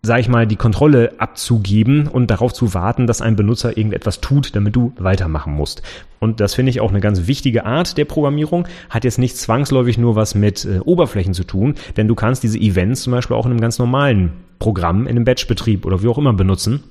sag 0.02 0.20
ich 0.20 0.28
mal, 0.28 0.46
die 0.46 0.56
Kontrolle 0.56 1.12
abzugeben 1.18 2.06
und 2.08 2.30
darauf 2.30 2.52
zu 2.52 2.72
warten, 2.72 3.06
dass 3.06 3.20
ein 3.20 3.36
Benutzer 3.36 3.76
irgendetwas 3.76 4.20
tut, 4.20 4.56
damit 4.56 4.74
du 4.74 4.92
weitermachen 4.98 5.52
musst. 5.52 5.82
Und 6.20 6.40
das 6.40 6.54
finde 6.54 6.70
ich 6.70 6.80
auch 6.80 6.90
eine 6.90 7.00
ganz 7.00 7.26
wichtige 7.26 7.66
Art 7.66 7.98
der 7.98 8.06
Programmierung. 8.06 8.66
Hat 8.88 9.04
jetzt 9.04 9.18
nicht 9.18 9.36
zwangsläufig 9.36 9.98
nur 9.98 10.16
was 10.16 10.34
mit 10.34 10.64
äh, 10.64 10.78
Oberflächen 10.78 11.34
zu 11.34 11.44
tun, 11.44 11.74
denn 11.96 12.08
du 12.08 12.14
kannst 12.14 12.42
diese 12.42 12.58
Events 12.58 13.02
zum 13.02 13.12
Beispiel 13.12 13.36
auch 13.36 13.44
in 13.44 13.52
einem 13.52 13.60
ganz 13.60 13.78
normalen 13.78 14.32
Programm, 14.58 15.02
in 15.02 15.16
einem 15.16 15.24
Batchbetrieb 15.24 15.84
oder 15.84 16.02
wie 16.02 16.08
auch 16.08 16.18
immer 16.18 16.32
benutzen. 16.32 16.82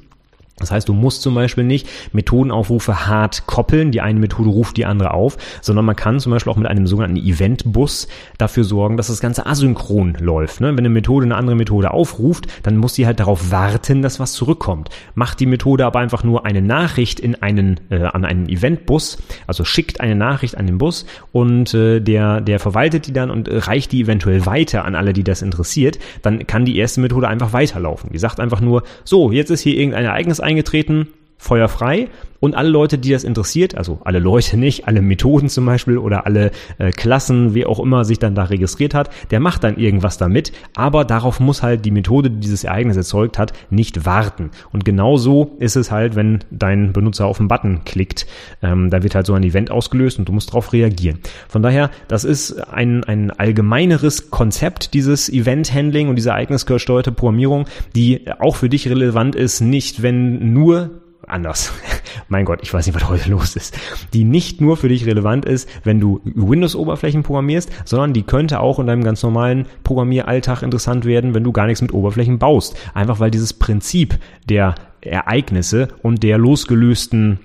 Das 0.60 0.72
heißt, 0.72 0.88
du 0.88 0.94
musst 0.94 1.22
zum 1.22 1.36
Beispiel 1.36 1.64
nicht 1.64 1.88
Methodenaufrufe 2.12 3.08
hart 3.08 3.48
koppeln, 3.48 3.92
die 3.92 4.02
eine 4.02 4.20
Methode 4.20 4.50
ruft 4.50 4.78
die 4.78 4.86
andere 4.86 5.14
auf, 5.14 5.38
sondern 5.62 5.86
man 5.86 5.96
kann 5.96 6.20
zum 6.20 6.32
Beispiel 6.32 6.52
auch 6.52 6.58
mit 6.58 6.68
einem 6.68 6.88
sogenannten 6.88 7.18
Eventbus 7.18 8.08
dafür 8.38 8.64
sorgen, 8.64 8.98
dass 8.98 9.08
das 9.08 9.20
Ganze 9.20 9.46
asynchron 9.46 10.18
läuft. 10.20 10.62
Ne? 10.62 10.68
Wenn 10.70 10.80
eine 10.80 10.90
Methode 10.90 11.26
eine 11.26 11.36
andere 11.36 11.56
Methode 11.56 11.92
aufruft, 11.92 12.48
dann 12.64 12.78
muss 12.78 12.96
sie 12.96 13.06
halt 13.06 13.20
darauf 13.20 13.52
warten, 13.52 14.02
dass 14.02 14.20
was 14.20 14.34
zurückkommt. 14.34 14.90
Macht 15.16 15.40
die 15.40 15.46
Methode 15.46 15.86
aber 15.86 16.00
einfach 16.00 16.24
nur 16.24 16.46
eine 16.46 16.62
Nachricht 16.62 17.20
in 17.20 17.36
einen, 17.42 17.80
äh, 17.90 18.04
an 18.04 18.26
einen 18.26 18.50
Eventbus, 18.50 19.18
also 19.48 19.64
schickt 19.64 20.02
eine 20.02 20.16
Nachricht 20.16 20.58
an 20.58 20.68
den 20.68 20.78
Bus 20.78 21.06
und 21.32 21.74
äh, 21.74 22.00
der, 22.00 22.42
der 22.42 22.60
verwaltet 22.60 23.08
die 23.08 23.14
dann 23.14 23.32
und 23.32 23.50
reicht 23.50 23.92
die 23.92 24.02
eventuell 24.02 24.46
weiter 24.46 24.86
an 24.86 24.96
alle, 24.96 25.14
die 25.14 25.24
das 25.24 25.42
interessiert, 25.42 26.00
dann 26.22 26.48
kann 26.48 26.66
die 26.66 26.78
erste 26.78 27.02
Methode 27.02 27.28
einfach 27.28 27.54
weiterlaufen. 27.54 28.12
Die 28.12 28.20
sagt 28.20 28.40
einfach 28.40 28.62
nur, 28.62 28.84
so, 29.04 29.32
jetzt 29.32 29.50
ist 29.50 29.62
hier 29.62 29.76
irgendein 29.76 30.06
Ereignis 30.06 30.40
eingetreten, 30.50 31.08
Feuer 31.40 31.70
frei 31.70 32.10
und 32.40 32.56
alle 32.56 32.70
Leute, 32.70 32.98
die 32.98 33.12
das 33.12 33.24
interessiert, 33.24 33.76
also 33.76 34.00
alle 34.04 34.20
Leute 34.20 34.58
nicht, 34.58 34.88
alle 34.88 35.02
Methoden 35.02 35.50
zum 35.50 35.66
Beispiel 35.66 35.98
oder 35.98 36.26
alle 36.26 36.52
äh, 36.78 36.92
Klassen, 36.92 37.54
wie 37.54 37.66
auch 37.66 37.80
immer 37.80 38.06
sich 38.06 38.20
dann 38.20 38.36
da 38.36 38.44
registriert 38.44 38.94
hat, 38.94 39.10
der 39.32 39.40
macht 39.40 39.64
dann 39.64 39.78
irgendwas 39.78 40.18
damit, 40.18 40.52
aber 40.76 41.06
darauf 41.06 41.40
muss 41.40 41.64
halt 41.64 41.86
die 41.86 41.92
Methode, 41.92 42.30
die 42.30 42.40
dieses 42.40 42.64
Ereignis 42.64 42.98
erzeugt 42.98 43.38
hat, 43.38 43.54
nicht 43.70 44.06
warten. 44.06 44.52
Und 44.72 44.86
genauso 44.86 45.56
ist 45.60 45.76
es 45.76 45.92
halt, 45.92 46.16
wenn 46.16 46.40
dein 46.52 46.94
Benutzer 46.94 47.26
auf 47.26 47.40
einen 47.40 47.48
Button 47.48 47.82
klickt, 47.86 48.26
ähm, 48.62 48.90
da 48.90 49.04
wird 49.04 49.16
halt 49.16 49.26
so 49.26 49.34
ein 49.34 49.44
Event 49.44 49.72
ausgelöst 49.72 50.20
und 50.20 50.28
du 50.28 50.34
musst 50.34 50.50
darauf 50.50 50.74
reagieren. 50.74 51.20
Von 51.48 51.62
daher, 51.62 51.90
das 52.08 52.24
ist 52.24 52.60
ein, 52.70 53.04
ein 53.04 53.32
allgemeineres 53.32 54.30
Konzept, 54.30 54.94
dieses 54.94 55.30
Event-Handling 55.30 56.10
und 56.10 56.16
diese 56.16 56.30
ereignisgesteuerte 56.30 57.12
Programmierung, 57.12 57.66
die 57.96 58.26
auch 58.40 58.56
für 58.56 58.70
dich 58.70 58.90
relevant 58.90 59.36
ist, 59.36 59.62
nicht 59.62 60.02
wenn 60.02 60.54
nur 60.54 60.99
anders. 61.28 61.72
mein 62.30 62.46
Gott, 62.46 62.60
ich 62.62 62.74
weiß 62.74 62.86
nicht, 62.86 62.96
was 62.96 63.10
heute 63.10 63.30
los 63.30 63.56
ist. 63.56 63.78
Die 64.14 64.24
nicht 64.24 64.62
nur 64.62 64.78
für 64.78 64.90
dich 64.90 65.06
relevant 65.06 65.46
ist, 65.46 65.70
wenn 65.84 66.00
du 66.00 66.22
Windows-Oberflächen 66.24 67.24
programmierst, 67.24 67.70
sondern 67.86 68.14
die 68.14 68.24
könnte 68.24 68.60
auch 68.60 68.80
in 68.80 68.88
deinem 68.88 69.04
ganz 69.04 69.24
normalen 69.24 69.66
Programmieralltag 69.84 70.62
interessant 70.62 71.06
werden, 71.06 71.34
wenn 71.34 71.44
du 71.44 71.52
gar 71.52 71.66
nichts 71.66 71.82
mit 71.82 71.94
Oberflächen 71.94 72.40
baust. 72.40 72.76
Einfach 72.94 73.20
weil 73.20 73.32
dieses 73.32 73.54
Prinzip 73.54 74.18
der 74.48 74.76
Ereignisse 75.02 75.90
und 76.02 76.24
der 76.24 76.38
losgelösten 76.38 77.40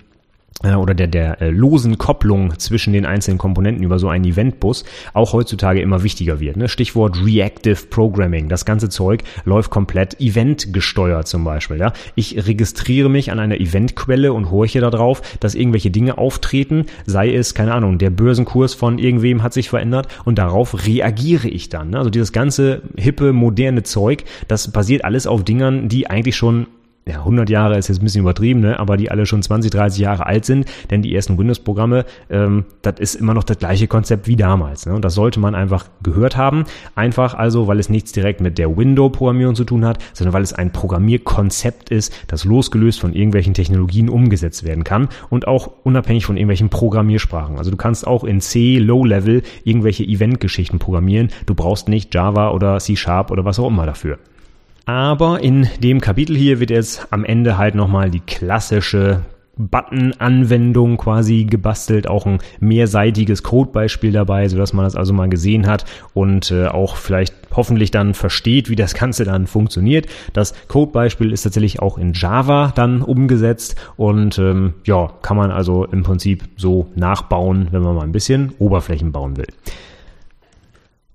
oder 0.62 0.94
der, 0.94 1.08
der 1.08 1.42
äh, 1.42 1.50
losen 1.50 1.98
Kopplung 1.98 2.58
zwischen 2.58 2.92
den 2.92 3.04
einzelnen 3.04 3.38
Komponenten 3.38 3.84
über 3.84 3.98
so 3.98 4.08
einen 4.08 4.24
Eventbus 4.24 4.84
auch 5.12 5.32
heutzutage 5.32 5.80
immer 5.80 6.02
wichtiger 6.02 6.40
wird. 6.40 6.56
Ne? 6.56 6.68
Stichwort 6.68 7.22
Reactive 7.24 7.86
Programming. 7.90 8.48
Das 8.48 8.64
ganze 8.64 8.88
Zeug 8.88 9.24
läuft 9.44 9.70
komplett 9.70 10.20
eventgesteuert 10.20 11.28
zum 11.28 11.44
Beispiel. 11.44 11.78
Ja? 11.78 11.92
Ich 12.14 12.46
registriere 12.46 13.10
mich 13.10 13.30
an 13.30 13.40
einer 13.40 13.60
Eventquelle 13.60 14.32
und 14.32 14.50
horche 14.50 14.80
darauf, 14.80 15.20
dass 15.38 15.54
irgendwelche 15.54 15.90
Dinge 15.90 16.18
auftreten, 16.18 16.86
sei 17.04 17.34
es, 17.34 17.54
keine 17.54 17.74
Ahnung, 17.74 17.98
der 17.98 18.10
Börsenkurs 18.10 18.74
von 18.74 18.98
irgendwem 18.98 19.42
hat 19.42 19.52
sich 19.52 19.68
verändert 19.68 20.08
und 20.24 20.38
darauf 20.38 20.86
reagiere 20.86 21.48
ich 21.48 21.68
dann. 21.68 21.90
Ne? 21.90 21.98
Also 21.98 22.10
dieses 22.10 22.32
ganze 22.32 22.82
hippe, 22.96 23.32
moderne 23.32 23.82
Zeug, 23.82 24.24
das 24.48 24.70
basiert 24.72 25.04
alles 25.04 25.26
auf 25.26 25.44
Dingern, 25.44 25.88
die 25.88 26.08
eigentlich 26.08 26.36
schon 26.36 26.66
ja, 27.06 27.18
100 27.18 27.50
Jahre 27.50 27.76
ist 27.76 27.88
jetzt 27.88 28.00
ein 28.00 28.04
bisschen 28.04 28.22
übertrieben, 28.22 28.60
ne? 28.60 28.78
aber 28.78 28.96
die 28.96 29.10
alle 29.10 29.26
schon 29.26 29.42
20, 29.42 29.70
30 29.70 30.00
Jahre 30.00 30.24
alt 30.24 30.46
sind, 30.46 30.66
denn 30.90 31.02
die 31.02 31.14
ersten 31.14 31.36
Windows-Programme, 31.36 32.06
ähm, 32.30 32.64
das 32.80 32.98
ist 32.98 33.14
immer 33.16 33.34
noch 33.34 33.44
das 33.44 33.58
gleiche 33.58 33.88
Konzept 33.88 34.26
wie 34.26 34.36
damals. 34.36 34.86
Ne? 34.86 34.94
Und 34.94 35.04
das 35.04 35.14
sollte 35.14 35.38
man 35.38 35.54
einfach 35.54 35.86
gehört 36.02 36.38
haben. 36.38 36.64
Einfach 36.94 37.34
also, 37.34 37.66
weil 37.66 37.78
es 37.78 37.90
nichts 37.90 38.12
direkt 38.12 38.40
mit 38.40 38.56
der 38.56 38.74
Window-Programmierung 38.74 39.54
zu 39.54 39.64
tun 39.64 39.84
hat, 39.84 39.98
sondern 40.14 40.32
weil 40.32 40.42
es 40.42 40.54
ein 40.54 40.72
Programmierkonzept 40.72 41.90
ist, 41.90 42.12
das 42.26 42.44
losgelöst 42.44 43.00
von 43.00 43.12
irgendwelchen 43.12 43.52
Technologien 43.52 44.08
umgesetzt 44.08 44.64
werden 44.64 44.84
kann 44.84 45.08
und 45.28 45.46
auch 45.46 45.70
unabhängig 45.82 46.24
von 46.24 46.38
irgendwelchen 46.38 46.70
Programmiersprachen. 46.70 47.58
Also 47.58 47.70
du 47.70 47.76
kannst 47.76 48.06
auch 48.06 48.24
in 48.24 48.40
C, 48.40 48.78
Low-Level, 48.78 49.42
irgendwelche 49.64 50.04
Event-Geschichten 50.04 50.78
programmieren. 50.78 51.28
Du 51.44 51.54
brauchst 51.54 51.88
nicht 51.88 52.14
Java 52.14 52.50
oder 52.50 52.78
C-Sharp 52.78 53.30
oder 53.30 53.44
was 53.44 53.58
auch 53.58 53.68
immer 53.68 53.84
dafür. 53.84 54.18
Aber 54.86 55.40
in 55.40 55.68
dem 55.82 56.00
Kapitel 56.00 56.36
hier 56.36 56.60
wird 56.60 56.70
jetzt 56.70 57.06
am 57.10 57.24
Ende 57.24 57.56
halt 57.56 57.74
nochmal 57.74 58.10
die 58.10 58.20
klassische 58.20 59.22
Button-Anwendung 59.56 60.96
quasi 60.96 61.44
gebastelt, 61.44 62.08
auch 62.08 62.26
ein 62.26 62.38
mehrseitiges 62.60 63.42
Codebeispiel 63.42 64.12
dabei, 64.12 64.48
sodass 64.48 64.72
man 64.72 64.84
das 64.84 64.96
also 64.96 65.12
mal 65.12 65.28
gesehen 65.28 65.66
hat 65.66 65.84
und 66.12 66.50
äh, 66.50 66.66
auch 66.66 66.96
vielleicht 66.96 67.34
hoffentlich 67.54 67.90
dann 67.90 68.14
versteht, 68.14 68.68
wie 68.68 68.76
das 68.76 68.94
Ganze 68.94 69.24
dann 69.24 69.46
funktioniert. 69.46 70.06
Das 70.32 70.54
Codebeispiel 70.68 71.32
ist 71.32 71.42
tatsächlich 71.42 71.80
auch 71.80 71.98
in 71.98 72.12
Java 72.14 72.72
dann 72.74 73.02
umgesetzt 73.02 73.76
und 73.96 74.38
ähm, 74.38 74.74
ja, 74.84 75.12
kann 75.22 75.36
man 75.36 75.50
also 75.50 75.84
im 75.84 76.02
Prinzip 76.02 76.44
so 76.56 76.88
nachbauen, 76.96 77.68
wenn 77.70 77.82
man 77.82 77.94
mal 77.94 78.02
ein 78.02 78.12
bisschen 78.12 78.52
Oberflächen 78.58 79.12
bauen 79.12 79.36
will. 79.36 79.46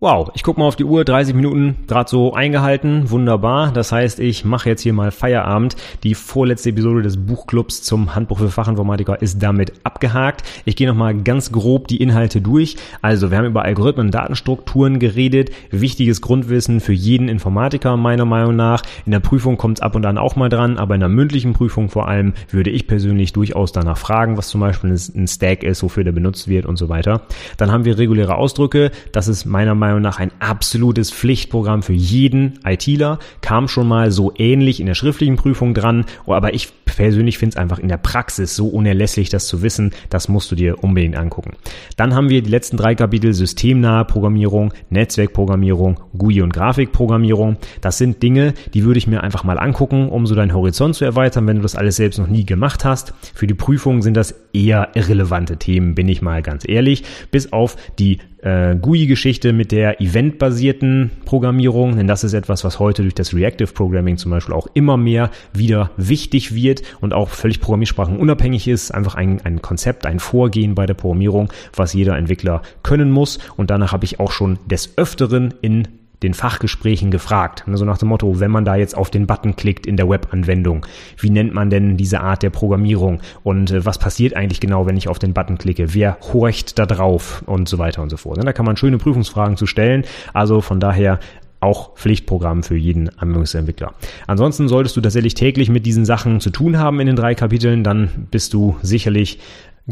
Wow, 0.02 0.30
ich 0.34 0.44
guck 0.44 0.58
mal 0.58 0.64
auf 0.64 0.78
die 0.78 0.86
Uhr, 0.86 1.04
30 1.04 1.36
Minuten 1.36 1.76
gerade 1.86 2.10
so 2.10 2.34
eingehalten, 2.34 3.10
wunderbar. 3.12 3.74
Das 3.74 3.92
heißt, 3.92 4.22
ich 4.22 4.46
mache 4.46 4.70
jetzt 4.70 4.82
hier 4.82 4.94
mal 4.94 5.12
Feierabend. 5.12 5.76
Die 6.04 6.16
vorletzte 6.16 6.70
Episode 6.70 7.02
des 7.02 7.18
Buchclubs 7.18 7.84
zum 7.84 8.16
Handbuch 8.16 8.40
für 8.40 8.50
Fachinformatiker 8.50 9.22
ist 9.22 9.44
damit 9.44 9.74
abgehakt. 9.84 10.44
Ich 10.64 10.78
gehe 10.78 10.88
nochmal 10.88 11.16
ganz 11.16 11.52
grob 11.52 11.90
die 11.90 11.98
Inhalte 11.98 12.40
durch. 12.40 12.78
Also, 13.02 13.30
wir 13.30 13.40
haben 13.40 13.48
über 13.48 13.64
Algorithmen 13.64 14.10
Datenstrukturen 14.10 15.00
geredet. 15.00 15.50
Wichtiges 15.70 16.22
Grundwissen 16.22 16.80
für 16.80 16.94
jeden 16.94 17.28
Informatiker 17.28 17.98
meiner 17.98 18.24
Meinung 18.24 18.56
nach. 18.56 18.84
In 19.06 19.12
der 19.12 19.20
Prüfung 19.20 19.58
kommt 19.58 19.80
es 19.80 19.82
ab 19.82 19.96
und 19.96 20.06
an 20.06 20.18
auch 20.18 20.38
mal 20.38 20.48
dran, 20.48 20.78
aber 20.78 20.94
in 20.94 21.02
der 21.02 21.10
mündlichen 21.10 21.52
Prüfung 21.52 21.90
vor 21.90 22.08
allem 22.08 22.36
würde 22.50 22.70
ich 22.70 22.88
persönlich 22.88 23.34
durchaus 23.34 23.74
danach 23.74 23.98
fragen, 23.98 24.38
was 24.38 24.48
zum 24.48 24.62
Beispiel 24.62 24.92
ein 24.92 25.28
Stack 25.28 25.64
ist, 25.64 25.84
wofür 25.84 26.06
der 26.06 26.14
benutzt 26.14 26.48
wird 26.48 26.66
und 26.66 26.78
so 26.78 26.88
weiter. 26.88 27.24
Dann 27.58 27.70
haben 27.70 27.84
wir 27.84 27.98
reguläre 27.98 28.36
Ausdrücke. 28.36 28.92
Das 29.12 29.28
ist 29.28 29.44
meiner 29.44 29.76
Meinung 29.76 29.89
Meinung 29.90 30.02
nach 30.02 30.20
ein 30.20 30.32
absolutes 30.40 31.12
Pflichtprogramm 31.12 31.84
für 31.84 31.94
jeden 31.94 32.60
ITler. 32.66 33.20
Kam 33.42 33.68
schon 33.68 33.88
mal 33.88 34.12
so 34.12 34.32
ähnlich 34.38 34.80
in 34.80 34.86
der 34.86 34.96
schriftlichen 34.96 35.36
Prüfung 35.36 35.74
dran, 35.74 36.06
oh, 36.26 36.34
aber 36.34 36.54
ich 36.54 36.72
persönlich 36.86 37.38
finde 37.38 37.54
es 37.54 37.58
einfach 37.58 37.80
in 37.80 37.88
der 37.88 37.98
Praxis 37.98 38.56
so 38.56 38.68
unerlässlich, 38.68 39.30
das 39.30 39.48
zu 39.48 39.62
wissen. 39.62 39.92
Das 40.10 40.28
musst 40.28 40.52
du 40.52 40.56
dir 40.56 40.84
unbedingt 40.84 41.16
angucken. 41.16 41.54
Dann 41.96 42.16
haben 42.16 42.30
wir 42.30 42.42
die 42.42 42.50
letzten 42.50 42.78
drei 42.78 42.96
Kapitel 42.96 43.34
systemnahe 43.34 44.06
Programmierung, 44.06 44.74
Netzwerkprogrammierung, 44.90 46.00
GUI 46.18 46.42
und 46.42 46.54
Grafikprogrammierung. 46.54 47.58
Das 47.82 47.98
sind 47.98 48.22
Dinge, 48.22 48.54
die 48.74 48.84
würde 48.84 48.98
ich 48.98 49.08
mir 49.08 49.24
einfach 49.24 49.44
mal 49.44 49.60
angucken, 49.60 50.10
um 50.10 50.26
so 50.26 50.36
deinen 50.36 50.54
Horizont 50.54 50.96
zu 50.96 51.06
erweitern, 51.06 51.48
wenn 51.48 51.58
du 51.58 51.62
das 51.62 51.76
alles 51.76 51.96
selbst 51.96 52.20
noch 52.20 52.28
nie 52.28 52.46
gemacht 52.46 52.84
hast. 52.86 53.14
Für 53.34 53.48
die 53.48 53.54
Prüfung 53.54 54.02
sind 54.02 54.16
das 54.16 54.36
eher 54.54 54.90
irrelevante 54.94 55.58
Themen, 55.58 55.96
bin 55.96 56.10
ich 56.10 56.22
mal 56.22 56.42
ganz 56.42 56.68
ehrlich. 56.68 57.04
Bis 57.32 57.54
auf 57.54 57.78
die 57.98 58.18
äh, 58.42 58.76
GUI-Geschichte 58.76 59.54
mit 59.54 59.72
der 59.72 60.02
eventbasierten 60.02 61.12
Programmierung, 61.26 61.98
denn 61.98 62.08
das 62.08 62.24
ist 62.24 62.34
etwas, 62.34 62.64
was 62.64 62.80
heute 62.80 63.02
durch 63.02 63.16
das 63.16 63.34
Reactive 63.34 63.72
Programming 63.74 64.18
zum 64.18 64.32
Beispiel 64.32 64.56
auch 64.56 64.68
immer 64.74 64.98
mehr 64.98 65.30
wieder 65.54 65.92
wichtig 65.98 66.54
wird 66.56 66.82
und 67.02 67.14
auch 67.14 67.30
völlig 67.30 67.60
Programmiersprachen 67.60 68.18
unabhängig 68.18 68.68
ist. 68.68 68.92
Einfach 68.92 69.16
ein, 69.16 69.42
ein 69.44 69.62
Konzept, 69.62 70.06
ein 70.06 70.20
Vorgehen 70.20 70.76
bei 70.76 70.86
der 70.86 70.94
Programmierung, 70.94 71.52
was 71.76 71.94
jeder 71.94 72.18
Entwickler 72.18 72.62
können 72.84 73.12
muss. 73.12 73.40
Und 73.58 73.70
danach 73.70 73.92
habe 73.92 74.06
ich 74.06 74.20
auch 74.20 74.32
schon 74.32 74.60
des 74.68 74.98
Öfteren 74.98 75.54
in 75.62 75.88
den 76.24 76.34
Fachgesprächen 76.34 77.12
gefragt. 77.12 77.64
Also 77.68 77.86
nach 77.86 77.98
dem 77.98 78.10
Motto, 78.10 78.40
wenn 78.40 78.52
man 78.52 78.66
da 78.66 78.76
jetzt 78.76 78.96
auf 78.96 79.10
den 79.10 79.28
Button 79.28 79.56
klickt 79.56 79.86
in 79.86 79.98
der 79.98 80.10
Webanwendung, 80.10 80.86
wie 81.18 81.30
nennt 81.30 81.54
man 81.54 81.70
denn 81.70 81.98
diese 81.98 82.22
Art 82.22 82.44
der 82.44 82.50
Programmierung 82.50 83.22
und 83.44 83.72
äh, 83.72 83.86
was 83.86 83.98
passiert 83.98 84.36
eigentlich 84.36 84.60
genau, 84.60 84.86
wenn 84.86 84.98
ich 84.98 85.08
auf 85.08 85.20
den 85.20 85.34
Button 85.34 85.58
klicke? 85.58 85.94
Wer 85.94 86.18
horcht 86.34 86.78
da 86.78 86.86
drauf 86.86 87.44
und 87.46 87.70
so 87.70 87.78
weiter 87.78 88.02
und 88.02 88.10
so 88.10 88.18
fort. 88.18 88.38
Und 88.38 88.46
da 88.46 88.54
kann 88.54 88.66
man 88.66 88.78
schöne 88.78 88.98
Prüfungsfragen 88.98 89.58
zu 89.58 89.66
stellen. 89.66 90.04
Also 90.34 90.62
von 90.62 90.80
daher 90.80 91.20
auch 91.62 91.96
Pflichtprogramm 91.96 92.64
für 92.64 92.78
jeden 92.78 93.10
Anwendungsentwickler. 93.20 93.94
Ansonsten 94.28 94.68
solltest 94.68 94.96
du 94.96 95.02
tatsächlich 95.02 95.34
täglich 95.34 95.70
mit 95.70 95.86
diesen 95.86 96.06
Sachen 96.06 96.40
zu 96.40 96.52
tun 96.52 96.78
haben 96.78 97.00
in 97.00 97.08
den 97.08 97.16
drei 97.16 97.36
Kapiteln, 97.36 97.84
dann 97.84 98.28
bist 98.32 98.54
du 98.54 98.78
sicherlich 98.82 99.40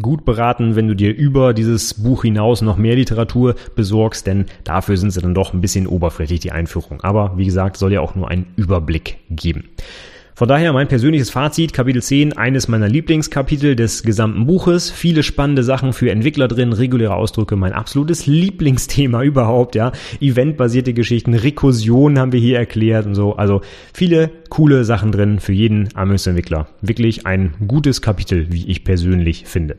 gut 0.02 0.26
beraten, 0.26 0.76
wenn 0.76 0.88
du 0.88 0.96
dir 0.96 1.16
über 1.16 1.54
dieses 1.54 1.94
Buch 1.94 2.24
hinaus 2.24 2.62
noch 2.62 2.78
mehr 2.78 2.96
Literatur 2.96 3.56
besorgst, 3.76 4.28
denn 4.28 4.46
dafür 4.64 4.98
sind 4.98 5.12
sie 5.12 5.22
dann 5.22 5.34
doch 5.34 5.54
ein 5.54 5.62
bisschen 5.62 5.88
oberflächlich, 5.88 6.40
die 6.40 6.52
Einführung. 6.52 7.02
Aber 7.02 7.38
wie 7.38 7.46
gesagt, 7.46 7.78
soll 7.78 7.94
ja 7.94 8.02
auch 8.02 8.16
nur 8.16 8.30
einen 8.30 8.48
Überblick 8.56 9.18
geben. 9.30 9.66
Von 10.38 10.48
daher 10.48 10.72
mein 10.72 10.88
persönliches 10.88 11.32
Fazit, 11.32 11.74
Kapitel 11.74 12.00
10, 12.00 12.38
eines 12.38 12.68
meiner 12.68 12.88
Lieblingskapitel 12.88 13.76
des 13.76 14.04
gesamten 14.04 14.46
Buches. 14.46 14.92
Viele 14.92 15.24
spannende 15.24 15.64
Sachen 15.64 15.94
für 15.94 16.12
Entwickler 16.12 16.48
drin, 16.48 16.74
reguläre 16.74 17.16
Ausdrücke, 17.16 17.56
mein 17.56 17.74
absolutes 17.74 18.28
Lieblingsthema 18.28 19.24
überhaupt, 19.24 19.74
ja. 19.74 19.94
Eventbasierte 20.22 20.94
Geschichten, 20.94 21.34
Rekursion 21.34 22.20
haben 22.20 22.34
wir 22.34 22.40
hier 22.40 22.60
erklärt 22.60 23.08
und 23.08 23.16
so. 23.16 23.36
Also 23.36 23.62
viele 23.96 24.30
coole 24.50 24.84
Sachen 24.84 25.12
drin 25.12 25.40
für 25.40 25.54
jeden 25.54 25.88
Anwendungsentwickler. 25.96 26.68
Wirklich 26.82 27.26
ein 27.26 27.56
gutes 27.68 28.04
Kapitel, 28.04 28.52
wie 28.52 28.68
ich 28.68 28.84
persönlich 28.84 29.46
finde. 29.48 29.78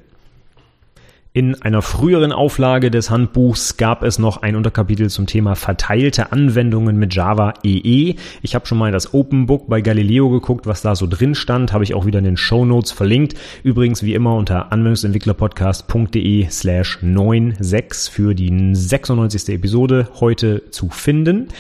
In 1.38 1.54
einer 1.62 1.82
früheren 1.82 2.32
Auflage 2.32 2.90
des 2.90 3.10
Handbuchs 3.10 3.76
gab 3.76 4.02
es 4.02 4.18
noch 4.18 4.42
ein 4.42 4.56
Unterkapitel 4.56 5.08
zum 5.08 5.28
Thema 5.28 5.54
verteilte 5.54 6.32
Anwendungen 6.32 6.96
mit 6.96 7.14
Java 7.14 7.54
EE. 7.62 8.16
Ich 8.42 8.56
habe 8.56 8.66
schon 8.66 8.76
mal 8.76 8.90
das 8.90 9.14
Open 9.14 9.46
Book 9.46 9.68
bei 9.68 9.80
Galileo 9.80 10.30
geguckt, 10.30 10.66
was 10.66 10.82
da 10.82 10.96
so 10.96 11.06
drin 11.06 11.36
stand, 11.36 11.72
habe 11.72 11.84
ich 11.84 11.94
auch 11.94 12.06
wieder 12.06 12.18
in 12.18 12.24
den 12.24 12.36
Show 12.36 12.64
Notes 12.64 12.90
verlinkt. 12.90 13.36
Übrigens 13.62 14.02
wie 14.02 14.14
immer 14.14 14.34
unter 14.34 14.72
anwendungsentwicklerpodcast.de 14.72 16.48
slash 16.50 16.98
96 17.02 18.12
für 18.12 18.34
die 18.34 18.74
96. 18.74 19.54
Episode 19.54 20.08
heute 20.18 20.68
zu 20.72 20.88
finden. 20.88 21.50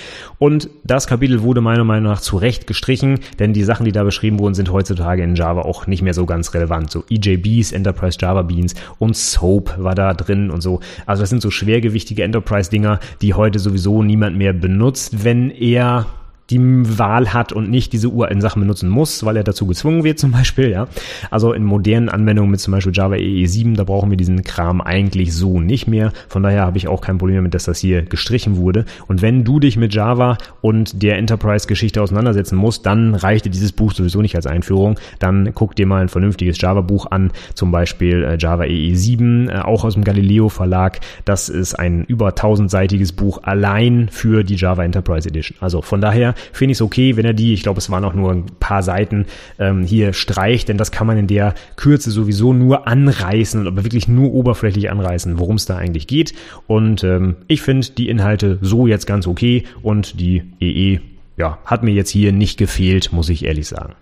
Und 0.40 0.70
das 0.82 1.06
Kapitel 1.06 1.42
wurde 1.42 1.60
meiner 1.60 1.84
Meinung 1.84 2.10
nach 2.10 2.20
zu 2.20 2.36
Recht 2.36 2.66
gestrichen, 2.66 3.20
denn 3.38 3.52
die 3.52 3.62
Sachen, 3.62 3.84
die 3.84 3.92
da 3.92 4.02
beschrieben 4.02 4.40
wurden, 4.40 4.54
sind 4.54 4.72
heutzutage 4.72 5.22
in 5.22 5.36
Java 5.36 5.62
auch 5.62 5.86
nicht 5.86 6.02
mehr 6.02 6.14
so 6.14 6.26
ganz 6.26 6.52
relevant. 6.52 6.90
So 6.90 7.04
EJBs, 7.08 7.70
Enterprise 7.70 8.18
Java 8.20 8.42
Beans 8.42 8.74
und 8.98 9.16
SOAP 9.16 9.67
war 9.76 9.94
da 9.94 10.14
drin 10.14 10.50
und 10.50 10.60
so. 10.60 10.80
Also 11.06 11.22
das 11.22 11.30
sind 11.30 11.42
so 11.42 11.50
schwergewichtige 11.50 12.22
Enterprise-Dinger, 12.22 13.00
die 13.22 13.34
heute 13.34 13.58
sowieso 13.58 14.02
niemand 14.02 14.36
mehr 14.36 14.52
benutzt, 14.52 15.24
wenn 15.24 15.50
er 15.50 16.06
die 16.50 16.58
Wahl 16.98 17.34
hat 17.34 17.52
und 17.52 17.68
nicht 17.68 17.92
diese 17.92 18.08
Uhr 18.08 18.30
in 18.30 18.40
Sachen 18.40 18.60
benutzen 18.60 18.88
muss, 18.88 19.24
weil 19.24 19.36
er 19.36 19.44
dazu 19.44 19.66
gezwungen 19.66 20.04
wird 20.04 20.18
zum 20.18 20.32
Beispiel, 20.32 20.70
ja. 20.70 20.88
Also 21.30 21.52
in 21.52 21.64
modernen 21.64 22.08
Anwendungen 22.08 22.50
mit 22.50 22.60
zum 22.60 22.72
Beispiel 22.72 22.92
Java 22.94 23.16
EE 23.16 23.46
7, 23.46 23.74
da 23.74 23.84
brauchen 23.84 24.10
wir 24.10 24.16
diesen 24.16 24.42
Kram 24.42 24.80
eigentlich 24.80 25.34
so 25.34 25.60
nicht 25.60 25.86
mehr. 25.88 26.12
Von 26.28 26.42
daher 26.42 26.62
habe 26.62 26.78
ich 26.78 26.88
auch 26.88 27.00
kein 27.00 27.18
Problem 27.18 27.36
damit, 27.36 27.54
dass 27.54 27.64
das 27.64 27.78
hier 27.78 28.02
gestrichen 28.02 28.56
wurde. 28.56 28.84
Und 29.06 29.22
wenn 29.22 29.44
du 29.44 29.60
dich 29.60 29.76
mit 29.76 29.94
Java 29.94 30.38
und 30.60 31.02
der 31.02 31.18
Enterprise-Geschichte 31.18 32.02
auseinandersetzen 32.02 32.56
musst, 32.56 32.86
dann 32.86 33.14
reicht 33.14 33.44
dir 33.44 33.50
dieses 33.50 33.72
Buch 33.72 33.92
sowieso 33.92 34.22
nicht 34.22 34.36
als 34.36 34.46
Einführung. 34.46 34.98
Dann 35.18 35.52
guck 35.54 35.76
dir 35.76 35.86
mal 35.86 36.00
ein 36.00 36.08
vernünftiges 36.08 36.60
Java-Buch 36.60 37.10
an, 37.10 37.32
zum 37.54 37.70
Beispiel 37.70 38.24
äh, 38.24 38.36
Java 38.38 38.64
EE 38.64 38.94
7, 38.94 39.48
äh, 39.48 39.58
auch 39.58 39.84
aus 39.84 39.94
dem 39.94 40.04
Galileo 40.04 40.48
Verlag. 40.48 41.00
Das 41.24 41.48
ist 41.48 41.74
ein 41.74 42.04
über 42.04 42.34
tausendseitiges 42.34 43.12
Buch 43.12 43.40
allein 43.42 44.08
für 44.10 44.44
die 44.44 44.56
Java 44.56 44.84
Enterprise 44.84 45.28
Edition. 45.28 45.56
Also 45.60 45.82
von 45.82 46.00
daher 46.00 46.34
finde 46.52 46.72
ich 46.72 46.78
es 46.78 46.82
okay, 46.82 47.16
wenn 47.16 47.24
er 47.24 47.32
die, 47.32 47.52
ich 47.52 47.62
glaube, 47.62 47.78
es 47.78 47.90
waren 47.90 48.04
auch 48.04 48.14
nur 48.14 48.32
ein 48.32 48.46
paar 48.60 48.82
Seiten, 48.82 49.26
ähm, 49.58 49.84
hier 49.84 50.12
streicht, 50.12 50.68
denn 50.68 50.78
das 50.78 50.90
kann 50.90 51.06
man 51.06 51.18
in 51.18 51.26
der 51.26 51.54
Kürze 51.76 52.10
sowieso 52.10 52.52
nur 52.52 52.86
anreißen, 52.86 53.66
aber 53.66 53.84
wirklich 53.84 54.08
nur 54.08 54.32
oberflächlich 54.32 54.90
anreißen, 54.90 55.38
worum 55.38 55.56
es 55.56 55.66
da 55.66 55.76
eigentlich 55.76 56.06
geht. 56.06 56.34
Und 56.66 57.04
ähm, 57.04 57.36
ich 57.46 57.62
finde 57.62 57.86
die 57.96 58.08
Inhalte 58.08 58.58
so 58.62 58.86
jetzt 58.86 59.06
ganz 59.06 59.26
okay 59.26 59.64
und 59.82 60.20
die 60.20 60.42
EE, 60.60 61.00
ja, 61.36 61.58
hat 61.64 61.82
mir 61.82 61.92
jetzt 61.92 62.10
hier 62.10 62.32
nicht 62.32 62.58
gefehlt, 62.58 63.12
muss 63.12 63.28
ich 63.28 63.44
ehrlich 63.44 63.68
sagen. 63.68 63.94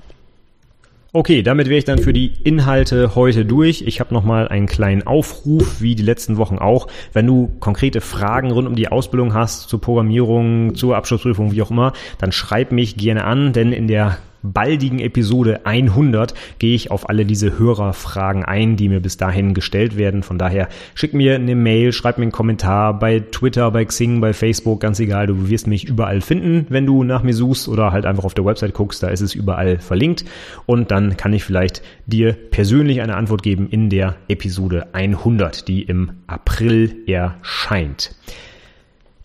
Okay, 1.16 1.42
damit 1.42 1.70
wäre 1.70 1.78
ich 1.78 1.86
dann 1.86 1.98
für 1.98 2.12
die 2.12 2.30
Inhalte 2.44 3.14
heute 3.14 3.46
durch. 3.46 3.80
Ich 3.80 4.00
habe 4.00 4.12
nochmal 4.12 4.48
einen 4.48 4.66
kleinen 4.66 5.06
Aufruf, 5.06 5.80
wie 5.80 5.94
die 5.94 6.02
letzten 6.02 6.36
Wochen 6.36 6.58
auch. 6.58 6.88
Wenn 7.14 7.26
du 7.26 7.56
konkrete 7.58 8.02
Fragen 8.02 8.50
rund 8.50 8.68
um 8.68 8.76
die 8.76 8.88
Ausbildung 8.88 9.32
hast, 9.32 9.70
zur 9.70 9.80
Programmierung, 9.80 10.74
zur 10.74 10.94
Abschlussprüfung, 10.94 11.52
wie 11.52 11.62
auch 11.62 11.70
immer, 11.70 11.94
dann 12.18 12.32
schreib 12.32 12.70
mich 12.70 12.98
gerne 12.98 13.24
an, 13.24 13.54
denn 13.54 13.72
in 13.72 13.88
der 13.88 14.18
baldigen 14.42 14.98
Episode 14.98 15.64
100 15.64 16.34
gehe 16.58 16.74
ich 16.74 16.90
auf 16.90 17.08
alle 17.08 17.24
diese 17.24 17.58
Hörerfragen 17.58 18.44
ein, 18.44 18.76
die 18.76 18.88
mir 18.88 19.00
bis 19.00 19.16
dahin 19.16 19.54
gestellt 19.54 19.96
werden. 19.96 20.22
Von 20.22 20.38
daher 20.38 20.68
schick 20.94 21.14
mir 21.14 21.34
eine 21.34 21.54
Mail, 21.54 21.92
schreib 21.92 22.18
mir 22.18 22.22
einen 22.22 22.32
Kommentar 22.32 22.98
bei 22.98 23.20
Twitter, 23.20 23.70
bei 23.70 23.84
Xing, 23.84 24.20
bei 24.20 24.32
Facebook, 24.32 24.80
ganz 24.80 25.00
egal. 25.00 25.26
Du 25.26 25.48
wirst 25.48 25.66
mich 25.66 25.88
überall 25.88 26.20
finden, 26.20 26.66
wenn 26.68 26.86
du 26.86 27.04
nach 27.04 27.22
mir 27.22 27.34
suchst 27.34 27.68
oder 27.68 27.92
halt 27.92 28.06
einfach 28.06 28.24
auf 28.24 28.34
der 28.34 28.44
Website 28.44 28.74
guckst, 28.74 29.02
da 29.02 29.08
ist 29.08 29.20
es 29.20 29.34
überall 29.34 29.78
verlinkt. 29.78 30.24
Und 30.66 30.90
dann 30.90 31.16
kann 31.16 31.32
ich 31.32 31.44
vielleicht 31.44 31.82
dir 32.06 32.32
persönlich 32.32 33.00
eine 33.00 33.16
Antwort 33.16 33.42
geben 33.42 33.68
in 33.70 33.90
der 33.90 34.16
Episode 34.28 34.88
100, 34.92 35.68
die 35.68 35.82
im 35.82 36.10
April 36.26 36.96
erscheint. 37.06 38.14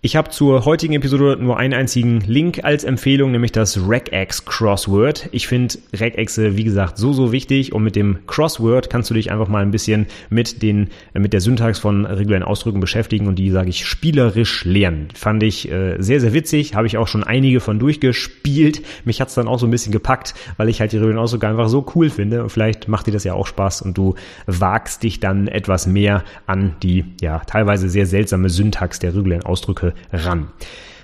Ich 0.04 0.16
habe 0.16 0.32
zur 0.32 0.66
heutigen 0.66 0.94
Episode 0.94 1.38
nur 1.40 1.58
einen 1.58 1.76
einzigen 1.76 2.22
Link 2.22 2.64
als 2.64 2.84
Empfehlung, 2.84 3.30
nämlich 3.30 3.52
das 3.52 3.88
Regex 3.88 4.46
Crossword. 4.46 5.30
Ich 5.32 5.48
finde 5.48 5.76
Regexe, 5.94 6.58
wie 6.58 6.64
gesagt, 6.64 6.98
so, 6.98 7.14
so 7.14 7.32
wichtig 7.32 7.72
und 7.72 7.84
mit 7.84 7.96
dem 7.96 8.18
Crossword 8.26 8.90
kannst 8.90 9.12
du 9.12 9.14
dich 9.14 9.32
einfach 9.32 9.48
mal 9.48 9.62
ein 9.62 9.70
bisschen 9.70 10.08
mit 10.32 10.64
den, 10.64 10.88
mit 11.14 11.34
der 11.34 11.40
Syntax 11.40 11.78
von 11.78 12.08
regulären 12.08 12.42
Ausdrücken 12.42 12.80
beschäftigen 12.80 13.28
und 13.28 13.36
die, 13.36 13.52
sage 13.52 13.70
ich, 13.70 13.86
spielerisch 13.86 14.66
lernen. 14.66 15.10
Fand 15.14 15.44
ich 15.44 15.72
äh, 15.72 16.02
sehr, 16.02 16.20
sehr 16.20 16.34
witzig, 16.34 16.74
habe 16.74 16.88
ich 16.88 16.98
auch 16.98 17.08
schon 17.08 17.24
einige 17.24 17.60
von 17.60 17.78
durchgespielt. 17.78 18.82
Mich 19.06 19.22
hat's 19.22 19.36
dann 19.36 19.48
auch 19.48 19.60
so 19.60 19.68
ein 19.68 19.72
bisschen 19.72 19.92
gepackt, 19.92 20.34
weil 20.58 20.68
ich 20.68 20.82
halt 20.82 20.94
die 20.94 20.98
regulären 20.98 21.22
Ausdrücke 21.22 21.48
einfach 21.48 21.70
so 21.70 21.86
cool 21.94 22.10
finde 22.10 22.42
und 22.42 22.50
vielleicht 22.50 22.88
macht 22.88 23.06
dir 23.06 23.12
das 23.12 23.24
ja 23.24 23.36
auch 23.36 23.46
Spaß 23.46 23.84
und 23.84 24.00
du 24.00 24.16
wagst 24.48 25.04
dich 25.04 25.20
dann 25.20 25.48
etwas 25.48 25.86
mehr 25.86 26.24
an 26.48 26.76
die, 26.82 27.06
ja, 27.22 27.38
teilweise 27.46 27.88
sehr 27.88 28.08
seltsame 28.08 28.50
Syntax 28.50 28.98
der 28.98 29.14
regulären 29.14 29.44
Ausdrücke 29.44 29.91
ran. 30.12 30.48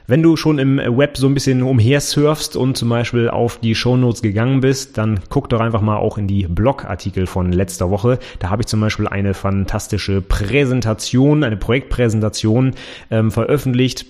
Wenn 0.10 0.24
du 0.24 0.38
schon 0.38 0.58
im 0.58 0.78
Web 0.78 1.18
so 1.18 1.28
ein 1.28 1.34
bisschen 1.34 1.62
umher 1.64 2.00
surfst 2.00 2.56
und 2.56 2.78
zum 2.78 2.88
Beispiel 2.88 3.30
auf 3.30 3.60
die 3.60 3.76
Shownotes 3.76 4.22
gegangen 4.22 4.62
bist, 4.62 4.98
dann 4.98 5.20
guck 5.28 5.50
doch 5.50 5.60
einfach 5.60 5.82
mal 5.82 5.98
auch 5.98 6.18
in 6.18 6.28
die 6.28 6.48
Blogartikel 6.48 7.28
von 7.28 7.52
letzter 7.52 7.90
Woche. 7.90 8.18
Da 8.40 8.50
habe 8.50 8.62
ich 8.62 8.68
zum 8.68 8.80
Beispiel 8.80 9.10
eine 9.10 9.34
fantastische 9.34 10.22
Präsentation, 10.22 11.44
eine 11.44 11.58
Projektpräsentation 11.58 12.76
ähm, 13.12 13.32
veröffentlicht 13.32 14.06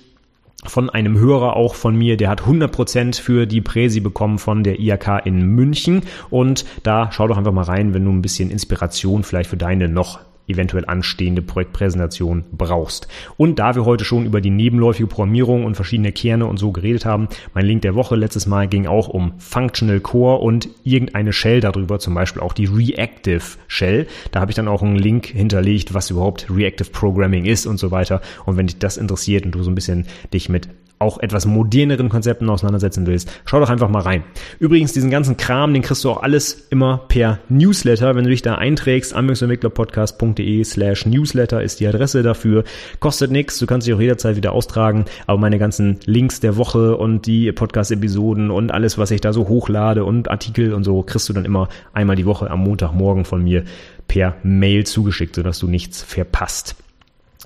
von 0.65 0.89
einem 0.89 1.17
Hörer 1.17 1.55
auch 1.55 1.73
von 1.73 1.95
mir, 1.95 2.17
der 2.17 2.29
hat 2.29 2.41
100% 2.41 3.19
für 3.19 3.45
die 3.47 3.61
Präsi 3.61 3.99
bekommen 3.99 4.37
von 4.37 4.63
der 4.63 4.79
IAK 4.79 5.25
in 5.25 5.41
München 5.41 6.01
und 6.29 6.65
da 6.83 7.11
schau 7.11 7.27
doch 7.27 7.37
einfach 7.37 7.51
mal 7.51 7.63
rein, 7.63 7.93
wenn 7.93 8.05
du 8.05 8.11
ein 8.11 8.21
bisschen 8.21 8.51
Inspiration 8.51 9.23
vielleicht 9.23 9.49
für 9.49 9.57
deine 9.57 9.87
noch 9.87 10.19
eventuell 10.47 10.85
anstehende 10.85 11.41
Projektpräsentation 11.41 12.45
brauchst. 12.51 13.07
Und 13.37 13.59
da 13.59 13.75
wir 13.75 13.85
heute 13.85 14.05
schon 14.05 14.25
über 14.25 14.41
die 14.41 14.49
nebenläufige 14.49 15.07
Programmierung 15.07 15.65
und 15.65 15.75
verschiedene 15.75 16.11
Kerne 16.11 16.45
und 16.45 16.57
so 16.57 16.71
geredet 16.71 17.05
haben, 17.05 17.27
mein 17.53 17.65
Link 17.65 17.81
der 17.81 17.95
Woche 17.95 18.15
letztes 18.15 18.47
Mal 18.47 18.67
ging 18.67 18.87
auch 18.87 19.07
um 19.07 19.33
Functional 19.37 19.99
Core 19.99 20.39
und 20.39 20.69
irgendeine 20.83 21.33
Shell 21.33 21.59
darüber, 21.59 21.99
zum 21.99 22.13
Beispiel 22.13 22.41
auch 22.41 22.53
die 22.53 22.65
Reactive 22.65 23.43
Shell. 23.67 24.07
Da 24.31 24.39
habe 24.39 24.51
ich 24.51 24.55
dann 24.55 24.67
auch 24.67 24.81
einen 24.81 24.95
Link 24.95 25.27
hinterlegt, 25.27 25.93
was 25.93 26.09
überhaupt 26.09 26.47
Reactive 26.49 26.89
Programming 26.89 27.45
ist 27.45 27.65
und 27.65 27.77
so 27.77 27.91
weiter. 27.91 28.21
Und 28.45 28.57
wenn 28.57 28.67
dich 28.67 28.79
das 28.79 28.97
interessiert 28.97 29.45
und 29.45 29.51
du 29.51 29.63
so 29.63 29.71
ein 29.71 29.75
bisschen 29.75 30.05
dich 30.33 30.49
mit 30.49 30.69
auch 30.99 31.19
etwas 31.19 31.45
moderneren 31.45 32.09
Konzepten 32.09 32.49
auseinandersetzen 32.49 33.05
willst, 33.05 33.29
schau 33.45 33.59
doch 33.59 33.69
einfach 33.69 33.89
mal 33.89 34.01
rein. 34.01 34.23
Übrigens, 34.59 34.93
diesen 34.93 35.11
ganzen 35.11 35.37
Kram, 35.37 35.73
den 35.73 35.83
kriegst 35.83 36.03
du 36.03 36.09
auch 36.09 36.23
alles 36.23 36.67
immer 36.69 37.01
per 37.07 37.39
Newsletter. 37.49 38.15
Wenn 38.15 38.23
du 38.23 38.29
dich 38.29 38.41
da 38.41 38.55
einträgst, 38.55 39.13
anwendungsentwicklerpodcast.de 39.13 40.63
slash 40.63 41.05
Newsletter 41.05 41.61
ist 41.61 41.79
die 41.79 41.87
Adresse 41.87 42.23
dafür. 42.23 42.63
Kostet 42.99 43.31
nichts, 43.31 43.59
du 43.59 43.65
kannst 43.67 43.87
dich 43.87 43.93
auch 43.93 44.01
jederzeit 44.01 44.35
wieder 44.35 44.53
austragen, 44.53 45.05
aber 45.27 45.37
meine 45.37 45.59
ganzen 45.59 45.99
Links 46.05 46.39
der 46.39 46.57
Woche 46.57 46.97
und 46.97 47.27
die 47.27 47.51
Podcast-Episoden 47.51 48.49
und 48.49 48.71
alles, 48.71 48.97
was 48.97 49.11
ich 49.11 49.21
da 49.21 49.33
so 49.33 49.47
hochlade 49.47 50.03
und 50.03 50.29
Artikel 50.29 50.73
und 50.73 50.83
so, 50.83 51.03
kriegst 51.03 51.29
du 51.29 51.33
dann 51.33 51.45
immer 51.45 51.69
einmal 51.93 52.15
die 52.15 52.25
Woche 52.25 52.49
am 52.49 52.63
Montagmorgen 52.63 53.25
von 53.25 53.43
mir 53.43 53.63
per 54.07 54.35
Mail 54.43 54.85
zugeschickt, 54.85 55.35
sodass 55.35 55.59
du 55.59 55.67
nichts 55.67 56.01
verpasst. 56.01 56.75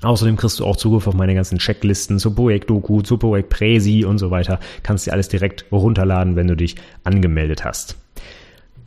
Außerdem 0.03 0.35
kriegst 0.35 0.59
du 0.59 0.65
auch 0.65 0.77
Zugriff 0.77 1.07
auf 1.07 1.13
meine 1.13 1.35
ganzen 1.35 1.59
Checklisten 1.59 2.17
zur 2.17 2.35
Projekt-Doku, 2.35 3.01
zur 3.01 3.19
Projekt-Präsi 3.19 4.03
und 4.03 4.17
so 4.17 4.31
weiter. 4.31 4.59
Kannst 4.81 5.05
dir 5.05 5.13
alles 5.13 5.29
direkt 5.29 5.65
runterladen, 5.71 6.35
wenn 6.35 6.47
du 6.47 6.55
dich 6.55 6.75
angemeldet 7.03 7.63
hast. 7.63 7.97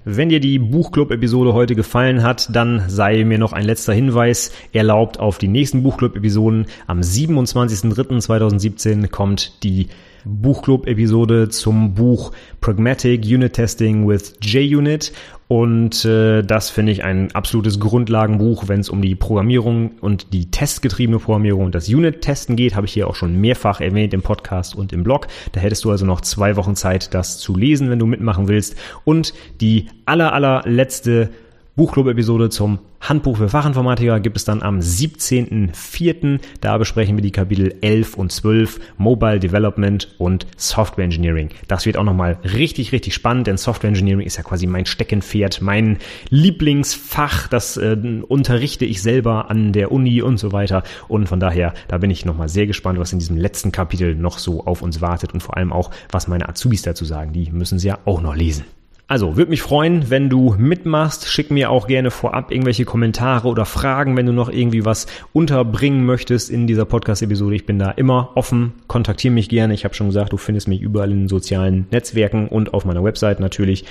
Wenn 0.06 0.28
dir 0.28 0.40
die 0.40 0.58
Buchclub-Episode 0.58 1.54
heute 1.54 1.74
gefallen 1.74 2.22
hat, 2.22 2.54
dann 2.54 2.84
sei 2.88 3.24
mir 3.24 3.38
noch 3.38 3.54
ein 3.54 3.64
letzter 3.64 3.94
Hinweis 3.94 4.52
erlaubt 4.72 5.18
auf 5.18 5.38
die 5.38 5.48
nächsten 5.48 5.82
Buchclub-Episoden. 5.82 6.66
Am 6.86 7.00
27.03.2017 7.00 9.08
kommt 9.08 9.62
die 9.62 9.88
Buchclub-Episode 10.24 11.48
zum 11.48 11.94
Buch 11.94 12.32
Pragmatic 12.60 13.24
Unit 13.24 13.52
Testing 13.52 14.08
with 14.08 14.34
JUnit. 14.40 15.12
Und 15.46 16.04
äh, 16.06 16.42
das 16.42 16.70
finde 16.70 16.92
ich 16.92 17.04
ein 17.04 17.30
absolutes 17.34 17.78
Grundlagenbuch, 17.78 18.66
wenn 18.68 18.80
es 18.80 18.88
um 18.88 19.02
die 19.02 19.14
Programmierung 19.14 19.92
und 20.00 20.32
die 20.32 20.50
testgetriebene 20.50 21.18
Programmierung 21.18 21.66
und 21.66 21.74
das 21.74 21.88
Unit-Testen 21.88 22.56
geht. 22.56 22.74
Habe 22.74 22.86
ich 22.86 22.94
hier 22.94 23.08
auch 23.08 23.14
schon 23.14 23.40
mehrfach 23.40 23.80
erwähnt 23.80 24.14
im 24.14 24.22
Podcast 24.22 24.74
und 24.74 24.92
im 24.92 25.04
Blog. 25.04 25.26
Da 25.52 25.60
hättest 25.60 25.84
du 25.84 25.90
also 25.90 26.06
noch 26.06 26.22
zwei 26.22 26.56
Wochen 26.56 26.76
Zeit, 26.76 27.12
das 27.12 27.38
zu 27.38 27.54
lesen, 27.56 27.90
wenn 27.90 27.98
du 27.98 28.06
mitmachen 28.06 28.48
willst. 28.48 28.76
Und 29.04 29.34
die 29.60 29.88
aller, 30.06 30.32
allerletzte 30.32 31.30
Buchclub-Episode 31.76 32.50
zum 32.50 32.78
Handbuch 33.00 33.36
für 33.36 33.48
Fachinformatiker 33.48 34.20
gibt 34.20 34.36
es 34.36 34.44
dann 34.44 34.62
am 34.62 34.78
17.04. 34.78 36.40
Da 36.60 36.78
besprechen 36.78 37.16
wir 37.16 37.22
die 37.22 37.32
Kapitel 37.32 37.74
11 37.80 38.14
und 38.14 38.30
12 38.30 38.78
Mobile 38.96 39.40
Development 39.40 40.14
und 40.18 40.46
Software 40.56 41.04
Engineering. 41.04 41.50
Das 41.66 41.84
wird 41.84 41.96
auch 41.96 42.04
nochmal 42.04 42.38
richtig, 42.44 42.92
richtig 42.92 43.12
spannend, 43.12 43.48
denn 43.48 43.56
Software 43.56 43.88
Engineering 43.88 44.24
ist 44.24 44.36
ja 44.36 44.44
quasi 44.44 44.68
mein 44.68 44.86
Steckenpferd, 44.86 45.62
mein 45.62 45.98
Lieblingsfach. 46.30 47.48
Das 47.48 47.76
äh, 47.76 47.96
unterrichte 48.28 48.84
ich 48.84 49.02
selber 49.02 49.50
an 49.50 49.72
der 49.72 49.90
Uni 49.90 50.22
und 50.22 50.38
so 50.38 50.52
weiter. 50.52 50.84
Und 51.08 51.28
von 51.28 51.40
daher, 51.40 51.74
da 51.88 51.98
bin 51.98 52.10
ich 52.10 52.24
nochmal 52.24 52.48
sehr 52.48 52.68
gespannt, 52.68 53.00
was 53.00 53.12
in 53.12 53.18
diesem 53.18 53.36
letzten 53.36 53.72
Kapitel 53.72 54.14
noch 54.14 54.38
so 54.38 54.64
auf 54.64 54.80
uns 54.80 55.00
wartet 55.00 55.34
und 55.34 55.42
vor 55.42 55.56
allem 55.56 55.72
auch, 55.72 55.90
was 56.12 56.28
meine 56.28 56.48
Azubis 56.48 56.82
dazu 56.82 57.04
sagen. 57.04 57.32
Die 57.32 57.50
müssen 57.50 57.80
sie 57.80 57.88
ja 57.88 57.98
auch 58.04 58.22
noch 58.22 58.36
lesen. 58.36 58.64
Also, 59.07 59.36
würde 59.36 59.50
mich 59.50 59.61
freuen, 59.61 60.09
wenn 60.09 60.30
du 60.30 60.55
mitmachst. 60.57 61.28
Schick 61.28 61.50
mir 61.50 61.70
auch 61.70 61.86
gerne 61.86 62.11
vorab 62.11 62.50
irgendwelche 62.50 62.86
Kommentare 62.86 63.48
oder 63.48 63.66
Fragen, 63.66 64.16
wenn 64.16 64.24
du 64.24 64.32
noch 64.32 64.48
irgendwie 64.48 64.86
was 64.86 65.07
unterbringen 65.34 66.07
möchtest 66.07 66.50
in 66.50 66.66
dieser 66.66 66.86
Podcast-Episode. 66.86 67.55
Ich 67.55 67.66
bin 67.66 67.78
da 67.78 67.90
immer 67.90 68.30
offen. 68.34 68.72
Kontaktiere 68.86 69.34
mich 69.34 69.50
gerne. 69.50 69.74
Ich 69.74 69.84
habe 69.84 69.94
schon 69.94 70.07
gesagt, 70.07 70.32
du 70.32 70.38
findest 70.38 70.68
mich 70.68 70.80
überall 70.80 71.11
in 71.12 71.20
den 71.20 71.28
sozialen 71.28 71.86
Netzwerken 71.90 72.48
und 72.48 72.72
auf 72.72 72.86
meiner 72.86 73.05
Website 73.05 73.40
natürlich. 73.40 73.84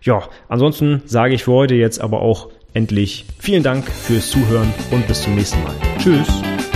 Ja, 0.00 0.22
ansonsten 0.48 1.02
sage 1.06 1.34
ich 1.34 1.42
für 1.44 1.52
heute 1.52 1.74
jetzt 1.74 2.00
aber 2.00 2.22
auch 2.22 2.48
endlich 2.72 3.26
vielen 3.38 3.64
Dank 3.64 3.88
fürs 3.90 4.30
Zuhören 4.30 4.72
und 4.92 5.06
bis 5.08 5.22
zum 5.22 5.34
nächsten 5.34 5.62
Mal. 5.64 5.74
Tschüss. 5.98 6.71